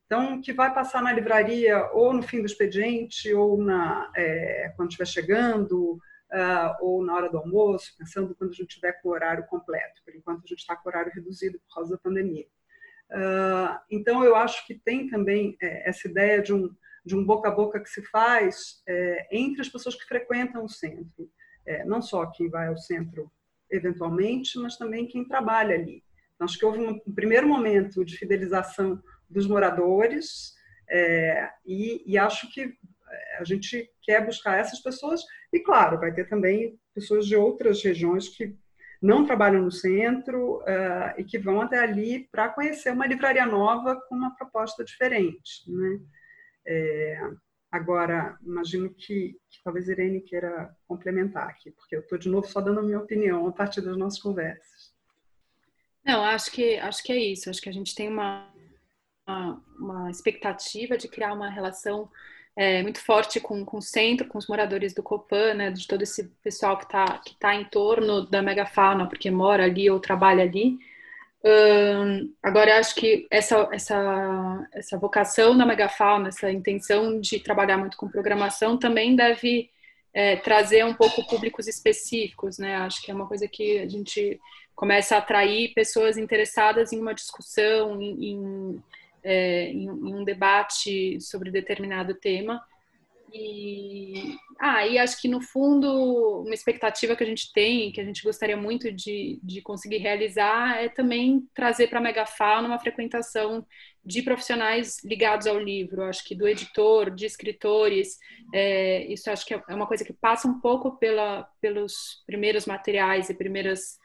Então, 0.07 0.40
que 0.40 0.52
vai 0.52 0.72
passar 0.72 1.02
na 1.02 1.12
livraria 1.12 1.90
ou 1.92 2.12
no 2.12 2.22
fim 2.22 2.40
do 2.40 2.46
expediente, 2.46 3.34
ou 3.34 3.59
na, 3.59 4.11
é, 4.16 4.72
quando 4.76 4.90
estiver 4.90 5.07
chegando, 5.07 6.00
uh, 6.32 6.76
ou 6.80 7.04
na 7.04 7.14
hora 7.14 7.28
do 7.28 7.38
almoço, 7.38 7.94
pensando 7.98 8.34
quando 8.34 8.50
a 8.50 8.54
gente 8.54 8.68
estiver 8.68 8.92
com 9.00 9.09
o 9.09 9.12
horário 9.12 9.44
completo. 9.46 10.00
Por 10.04 10.14
enquanto, 10.14 10.44
a 10.44 10.46
gente 10.46 10.61
está 10.61 10.76
com 10.76 10.88
o 10.88 10.92
horário 10.92 11.12
reduzido 11.12 11.59
por 11.61 11.74
causa 11.74 11.92
da 11.92 11.98
pandemia. 11.98 12.46
Uh, 13.11 13.78
então, 13.90 14.24
eu 14.24 14.34
acho 14.34 14.66
que 14.66 14.74
tem 14.74 15.09
também 15.09 15.57
é, 15.61 15.88
essa 15.88 16.09
ideia 16.09 16.42
de 16.42 16.52
um, 16.52 16.74
de 17.04 17.14
um 17.14 17.24
boca 17.24 17.48
a 17.48 17.52
boca 17.52 17.80
que 17.80 17.88
se 17.88 18.02
faz 18.02 18.82
é, 18.86 19.28
entre 19.30 19.61
as 19.61 19.68
pessoas 19.68 19.94
que 19.94 20.04
frequentam 20.04 20.64
o 20.64 20.68
centro. 20.68 21.30
É, 21.64 21.84
não 21.84 22.00
só 22.00 22.26
quem 22.26 22.48
vai 22.48 22.68
ao 22.68 22.78
centro 22.78 23.30
eventualmente, 23.68 24.57
mas 24.59 24.76
também 24.76 25.09
quem 25.09 25.26
trabalha 25.26 25.74
ali. 25.74 26.02
Então, 26.34 26.44
acho 26.44 26.59
que 26.59 26.64
houve 26.64 26.78
um, 26.78 27.00
um 27.07 27.14
primeiro 27.14 27.48
momento 27.48 28.04
de 28.04 28.16
fidelização 28.16 29.02
dos 29.28 29.46
moradores, 29.46 30.54
é, 30.88 31.50
e, 31.64 32.02
e, 32.06 32.16
acho 32.16 32.50
que 32.52 32.74
a 33.38 33.44
gente 33.44 33.90
quer 34.02 34.24
buscar 34.24 34.58
essas 34.58 34.80
pessoas, 34.80 35.22
e 35.52 35.60
claro, 35.60 35.98
vai 35.98 36.12
ter 36.12 36.28
também 36.28 36.78
pessoas 36.94 37.26
de 37.26 37.36
outras 37.36 37.82
regiões 37.82 38.28
que 38.28 38.56
não 39.00 39.24
trabalham 39.24 39.62
no 39.62 39.70
centro 39.70 40.58
uh, 40.60 41.18
e 41.18 41.24
que 41.24 41.38
vão 41.38 41.60
até 41.60 41.78
ali 41.78 42.28
para 42.30 42.48
conhecer 42.48 42.92
uma 42.92 43.06
livraria 43.06 43.44
nova 43.46 44.00
com 44.08 44.14
uma 44.14 44.34
proposta 44.34 44.82
diferente. 44.82 45.70
Né? 45.70 46.00
É, 46.66 47.20
agora, 47.70 48.38
imagino 48.42 48.92
que, 48.94 49.38
que 49.50 49.62
talvez 49.62 49.88
Irene 49.88 50.20
queira 50.20 50.74
complementar 50.88 51.48
aqui, 51.48 51.70
porque 51.70 51.94
eu 51.94 52.00
estou 52.00 52.18
de 52.18 52.28
novo 52.28 52.48
só 52.48 52.60
dando 52.60 52.80
a 52.80 52.82
minha 52.82 52.98
opinião 52.98 53.46
a 53.46 53.52
partir 53.52 53.80
das 53.80 53.96
nossas 53.96 54.20
conversas. 54.20 54.94
Não, 56.04 56.22
acho 56.22 56.50
que 56.52 56.76
acho 56.78 57.02
que 57.02 57.12
é 57.12 57.18
isso. 57.18 57.50
Acho 57.50 57.60
que 57.60 57.68
a 57.68 57.72
gente 57.72 57.94
tem 57.94 58.08
uma, 58.08 58.48
uma, 59.26 60.10
expectativa 60.10 60.96
de 60.96 61.08
criar 61.08 61.32
uma 61.32 61.50
relação 61.50 62.08
é, 62.54 62.82
muito 62.82 63.00
forte 63.00 63.40
com, 63.40 63.64
com 63.64 63.78
o 63.78 63.82
centro, 63.82 64.26
com 64.28 64.38
os 64.38 64.46
moradores 64.46 64.94
do 64.94 65.02
Copan, 65.02 65.54
né, 65.54 65.70
de 65.70 65.86
todo 65.86 66.02
esse 66.02 66.24
pessoal 66.42 66.76
que 66.78 66.84
está 66.84 67.18
que 67.18 67.34
tá 67.36 67.54
em 67.54 67.64
torno 67.64 68.24
da 68.26 68.40
megafauna, 68.40 69.06
porque 69.08 69.30
mora 69.30 69.64
ali 69.64 69.90
ou 69.90 70.00
trabalha 70.00 70.42
ali. 70.42 70.78
Um, 71.44 72.34
agora, 72.42 72.78
acho 72.78 72.94
que 72.94 73.26
essa, 73.30 73.68
essa, 73.70 74.68
essa 74.72 74.98
vocação 74.98 75.56
da 75.56 75.66
megafauna, 75.66 76.28
essa 76.28 76.50
intenção 76.50 77.20
de 77.20 77.38
trabalhar 77.38 77.76
muito 77.76 77.96
com 77.96 78.08
programação, 78.08 78.76
também 78.76 79.14
deve 79.14 79.70
é, 80.12 80.36
trazer 80.36 80.84
um 80.84 80.94
pouco 80.94 81.24
públicos 81.26 81.68
específicos, 81.68 82.58
né? 82.58 82.76
Acho 82.76 83.02
que 83.02 83.10
é 83.10 83.14
uma 83.14 83.28
coisa 83.28 83.46
que 83.46 83.78
a 83.78 83.88
gente 83.88 84.40
começa 84.74 85.14
a 85.14 85.18
atrair 85.18 85.72
pessoas 85.74 86.16
interessadas 86.16 86.92
em 86.92 86.98
uma 86.98 87.14
discussão, 87.14 88.00
em, 88.00 88.32
em 88.32 88.82
é, 89.26 89.70
em, 89.70 89.86
em, 89.86 90.14
um 90.14 90.22
debate 90.22 91.20
sobre 91.20 91.50
determinado 91.50 92.14
tema. 92.14 92.62
E, 93.34 94.36
ah, 94.60 94.86
e 94.86 94.98
acho 94.98 95.20
que 95.20 95.26
no 95.26 95.40
fundo, 95.40 96.42
uma 96.42 96.54
expectativa 96.54 97.16
que 97.16 97.24
a 97.24 97.26
gente 97.26 97.52
tem, 97.52 97.90
que 97.90 98.00
a 98.00 98.04
gente 98.04 98.22
gostaria 98.22 98.56
muito 98.56 98.90
de, 98.92 99.40
de 99.42 99.60
conseguir 99.60 99.98
realizar, 99.98 100.80
é 100.80 100.88
também 100.88 101.44
trazer 101.52 101.88
para 101.88 101.98
a 101.98 102.02
Megafauna 102.02 102.68
uma 102.68 102.78
frequentação 102.78 103.66
de 104.04 104.22
profissionais 104.22 105.02
ligados 105.04 105.48
ao 105.48 105.58
livro. 105.58 106.04
Acho 106.04 106.24
que 106.24 106.36
do 106.36 106.46
editor, 106.46 107.10
de 107.10 107.26
escritores, 107.26 108.18
é, 108.54 109.04
isso 109.12 109.28
acho 109.28 109.44
que 109.44 109.54
é 109.54 109.74
uma 109.74 109.88
coisa 109.88 110.04
que 110.04 110.12
passa 110.12 110.46
um 110.46 110.60
pouco 110.60 110.96
pela, 110.98 111.48
pelos 111.60 112.22
primeiros 112.24 112.64
materiais 112.64 113.28
e 113.28 113.34
primeiras 113.34 113.98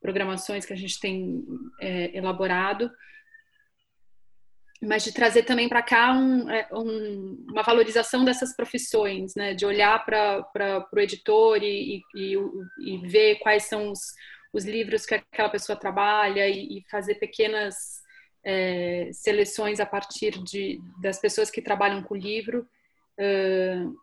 programações 0.00 0.64
que 0.64 0.72
a 0.72 0.76
gente 0.76 0.98
tem 0.98 1.44
é, 1.78 2.16
elaborado 2.16 2.90
mas 4.82 5.04
de 5.04 5.12
trazer 5.12 5.44
também 5.44 5.68
para 5.68 5.80
cá 5.80 6.12
um, 6.12 6.50
é, 6.50 6.68
um, 6.72 7.46
uma 7.48 7.62
valorização 7.62 8.24
dessas 8.24 8.54
profissões, 8.54 9.32
né? 9.36 9.54
de 9.54 9.64
olhar 9.64 10.04
para 10.04 10.88
o 10.92 10.98
editor 10.98 11.62
e, 11.62 12.02
e, 12.16 12.36
e, 12.80 12.98
ver 13.06 13.36
quais 13.36 13.64
são 13.64 13.92
os, 13.92 14.00
os, 14.52 14.64
livros 14.64 15.06
que 15.06 15.14
aquela 15.14 15.48
pessoa 15.48 15.78
trabalha 15.78 16.48
e, 16.48 16.78
e 16.78 16.84
fazer 16.90 17.14
pequenas 17.14 18.02
é, 18.44 19.08
seleções 19.12 19.78
a 19.78 19.86
partir 19.86 20.42
de, 20.42 20.80
das 21.00 21.20
pessoas 21.20 21.48
que 21.48 21.62
trabalham 21.62 22.02
com 22.02 22.14
o 22.14 22.18
livro. 22.18 22.66
Uh, 23.16 23.94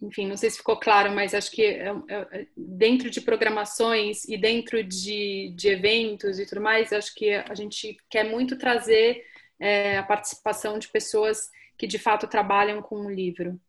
enfim, 0.00 0.28
não 0.28 0.36
sei 0.36 0.50
se 0.50 0.58
ficou 0.58 0.76
claro, 0.76 1.10
mas 1.10 1.34
acho 1.34 1.50
que 1.50 1.64
é, 1.64 1.88
é, 2.08 2.46
dentro 2.56 3.10
de 3.10 3.20
programações 3.20 4.24
e 4.28 4.36
dentro 4.36 4.84
de, 4.84 5.52
de 5.56 5.68
eventos 5.68 6.38
e 6.38 6.46
tudo 6.46 6.60
mais, 6.60 6.92
acho 6.92 7.12
que 7.14 7.32
a 7.32 7.54
gente 7.54 7.96
quer 8.10 8.24
muito 8.24 8.56
trazer 8.56 9.24
é, 9.60 9.98
a 9.98 10.02
participação 10.02 10.78
de 10.78 10.88
pessoas 10.88 11.48
que 11.76 11.86
de 11.86 11.98
fato 11.98 12.26
trabalham 12.26 12.80
com 12.82 13.06
o 13.06 13.10
livro. 13.10 13.60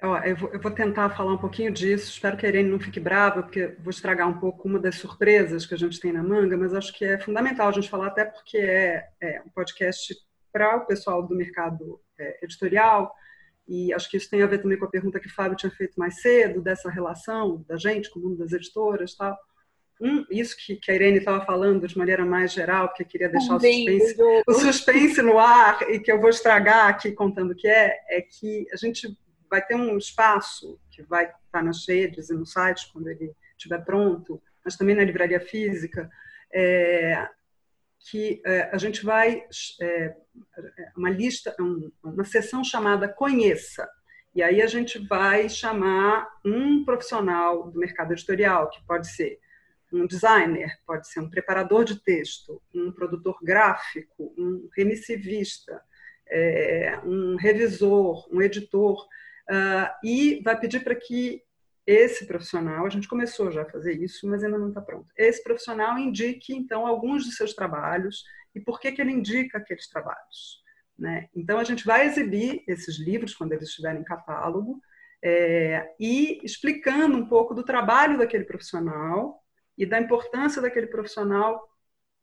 eu, 0.00 0.36
vou, 0.36 0.52
eu, 0.52 0.60
vou, 0.60 0.70
tentar 0.70 1.10
falar 1.10 1.32
um 1.32 1.38
pouquinho 1.38 1.72
disso. 1.72 2.10
Espero 2.10 2.36
que 2.36 2.46
a 2.46 2.48
Irene 2.48 2.70
não 2.70 2.80
fique 2.80 3.00
brava, 3.00 3.42
porque 3.42 3.76
vou 3.80 3.90
estragar 3.90 4.28
um 4.28 4.38
pouco 4.38 4.68
uma 4.68 4.78
das 4.78 4.96
surpresas 4.96 5.66
que 5.66 5.74
a 5.74 5.78
gente 5.78 6.00
tem 6.00 6.12
na 6.12 6.22
manga, 6.22 6.56
mas 6.56 6.74
acho 6.74 6.92
que 6.92 7.04
é 7.04 7.18
fundamental 7.18 7.68
a 7.68 7.72
gente 7.72 7.88
falar, 7.88 8.08
até 8.08 8.24
porque 8.24 8.58
é, 8.58 9.08
é 9.20 9.42
um 9.42 9.50
podcast 9.50 10.14
para 10.52 10.76
o 10.76 10.86
pessoal 10.86 11.22
do 11.22 11.36
mercado 11.36 12.00
é, 12.18 12.44
editorial, 12.44 13.14
e 13.66 13.92
acho 13.92 14.10
que 14.10 14.16
isso 14.16 14.30
tem 14.30 14.42
a 14.42 14.46
ver 14.46 14.62
também 14.62 14.78
com 14.78 14.86
a 14.86 14.90
pergunta 14.90 15.20
que 15.20 15.26
o 15.26 15.34
Fábio 15.34 15.56
tinha 15.56 15.70
feito 15.70 15.96
mais 15.96 16.22
cedo, 16.22 16.62
dessa 16.62 16.90
relação 16.90 17.62
da 17.68 17.76
gente 17.76 18.10
com 18.10 18.18
o 18.18 18.22
mundo 18.22 18.38
das 18.38 18.52
editoras 18.52 19.14
tal 19.14 19.36
um, 20.00 20.24
isso 20.30 20.56
que, 20.56 20.76
que 20.76 20.90
a 20.90 20.94
Irene 20.94 21.18
estava 21.18 21.44
falando 21.44 21.86
de 21.86 21.98
maneira 21.98 22.24
mais 22.24 22.52
geral, 22.52 22.88
porque 22.88 23.02
eu 23.02 23.06
queria 23.06 23.28
deixar 23.28 23.56
o 23.56 23.60
suspense, 23.60 24.16
o 24.46 24.54
suspense 24.54 25.22
no 25.22 25.38
ar 25.38 25.82
e 25.90 25.98
que 25.98 26.10
eu 26.10 26.20
vou 26.20 26.30
estragar 26.30 26.88
aqui 26.88 27.12
contando 27.12 27.50
o 27.50 27.54
que 27.54 27.66
é, 27.66 27.98
é 28.08 28.22
que 28.22 28.66
a 28.72 28.76
gente 28.76 29.16
vai 29.50 29.64
ter 29.64 29.74
um 29.74 29.98
espaço 29.98 30.78
que 30.90 31.02
vai 31.02 31.32
estar 31.46 31.62
nas 31.62 31.86
redes 31.88 32.30
e 32.30 32.34
no 32.34 32.46
site 32.46 32.90
quando 32.92 33.08
ele 33.08 33.34
estiver 33.56 33.84
pronto, 33.84 34.40
mas 34.64 34.76
também 34.76 34.94
na 34.94 35.04
livraria 35.04 35.40
física, 35.40 36.08
é, 36.52 37.28
que 38.10 38.40
é, 38.46 38.70
a 38.72 38.78
gente 38.78 39.04
vai 39.04 39.42
é, 39.80 40.14
uma 40.96 41.10
lista, 41.10 41.54
um, 41.58 41.90
uma 42.02 42.24
sessão 42.24 42.62
chamada 42.62 43.08
Conheça. 43.08 43.88
E 44.34 44.42
aí 44.42 44.62
a 44.62 44.66
gente 44.66 44.98
vai 44.98 45.48
chamar 45.48 46.28
um 46.44 46.84
profissional 46.84 47.70
do 47.70 47.78
mercado 47.80 48.12
editorial, 48.12 48.70
que 48.70 48.84
pode 48.86 49.08
ser 49.08 49.40
um 49.92 50.06
designer, 50.06 50.76
pode 50.86 51.08
ser 51.08 51.20
um 51.20 51.30
preparador 51.30 51.84
de 51.84 52.02
texto, 52.02 52.62
um 52.74 52.92
produtor 52.92 53.38
gráfico, 53.42 54.34
um 54.36 54.68
remissivista, 54.76 55.80
é, 56.30 57.00
um 57.04 57.36
revisor, 57.36 58.28
um 58.30 58.42
editor, 58.42 59.06
uh, 59.50 59.88
e 60.04 60.42
vai 60.42 60.58
pedir 60.58 60.84
para 60.84 60.94
que 60.94 61.42
esse 61.86 62.26
profissional, 62.26 62.84
a 62.84 62.90
gente 62.90 63.08
começou 63.08 63.50
já 63.50 63.62
a 63.62 63.70
fazer 63.70 63.94
isso, 63.94 64.28
mas 64.28 64.44
ainda 64.44 64.58
não 64.58 64.68
está 64.68 64.80
pronto, 64.82 65.10
esse 65.16 65.42
profissional 65.42 65.98
indique, 65.98 66.54
então, 66.54 66.86
alguns 66.86 67.24
de 67.24 67.32
seus 67.32 67.54
trabalhos 67.54 68.24
e 68.54 68.60
por 68.60 68.78
que, 68.78 68.92
que 68.92 69.00
ele 69.00 69.12
indica 69.12 69.56
aqueles 69.56 69.88
trabalhos. 69.88 70.62
Né? 70.98 71.28
Então, 71.34 71.58
a 71.58 71.64
gente 71.64 71.86
vai 71.86 72.06
exibir 72.06 72.62
esses 72.68 72.98
livros 72.98 73.34
quando 73.34 73.52
eles 73.52 73.68
estiverem 73.68 74.02
em 74.02 74.04
catálogo, 74.04 74.82
é, 75.22 75.94
e 75.98 76.40
explicando 76.44 77.16
um 77.16 77.26
pouco 77.26 77.54
do 77.54 77.64
trabalho 77.64 78.18
daquele 78.18 78.44
profissional, 78.44 79.42
e 79.78 79.86
da 79.86 80.00
importância 80.00 80.60
daquele 80.60 80.88
profissional 80.88 81.66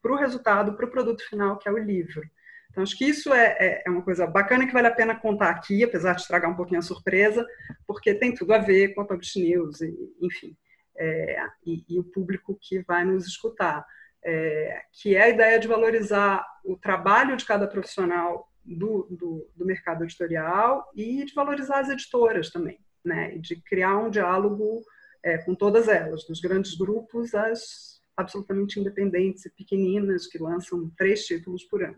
para 0.01 0.11
o 0.11 0.17
resultado, 0.17 0.75
para 0.75 0.85
o 0.85 0.91
produto 0.91 1.27
final, 1.27 1.57
que 1.57 1.67
é 1.67 1.71
o 1.71 1.77
livro. 1.77 2.21
Então, 2.69 2.83
acho 2.83 2.97
que 2.97 3.05
isso 3.05 3.33
é, 3.33 3.55
é, 3.57 3.83
é, 3.85 3.89
uma 3.89 4.01
coisa 4.01 4.27
bacana 4.27 4.67
que 4.67 4.73
vale 4.73 4.87
a 4.87 4.93
pena 4.93 5.15
contar 5.15 5.49
aqui, 5.49 5.83
apesar 5.83 6.13
de 6.13 6.21
estragar 6.21 6.51
um 6.51 6.55
pouquinho 6.55 6.79
a 6.79 6.83
surpresa, 6.83 7.47
porque 7.87 8.13
tem 8.13 8.33
tudo 8.35 8.53
a 8.53 8.57
ver 8.57 8.93
com 8.93 9.01
a 9.01 9.05
Publish 9.05 9.39
News, 9.39 9.79
e, 9.79 9.95
enfim, 10.21 10.55
é, 10.97 11.47
e, 11.65 11.85
e, 11.87 11.97
o 11.97 12.03
público 12.03 12.57
que 12.61 12.83
vai 12.83 13.05
nos 13.05 13.25
escutar. 13.25 13.85
É, 14.27 14.81
que 14.91 15.15
é 15.15 15.21
a 15.21 15.29
ideia 15.29 15.59
de 15.59 15.67
valorizar 15.67 16.43
o 16.65 16.75
trabalho 16.75 17.37
de 17.37 17.45
cada 17.45 17.67
profissional 17.67 18.51
do, 18.65 19.07
do, 19.11 19.47
do 19.55 19.65
mercado 19.65 20.03
editorial 20.03 20.91
e 20.95 21.23
de 21.23 21.33
valorizar 21.33 21.79
as 21.79 21.89
editoras 21.89 22.49
também, 22.49 22.79
né? 23.03 23.35
E 23.35 23.39
de 23.39 23.61
criar 23.61 23.97
um 23.97 24.09
diálogo 24.09 24.83
é, 25.25 25.39
com 25.39 25.55
todas 25.55 25.87
elas, 25.87 26.23
dos 26.23 26.39
grandes 26.39 26.75
grupos 26.75 27.33
às 27.33 27.95
absolutamente 28.15 28.79
independentes 28.79 29.45
e 29.45 29.49
pequeninas 29.49 30.27
que 30.27 30.37
lançam 30.37 30.89
três 30.95 31.25
títulos 31.25 31.63
por 31.63 31.83
ano. 31.83 31.97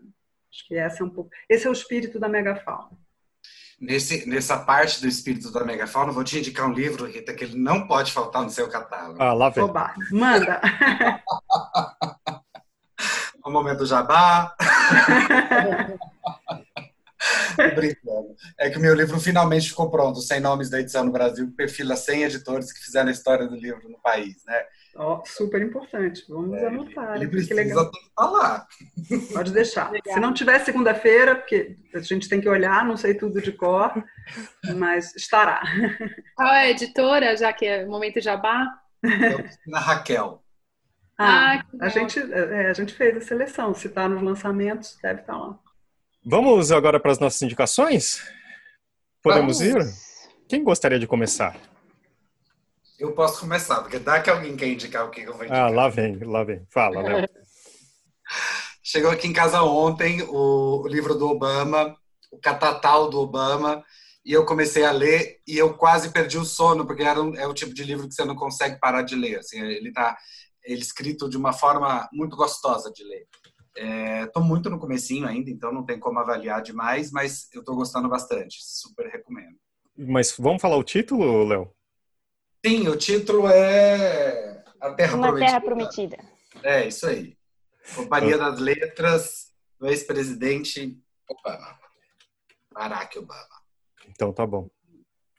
Acho 0.50 0.66
que 0.66 0.74
essa 0.74 1.02
é 1.02 1.06
um 1.06 1.10
pouco, 1.10 1.30
esse 1.48 1.66
é 1.66 1.70
o 1.70 1.72
espírito 1.72 2.18
da 2.18 2.28
megafauna. 2.28 2.98
Nesse, 3.78 4.28
nessa 4.28 4.58
parte 4.58 5.00
do 5.00 5.06
espírito 5.06 5.52
da 5.52 5.64
megafauna, 5.64 6.10
vou 6.10 6.24
te 6.24 6.38
indicar 6.38 6.68
um 6.68 6.72
livro, 6.72 7.06
Rita, 7.06 7.32
que 7.32 7.44
ele 7.44 7.56
não 7.56 7.86
pode 7.86 8.10
faltar 8.10 8.42
no 8.42 8.50
seu 8.50 8.68
catálogo. 8.68 9.22
Ah, 9.22 9.32
lá 9.32 9.50
vem. 9.50 9.62
Oba, 9.62 9.94
manda! 10.10 10.60
o 13.44 13.50
momento 13.50 13.86
jabá. 13.86 14.56
brincando. 17.74 18.34
É 18.58 18.70
que 18.70 18.78
o 18.78 18.80
meu 18.80 18.94
livro 18.94 19.18
finalmente 19.18 19.68
ficou 19.68 19.90
pronto, 19.90 20.20
sem 20.20 20.40
nomes 20.40 20.70
da 20.70 20.80
edição 20.80 21.04
no 21.04 21.12
Brasil, 21.12 21.52
perfila 21.56 21.96
100 21.96 22.24
editores 22.24 22.72
que 22.72 22.84
fizeram 22.84 23.08
a 23.08 23.12
história 23.12 23.46
do 23.46 23.56
livro 23.56 23.88
no 23.88 23.98
país, 24.00 24.44
né? 24.46 24.64
Oh, 25.00 25.22
super 25.24 25.62
importante, 25.62 26.24
vamos 26.28 26.58
é, 26.58 26.66
anotar. 26.66 27.16
Ele 27.16 27.28
precisa 27.28 27.54
que 27.54 27.54
legal. 27.54 27.90
lá. 28.18 28.66
Pode 29.32 29.52
deixar. 29.52 29.92
Legal. 29.92 30.14
Se 30.14 30.20
não 30.20 30.34
tiver 30.34 30.58
segunda-feira, 30.58 31.36
porque 31.36 31.76
a 31.94 32.00
gente 32.00 32.28
tem 32.28 32.40
que 32.40 32.48
olhar, 32.48 32.84
não 32.84 32.96
sei 32.96 33.14
tudo 33.14 33.40
de 33.40 33.52
cor, 33.52 33.92
mas 34.74 35.14
estará. 35.14 35.62
Qual 36.34 36.48
é 36.48 36.62
a 36.62 36.70
editora, 36.70 37.36
já 37.36 37.52
que 37.52 37.64
é 37.64 37.86
momento 37.86 38.20
jabá? 38.20 38.66
Na 39.68 39.78
Raquel. 39.78 40.42
Ah, 41.16 41.58
ah 41.58 41.64
a, 41.80 41.88
gente, 41.88 42.18
é, 42.18 42.68
a 42.68 42.72
gente 42.72 42.92
fez 42.92 43.16
a 43.16 43.20
seleção. 43.20 43.74
Se 43.74 43.86
está 43.86 44.08
nos 44.08 44.22
lançamentos, 44.22 44.98
deve 45.00 45.20
estar 45.20 45.36
lá. 45.36 45.58
Vamos 46.30 46.70
agora 46.70 47.00
para 47.00 47.10
as 47.10 47.18
nossas 47.18 47.40
indicações? 47.40 48.22
Podemos 49.22 49.60
Vamos. 49.60 49.86
ir? 49.86 49.94
Quem 50.46 50.62
gostaria 50.62 50.98
de 50.98 51.06
começar? 51.06 51.58
Eu 52.98 53.14
posso 53.14 53.40
começar, 53.40 53.80
porque 53.80 53.98
dá 53.98 54.20
que 54.20 54.28
alguém 54.28 54.54
quer 54.54 54.68
indicar 54.68 55.06
o 55.06 55.10
que 55.10 55.22
eu 55.22 55.32
vou 55.32 55.44
indicar. 55.44 55.64
Ah, 55.64 55.70
lá 55.70 55.88
vem, 55.88 56.18
lá 56.18 56.44
vem. 56.44 56.66
Fala, 56.70 57.00
Léo. 57.00 57.26
Chegou 58.84 59.10
aqui 59.10 59.26
em 59.26 59.32
casa 59.32 59.62
ontem 59.62 60.20
o, 60.20 60.82
o 60.82 60.86
livro 60.86 61.14
do 61.14 61.28
Obama, 61.28 61.96
o 62.30 62.38
Catatal 62.38 63.08
do 63.08 63.20
Obama, 63.20 63.82
e 64.22 64.30
eu 64.30 64.44
comecei 64.44 64.84
a 64.84 64.92
ler 64.92 65.38
e 65.46 65.56
eu 65.56 65.78
quase 65.78 66.10
perdi 66.10 66.36
o 66.36 66.44
sono, 66.44 66.86
porque 66.86 67.04
era 67.04 67.22
um, 67.22 67.34
é 67.36 67.46
o 67.46 67.54
tipo 67.54 67.72
de 67.72 67.84
livro 67.84 68.06
que 68.06 68.14
você 68.14 68.26
não 68.26 68.36
consegue 68.36 68.78
parar 68.78 69.00
de 69.00 69.14
ler. 69.14 69.38
Assim, 69.38 69.62
ele 69.62 69.88
está 69.88 70.14
ele 70.62 70.82
escrito 70.82 71.26
de 71.26 71.38
uma 71.38 71.54
forma 71.54 72.06
muito 72.12 72.36
gostosa 72.36 72.92
de 72.92 73.02
ler. 73.02 73.26
Estou 73.78 74.42
é, 74.42 74.46
muito 74.46 74.68
no 74.68 74.78
comecinho 74.78 75.26
ainda, 75.26 75.50
então 75.50 75.72
não 75.72 75.84
tem 75.84 75.98
como 75.98 76.18
avaliar 76.18 76.60
demais, 76.62 77.12
mas 77.12 77.48
eu 77.54 77.60
estou 77.60 77.76
gostando 77.76 78.08
bastante. 78.08 78.58
Super 78.60 79.06
recomendo. 79.06 79.56
Mas 79.96 80.34
vamos 80.36 80.60
falar 80.60 80.76
o 80.76 80.84
título, 80.84 81.44
Léo? 81.44 81.72
Sim, 82.64 82.88
o 82.88 82.96
título 82.96 83.48
é 83.48 84.64
A 84.80 84.92
Terra 84.94 85.14
Uma 85.14 85.28
Prometida. 85.28 85.46
Terra 85.46 85.60
Prometida. 85.60 86.18
É, 86.62 86.88
isso 86.88 87.06
aí. 87.06 87.36
Companhia 87.94 88.36
das 88.36 88.58
Letras 88.58 89.52
do 89.78 89.86
ex-presidente 89.86 90.98
Obama. 91.28 91.78
Barack 92.72 93.18
Obama. 93.18 93.58
Então 94.08 94.32
tá 94.32 94.46
bom. 94.46 94.68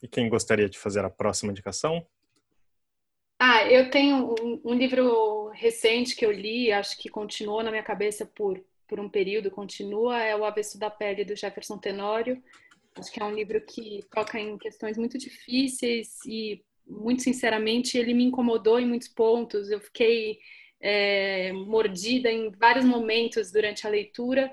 E 0.01 0.07
quem 0.07 0.29
gostaria 0.29 0.69
de 0.69 0.79
fazer 0.79 1.03
a 1.03 1.09
próxima 1.09 1.51
indicação? 1.51 2.05
Ah, 3.41 3.63
eu 3.65 3.89
tenho 3.89 4.35
um, 4.41 4.61
um, 4.65 4.73
livro 4.73 5.38
recente 5.59 6.15
que 6.15 6.25
eu 6.25 6.31
li, 6.31 6.71
acho 6.71 6.97
que 6.97 7.09
continuou 7.09 7.61
na 7.61 7.69
minha 7.69 7.83
cabeça 7.83 8.25
por, 8.25 8.63
por 8.87 8.99
um 8.99 9.09
período, 9.09 9.51
continua, 9.51 10.23
é 10.23 10.35
O 10.35 10.45
Avesso 10.45 10.79
da 10.79 10.89
Pele, 10.89 11.25
do 11.25 11.35
Jefferson 11.35 11.77
Tenório. 11.77 12.41
Acho 12.95 13.11
que 13.11 13.21
é 13.21 13.25
um 13.25 13.33
livro 13.33 13.59
que 13.61 14.03
toca 14.09 14.39
em 14.39 14.57
questões 14.57 14.97
muito 14.97 15.17
difíceis 15.17 16.17
e, 16.25 16.63
muito 16.87 17.21
sinceramente, 17.23 17.97
ele 17.97 18.13
me 18.13 18.23
incomodou 18.23 18.79
em 18.79 18.87
muitos 18.87 19.09
pontos. 19.09 19.69
Eu 19.69 19.81
fiquei 19.81 20.39
é, 20.79 21.51
mordida 21.51 22.31
em 22.31 22.49
vários 22.51 22.85
momentos 22.85 23.51
durante 23.51 23.85
a 23.85 23.89
leitura 23.89 24.49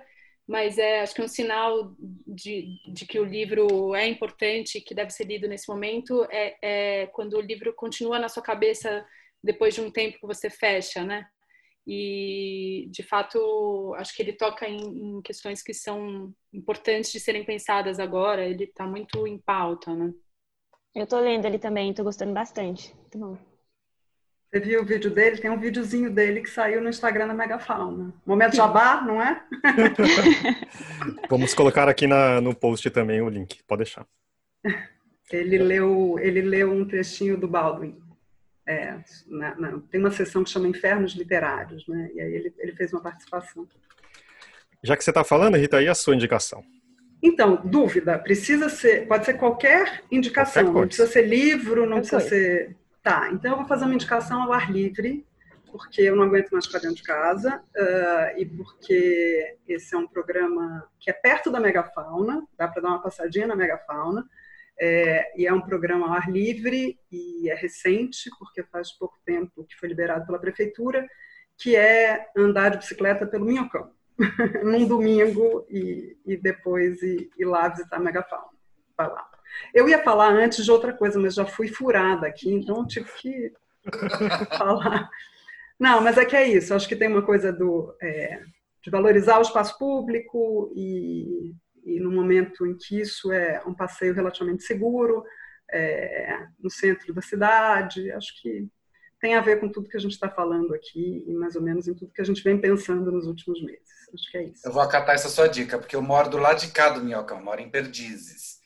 mas 0.46 0.78
é, 0.78 1.00
acho 1.00 1.12
que 1.12 1.20
é 1.20 1.24
um 1.24 1.28
sinal 1.28 1.92
de, 1.98 2.78
de 2.86 3.04
que 3.04 3.18
o 3.18 3.24
livro 3.24 3.94
é 3.96 4.06
importante, 4.06 4.80
que 4.80 4.94
deve 4.94 5.10
ser 5.10 5.24
lido 5.24 5.48
nesse 5.48 5.68
momento, 5.68 6.24
é, 6.30 6.56
é, 6.62 7.06
quando 7.06 7.34
o 7.34 7.40
livro 7.40 7.72
continua 7.72 8.18
na 8.18 8.28
sua 8.28 8.42
cabeça 8.42 9.04
depois 9.46 9.74
de 9.74 9.80
um 9.80 9.90
tempo 9.90 10.18
que 10.18 10.26
você 10.26 10.50
fecha, 10.50 11.04
né? 11.04 11.26
E, 11.86 12.88
de 12.90 13.04
fato, 13.04 13.94
acho 13.96 14.14
que 14.14 14.20
ele 14.20 14.32
toca 14.32 14.68
em, 14.68 15.18
em 15.18 15.22
questões 15.22 15.62
que 15.62 15.72
são 15.72 16.34
importantes 16.52 17.12
de 17.12 17.20
serem 17.20 17.44
pensadas 17.44 18.00
agora, 18.00 18.44
ele 18.44 18.64
está 18.64 18.84
muito 18.84 19.24
em 19.26 19.38
pauta, 19.38 19.94
né? 19.94 20.12
Eu 20.92 21.04
estou 21.04 21.20
lendo 21.20 21.46
ele 21.46 21.58
também, 21.58 21.90
estou 21.90 22.04
gostando 22.04 22.32
bastante. 22.32 22.92
Muito 22.96 23.18
bom. 23.18 23.38
Você 24.50 24.60
viu 24.60 24.82
o 24.82 24.84
vídeo 24.84 25.10
dele? 25.10 25.36
Tem 25.36 25.50
um 25.50 25.60
videozinho 25.60 26.10
dele 26.10 26.40
que 26.40 26.50
saiu 26.50 26.80
no 26.80 26.88
Instagram 26.88 27.28
da 27.28 27.34
Megafauna. 27.34 28.12
Momento 28.24 28.56
jabá, 28.56 29.02
não 29.06 29.22
é? 29.22 29.44
Vamos 31.28 31.54
colocar 31.54 31.88
aqui 31.88 32.06
na, 32.06 32.40
no 32.40 32.54
post 32.54 32.88
também 32.90 33.20
o 33.20 33.28
link, 33.28 33.62
pode 33.64 33.84
deixar. 33.84 34.06
Ele 35.30 35.58
leu, 35.58 36.18
ele 36.18 36.40
leu 36.40 36.72
um 36.72 36.84
trechinho 36.86 37.36
do 37.36 37.46
Baldwin. 37.46 38.05
É, 38.66 38.98
na, 39.28 39.54
na, 39.54 39.80
tem 39.90 40.00
uma 40.00 40.10
sessão 40.10 40.42
que 40.42 40.50
chama 40.50 40.66
Infernos 40.66 41.14
Literários, 41.14 41.86
né? 41.86 42.10
E 42.14 42.20
aí 42.20 42.34
ele, 42.34 42.54
ele 42.58 42.72
fez 42.72 42.92
uma 42.92 43.00
participação. 43.00 43.66
Já 44.82 44.96
que 44.96 45.04
você 45.04 45.10
está 45.10 45.22
falando, 45.22 45.56
Rita, 45.56 45.76
aí 45.76 45.88
a 45.88 45.94
sua 45.94 46.14
indicação? 46.14 46.64
Então, 47.22 47.56
dúvida, 47.64 48.18
precisa 48.18 48.68
ser, 48.68 49.06
pode 49.06 49.24
ser 49.24 49.34
qualquer 49.34 50.02
indicação, 50.10 50.64
qualquer 50.64 50.80
não 50.80 50.86
precisa 50.86 51.08
ser 51.08 51.22
livro, 51.22 51.86
não 51.86 52.00
qualquer 52.00 52.08
precisa 52.08 52.20
coisa. 52.20 52.28
ser 52.28 52.76
Tá, 53.06 53.30
então 53.30 53.52
eu 53.52 53.58
vou 53.58 53.68
fazer 53.68 53.84
uma 53.84 53.94
indicação 53.94 54.42
ao 54.42 54.52
ar 54.52 54.68
livre, 54.68 55.24
porque 55.70 56.02
eu 56.02 56.16
não 56.16 56.24
aguento 56.24 56.50
mais 56.50 56.66
ficar 56.66 56.80
dentro 56.80 56.96
de 56.96 57.04
casa 57.04 57.62
uh, 57.76 58.36
e 58.36 58.44
porque 58.44 59.58
esse 59.68 59.94
é 59.94 59.98
um 59.98 60.08
programa 60.08 60.84
que 60.98 61.08
é 61.08 61.12
perto 61.12 61.48
da 61.48 61.60
megafauna, 61.60 62.44
dá 62.58 62.66
para 62.66 62.82
dar 62.82 62.88
uma 62.88 63.00
passadinha 63.00 63.46
na 63.46 63.54
megafauna, 63.54 64.28
é, 64.78 65.32
e 65.40 65.46
é 65.46 65.52
um 65.52 65.60
programa 65.60 66.06
ao 66.06 66.12
ar 66.12 66.30
livre 66.30 66.98
e 67.10 67.48
é 67.50 67.54
recente, 67.54 68.30
porque 68.38 68.62
faz 68.64 68.92
pouco 68.92 69.16
tempo 69.24 69.64
que 69.64 69.76
foi 69.76 69.88
liberado 69.88 70.26
pela 70.26 70.38
prefeitura, 70.38 71.06
que 71.56 71.74
é 71.74 72.26
andar 72.36 72.70
de 72.70 72.78
bicicleta 72.78 73.26
pelo 73.26 73.46
Minhocão, 73.46 73.90
num 74.62 74.86
domingo 74.86 75.66
e, 75.70 76.16
e 76.26 76.36
depois 76.36 77.02
ir, 77.02 77.30
ir 77.38 77.44
lá 77.44 77.68
visitar 77.68 77.96
a 77.96 78.00
megafauna. 78.00 78.56
Vai 78.96 79.08
lá. 79.08 79.26
Eu 79.72 79.88
ia 79.88 80.02
falar 80.02 80.32
antes 80.32 80.64
de 80.64 80.70
outra 80.70 80.92
coisa, 80.92 81.18
mas 81.18 81.34
já 81.34 81.46
fui 81.46 81.68
furada 81.68 82.26
aqui, 82.26 82.52
então 82.52 82.86
tive 82.86 83.10
que 83.12 83.52
falar. 84.58 85.08
Não, 85.78 86.00
mas 86.00 86.18
é 86.18 86.24
que 86.24 86.36
é 86.36 86.46
isso. 86.46 86.74
Acho 86.74 86.88
que 86.88 86.96
tem 86.96 87.08
uma 87.08 87.22
coisa 87.22 87.52
do, 87.52 87.94
é, 88.02 88.42
de 88.82 88.90
valorizar 88.90 89.38
o 89.38 89.42
espaço 89.42 89.78
público 89.78 90.72
e, 90.74 91.54
e 91.86 92.00
no 92.00 92.10
momento 92.10 92.66
em 92.66 92.76
que 92.76 93.00
isso 93.00 93.32
é 93.32 93.62
um 93.66 93.72
passeio 93.72 94.12
relativamente 94.12 94.64
seguro, 94.64 95.24
é, 95.70 96.46
no 96.58 96.70
centro 96.70 97.14
da 97.14 97.22
cidade. 97.22 98.10
Acho 98.10 98.42
que 98.42 98.66
tem 99.20 99.34
a 99.34 99.40
ver 99.40 99.60
com 99.60 99.68
tudo 99.68 99.88
que 99.88 99.96
a 99.96 100.00
gente 100.00 100.12
está 100.12 100.28
falando 100.28 100.74
aqui 100.74 101.24
e 101.26 101.32
mais 101.32 101.56
ou 101.56 101.62
menos 101.62 101.88
em 101.88 101.94
tudo 101.94 102.12
que 102.12 102.20
a 102.20 102.24
gente 102.24 102.42
vem 102.42 102.60
pensando 102.60 103.10
nos 103.10 103.26
últimos 103.26 103.62
meses. 103.62 104.08
Acho 104.12 104.30
que 104.30 104.38
é 104.38 104.42
isso. 104.44 104.66
Eu 104.66 104.72
vou 104.72 104.82
acatar 104.82 105.14
essa 105.14 105.28
sua 105.28 105.48
dica, 105.48 105.78
porque 105.78 105.96
eu 105.96 106.02
moro 106.02 106.28
do 106.28 106.36
lado 106.38 106.60
de 106.60 106.68
cá 106.68 106.90
do 106.90 107.02
Minhocão, 107.02 107.42
moro 107.42 107.60
em 107.60 107.70
Perdizes 107.70 108.56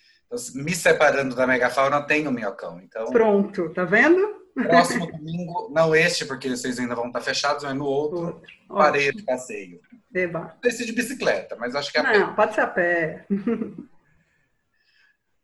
me 0.55 0.75
separando 0.75 1.35
da 1.35 1.47
megafauna, 1.47 2.03
tem 2.03 2.29
o 2.29 2.33
minhocão. 2.33 2.81
Então, 2.81 3.07
Pronto, 3.11 3.71
tá 3.71 3.85
vendo? 3.85 4.40
Próximo 4.55 5.07
domingo, 5.11 5.69
não 5.73 5.95
este, 5.95 6.25
porque 6.25 6.49
vocês 6.49 6.79
ainda 6.79 6.95
vão 6.95 7.07
estar 7.07 7.21
fechados, 7.21 7.65
mas 7.65 7.75
no 7.75 7.85
outro, 7.85 8.19
outro. 8.27 8.43
pareia 8.69 9.13
de 9.13 9.23
passeio. 9.23 9.81
Eba. 10.15 10.57
Esse 10.65 10.85
de 10.85 10.93
bicicleta, 10.93 11.57
mas 11.57 11.75
acho 11.75 11.91
que 11.93 11.99
é 11.99 12.01
a 12.01 12.05
Não, 12.19 12.29
pé. 12.31 12.35
pode 12.35 12.55
ser 12.55 12.61
a 12.63 12.67
pé. 12.67 13.25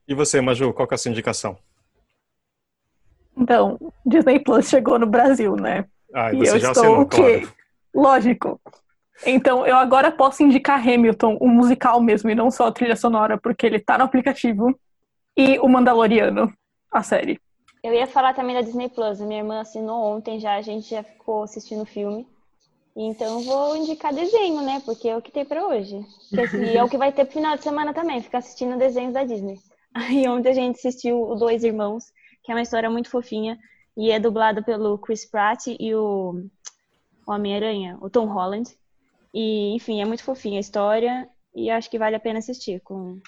e 0.09 0.15
você, 0.15 0.41
Maju, 0.41 0.73
qual 0.73 0.87
que 0.89 0.95
é 0.95 0.97
a 0.97 0.99
sua 0.99 1.11
indicação? 1.11 1.57
Então, 3.37 3.79
Disney 4.05 4.41
Plus 4.41 4.69
chegou 4.69 4.99
no 4.99 5.07
Brasil, 5.07 5.57
né? 5.57 5.85
Ah, 6.15 6.33
e, 6.33 6.37
e 6.37 6.39
você 6.47 6.59
já 6.59 6.73
estou 6.73 6.85
assinou, 6.85 7.07
claro. 7.07 7.53
Lógico. 7.95 8.61
Então, 9.25 9.67
eu 9.67 9.77
agora 9.77 10.11
posso 10.11 10.43
indicar 10.43 10.81
Hamilton, 10.81 11.37
o 11.41 11.49
musical 11.49 12.01
mesmo, 12.01 12.29
e 12.31 12.35
não 12.35 12.51
só 12.51 12.67
a 12.67 12.73
trilha 12.73 12.97
sonora, 12.97 13.39
porque 13.39 13.65
ele 13.67 13.79
tá 13.79 13.97
no 13.99 14.05
aplicativo. 14.05 14.79
E 15.37 15.59
o 15.59 15.69
Mandaloriano, 15.69 16.53
a 16.91 17.03
série. 17.03 17.39
Eu 17.83 17.93
ia 17.95 18.07
falar 18.07 18.35
também 18.35 18.55
da 18.55 18.63
Disney 18.63 18.89
Plus. 18.89 19.21
A 19.21 19.27
minha 19.27 19.41
irmã 19.41 19.61
assinou 19.61 20.03
ontem 20.03 20.41
já, 20.41 20.55
a 20.55 20.63
gente 20.63 20.91
já 20.91 21.03
ficou 21.03 21.43
assistindo 21.43 21.83
o 21.83 21.87
filme. 21.87 22.27
Então, 22.97 23.43
vou 23.43 23.77
indicar 23.77 24.15
desenho, 24.15 24.63
né? 24.63 24.81
Porque 24.85 25.09
é 25.09 25.17
o 25.17 25.23
que 25.23 25.31
tem 25.31 25.45
pra 25.45 25.67
hoje. 25.67 26.01
Assim, 26.39 26.65
é 26.75 26.83
o 26.83 26.89
que 26.89 26.97
vai 26.97 27.13
ter 27.13 27.25
pro 27.25 27.35
final 27.35 27.57
de 27.57 27.63
semana 27.63 27.93
também, 27.93 28.23
ficar 28.23 28.39
assistindo 28.39 28.79
desenhos 28.79 29.13
da 29.13 29.23
Disney. 29.25 29.59
Aí, 29.95 30.27
ontem 30.29 30.51
a 30.51 30.55
gente 30.55 30.79
assistiu 30.79 31.23
o 31.23 31.35
Dois 31.35 31.63
Irmãos, 31.63 32.05
que 32.43 32.51
é 32.51 32.55
uma 32.55 32.63
história 32.63 32.91
muito 32.91 33.11
fofinha. 33.11 33.59
E 33.97 34.11
é 34.11 34.19
dublado 34.19 34.63
pelo 34.63 34.99
Chris 34.99 35.25
Pratt 35.25 35.69
e 35.69 35.95
o 35.95 36.43
Homem-Aranha, 37.27 37.99
o 38.01 38.11
Tom 38.11 38.27
Holland. 38.27 38.69
E, 39.33 39.75
enfim, 39.75 40.01
é 40.01 40.05
muito 40.05 40.23
fofinha 40.23 40.59
a 40.59 40.61
história 40.61 41.29
e 41.55 41.71
acho 41.71 41.91
que 41.91 41.99
vale 41.99 42.17
a 42.17 42.21
pena 42.21 42.39
assistir 42.39 42.81
com 42.81 43.21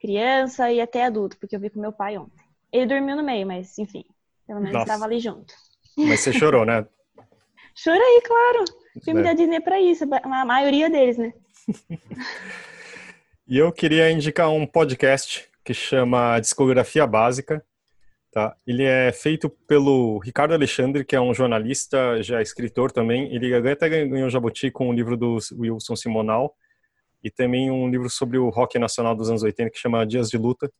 criança 0.00 0.70
e 0.70 0.80
até 0.80 1.04
adulto, 1.04 1.38
porque 1.38 1.56
eu 1.56 1.60
vi 1.60 1.70
com 1.70 1.80
meu 1.80 1.92
pai 1.92 2.16
ontem. 2.16 2.39
Ele 2.72 2.86
dormiu 2.86 3.16
no 3.16 3.22
meio, 3.22 3.46
mas 3.46 3.78
enfim, 3.78 4.04
pelo 4.46 4.60
menos 4.60 4.80
estava 4.80 5.04
ali 5.04 5.20
junto. 5.20 5.54
Mas 5.96 6.20
você 6.20 6.32
chorou, 6.32 6.64
né? 6.64 6.86
Chorei, 7.74 8.20
claro. 8.22 8.64
O 8.96 9.04
filme 9.04 9.20
é. 9.20 9.24
da 9.24 9.32
Disney 9.32 9.56
é 9.56 9.60
pra 9.60 9.80
isso, 9.80 10.04
a 10.04 10.44
maioria 10.44 10.90
deles, 10.90 11.16
né? 11.16 11.32
e 13.46 13.56
eu 13.56 13.72
queria 13.72 14.10
indicar 14.10 14.50
um 14.50 14.66
podcast 14.66 15.48
que 15.64 15.72
chama 15.72 16.38
Discografia 16.40 17.06
Básica, 17.06 17.64
Tá? 18.32 18.56
Ele 18.64 18.84
é 18.84 19.10
feito 19.10 19.50
pelo 19.66 20.18
Ricardo 20.18 20.54
Alexandre, 20.54 21.04
que 21.04 21.16
é 21.16 21.20
um 21.20 21.34
jornalista, 21.34 22.22
já 22.22 22.40
escritor 22.40 22.92
também. 22.92 23.34
Ele 23.34 23.52
até 23.68 23.88
ganhou 23.88 24.28
o 24.28 24.30
Jabuti 24.30 24.70
com 24.70 24.88
o 24.88 24.92
livro 24.92 25.16
do 25.16 25.38
Wilson 25.58 25.96
Simonal 25.96 26.54
e 27.24 27.30
também 27.30 27.72
um 27.72 27.90
livro 27.90 28.08
sobre 28.08 28.38
o 28.38 28.48
rock 28.48 28.78
nacional 28.78 29.16
dos 29.16 29.28
anos 29.28 29.42
80 29.42 29.70
que 29.70 29.78
chama 29.78 30.06
Dias 30.06 30.30
de 30.30 30.38
Luta. 30.38 30.70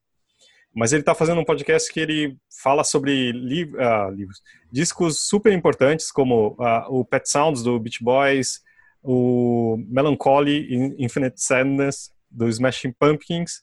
Mas 0.75 0.93
ele 0.93 1.03
está 1.03 1.15
fazendo 1.15 1.41
um 1.41 1.45
podcast 1.45 1.93
que 1.93 2.01
ele 2.01 2.37
fala 2.63 2.85
sobre 2.85 3.33
li 3.33 3.65
uh, 3.65 4.11
livros, 4.13 4.41
discos 4.71 5.19
super 5.29 5.53
importantes 5.53 6.13
como 6.13 6.57
uh, 6.59 6.87
o 6.89 7.05
Pet 7.05 7.29
Sounds 7.29 7.63
do 7.63 7.79
Beach 7.79 8.03
Boys, 8.03 8.61
o 9.03 9.77
Melancholy 9.89 10.95
Infinite 10.99 11.43
Sadness 11.43 12.13
do 12.31 12.49
Smashing 12.49 12.93
Pumpkins, 12.93 13.63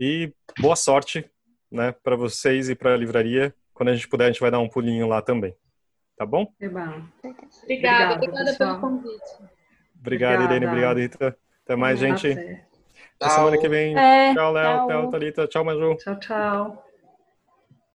E 0.00 0.32
boa 0.60 0.76
sorte, 0.76 1.28
né, 1.70 1.92
para 1.92 2.16
vocês 2.16 2.70
e 2.70 2.74
para 2.74 2.94
a 2.94 2.96
livraria. 2.96 3.54
Quando 3.74 3.90
a 3.90 3.94
gente 3.94 4.08
puder, 4.08 4.24
a 4.24 4.28
gente 4.28 4.40
vai 4.40 4.50
dar 4.50 4.60
um 4.60 4.68
pulinho 4.68 5.06
lá 5.06 5.20
também. 5.20 5.54
Tá 6.16 6.24
bom? 6.24 6.50
É 6.60 6.68
bom. 6.68 7.02
Obrigada, 7.18 7.64
Obrigada, 7.64 8.14
obrigada 8.14 8.56
pelo 8.56 8.80
convite. 8.80 9.36
Obrigado, 10.00 10.44
Irene. 10.44 10.66
Obrigada. 10.66 10.92
Obrigado, 10.92 10.98
Rita. 10.98 11.36
Até 11.68 11.76
mais, 11.76 11.98
gente. 11.98 12.26
Até 13.20 13.28
semana 13.28 13.58
que 13.58 13.68
vem. 13.68 13.94
É, 13.94 14.32
Tchau, 14.32 14.52
Léo. 14.54 14.64
tchau. 14.64 14.88
Tchau, 14.88 15.10
Thalita. 15.10 15.46
Tchau, 15.46 15.64
Maju. 15.66 15.96
Tchau, 15.96 16.18
tchau. 16.18 16.87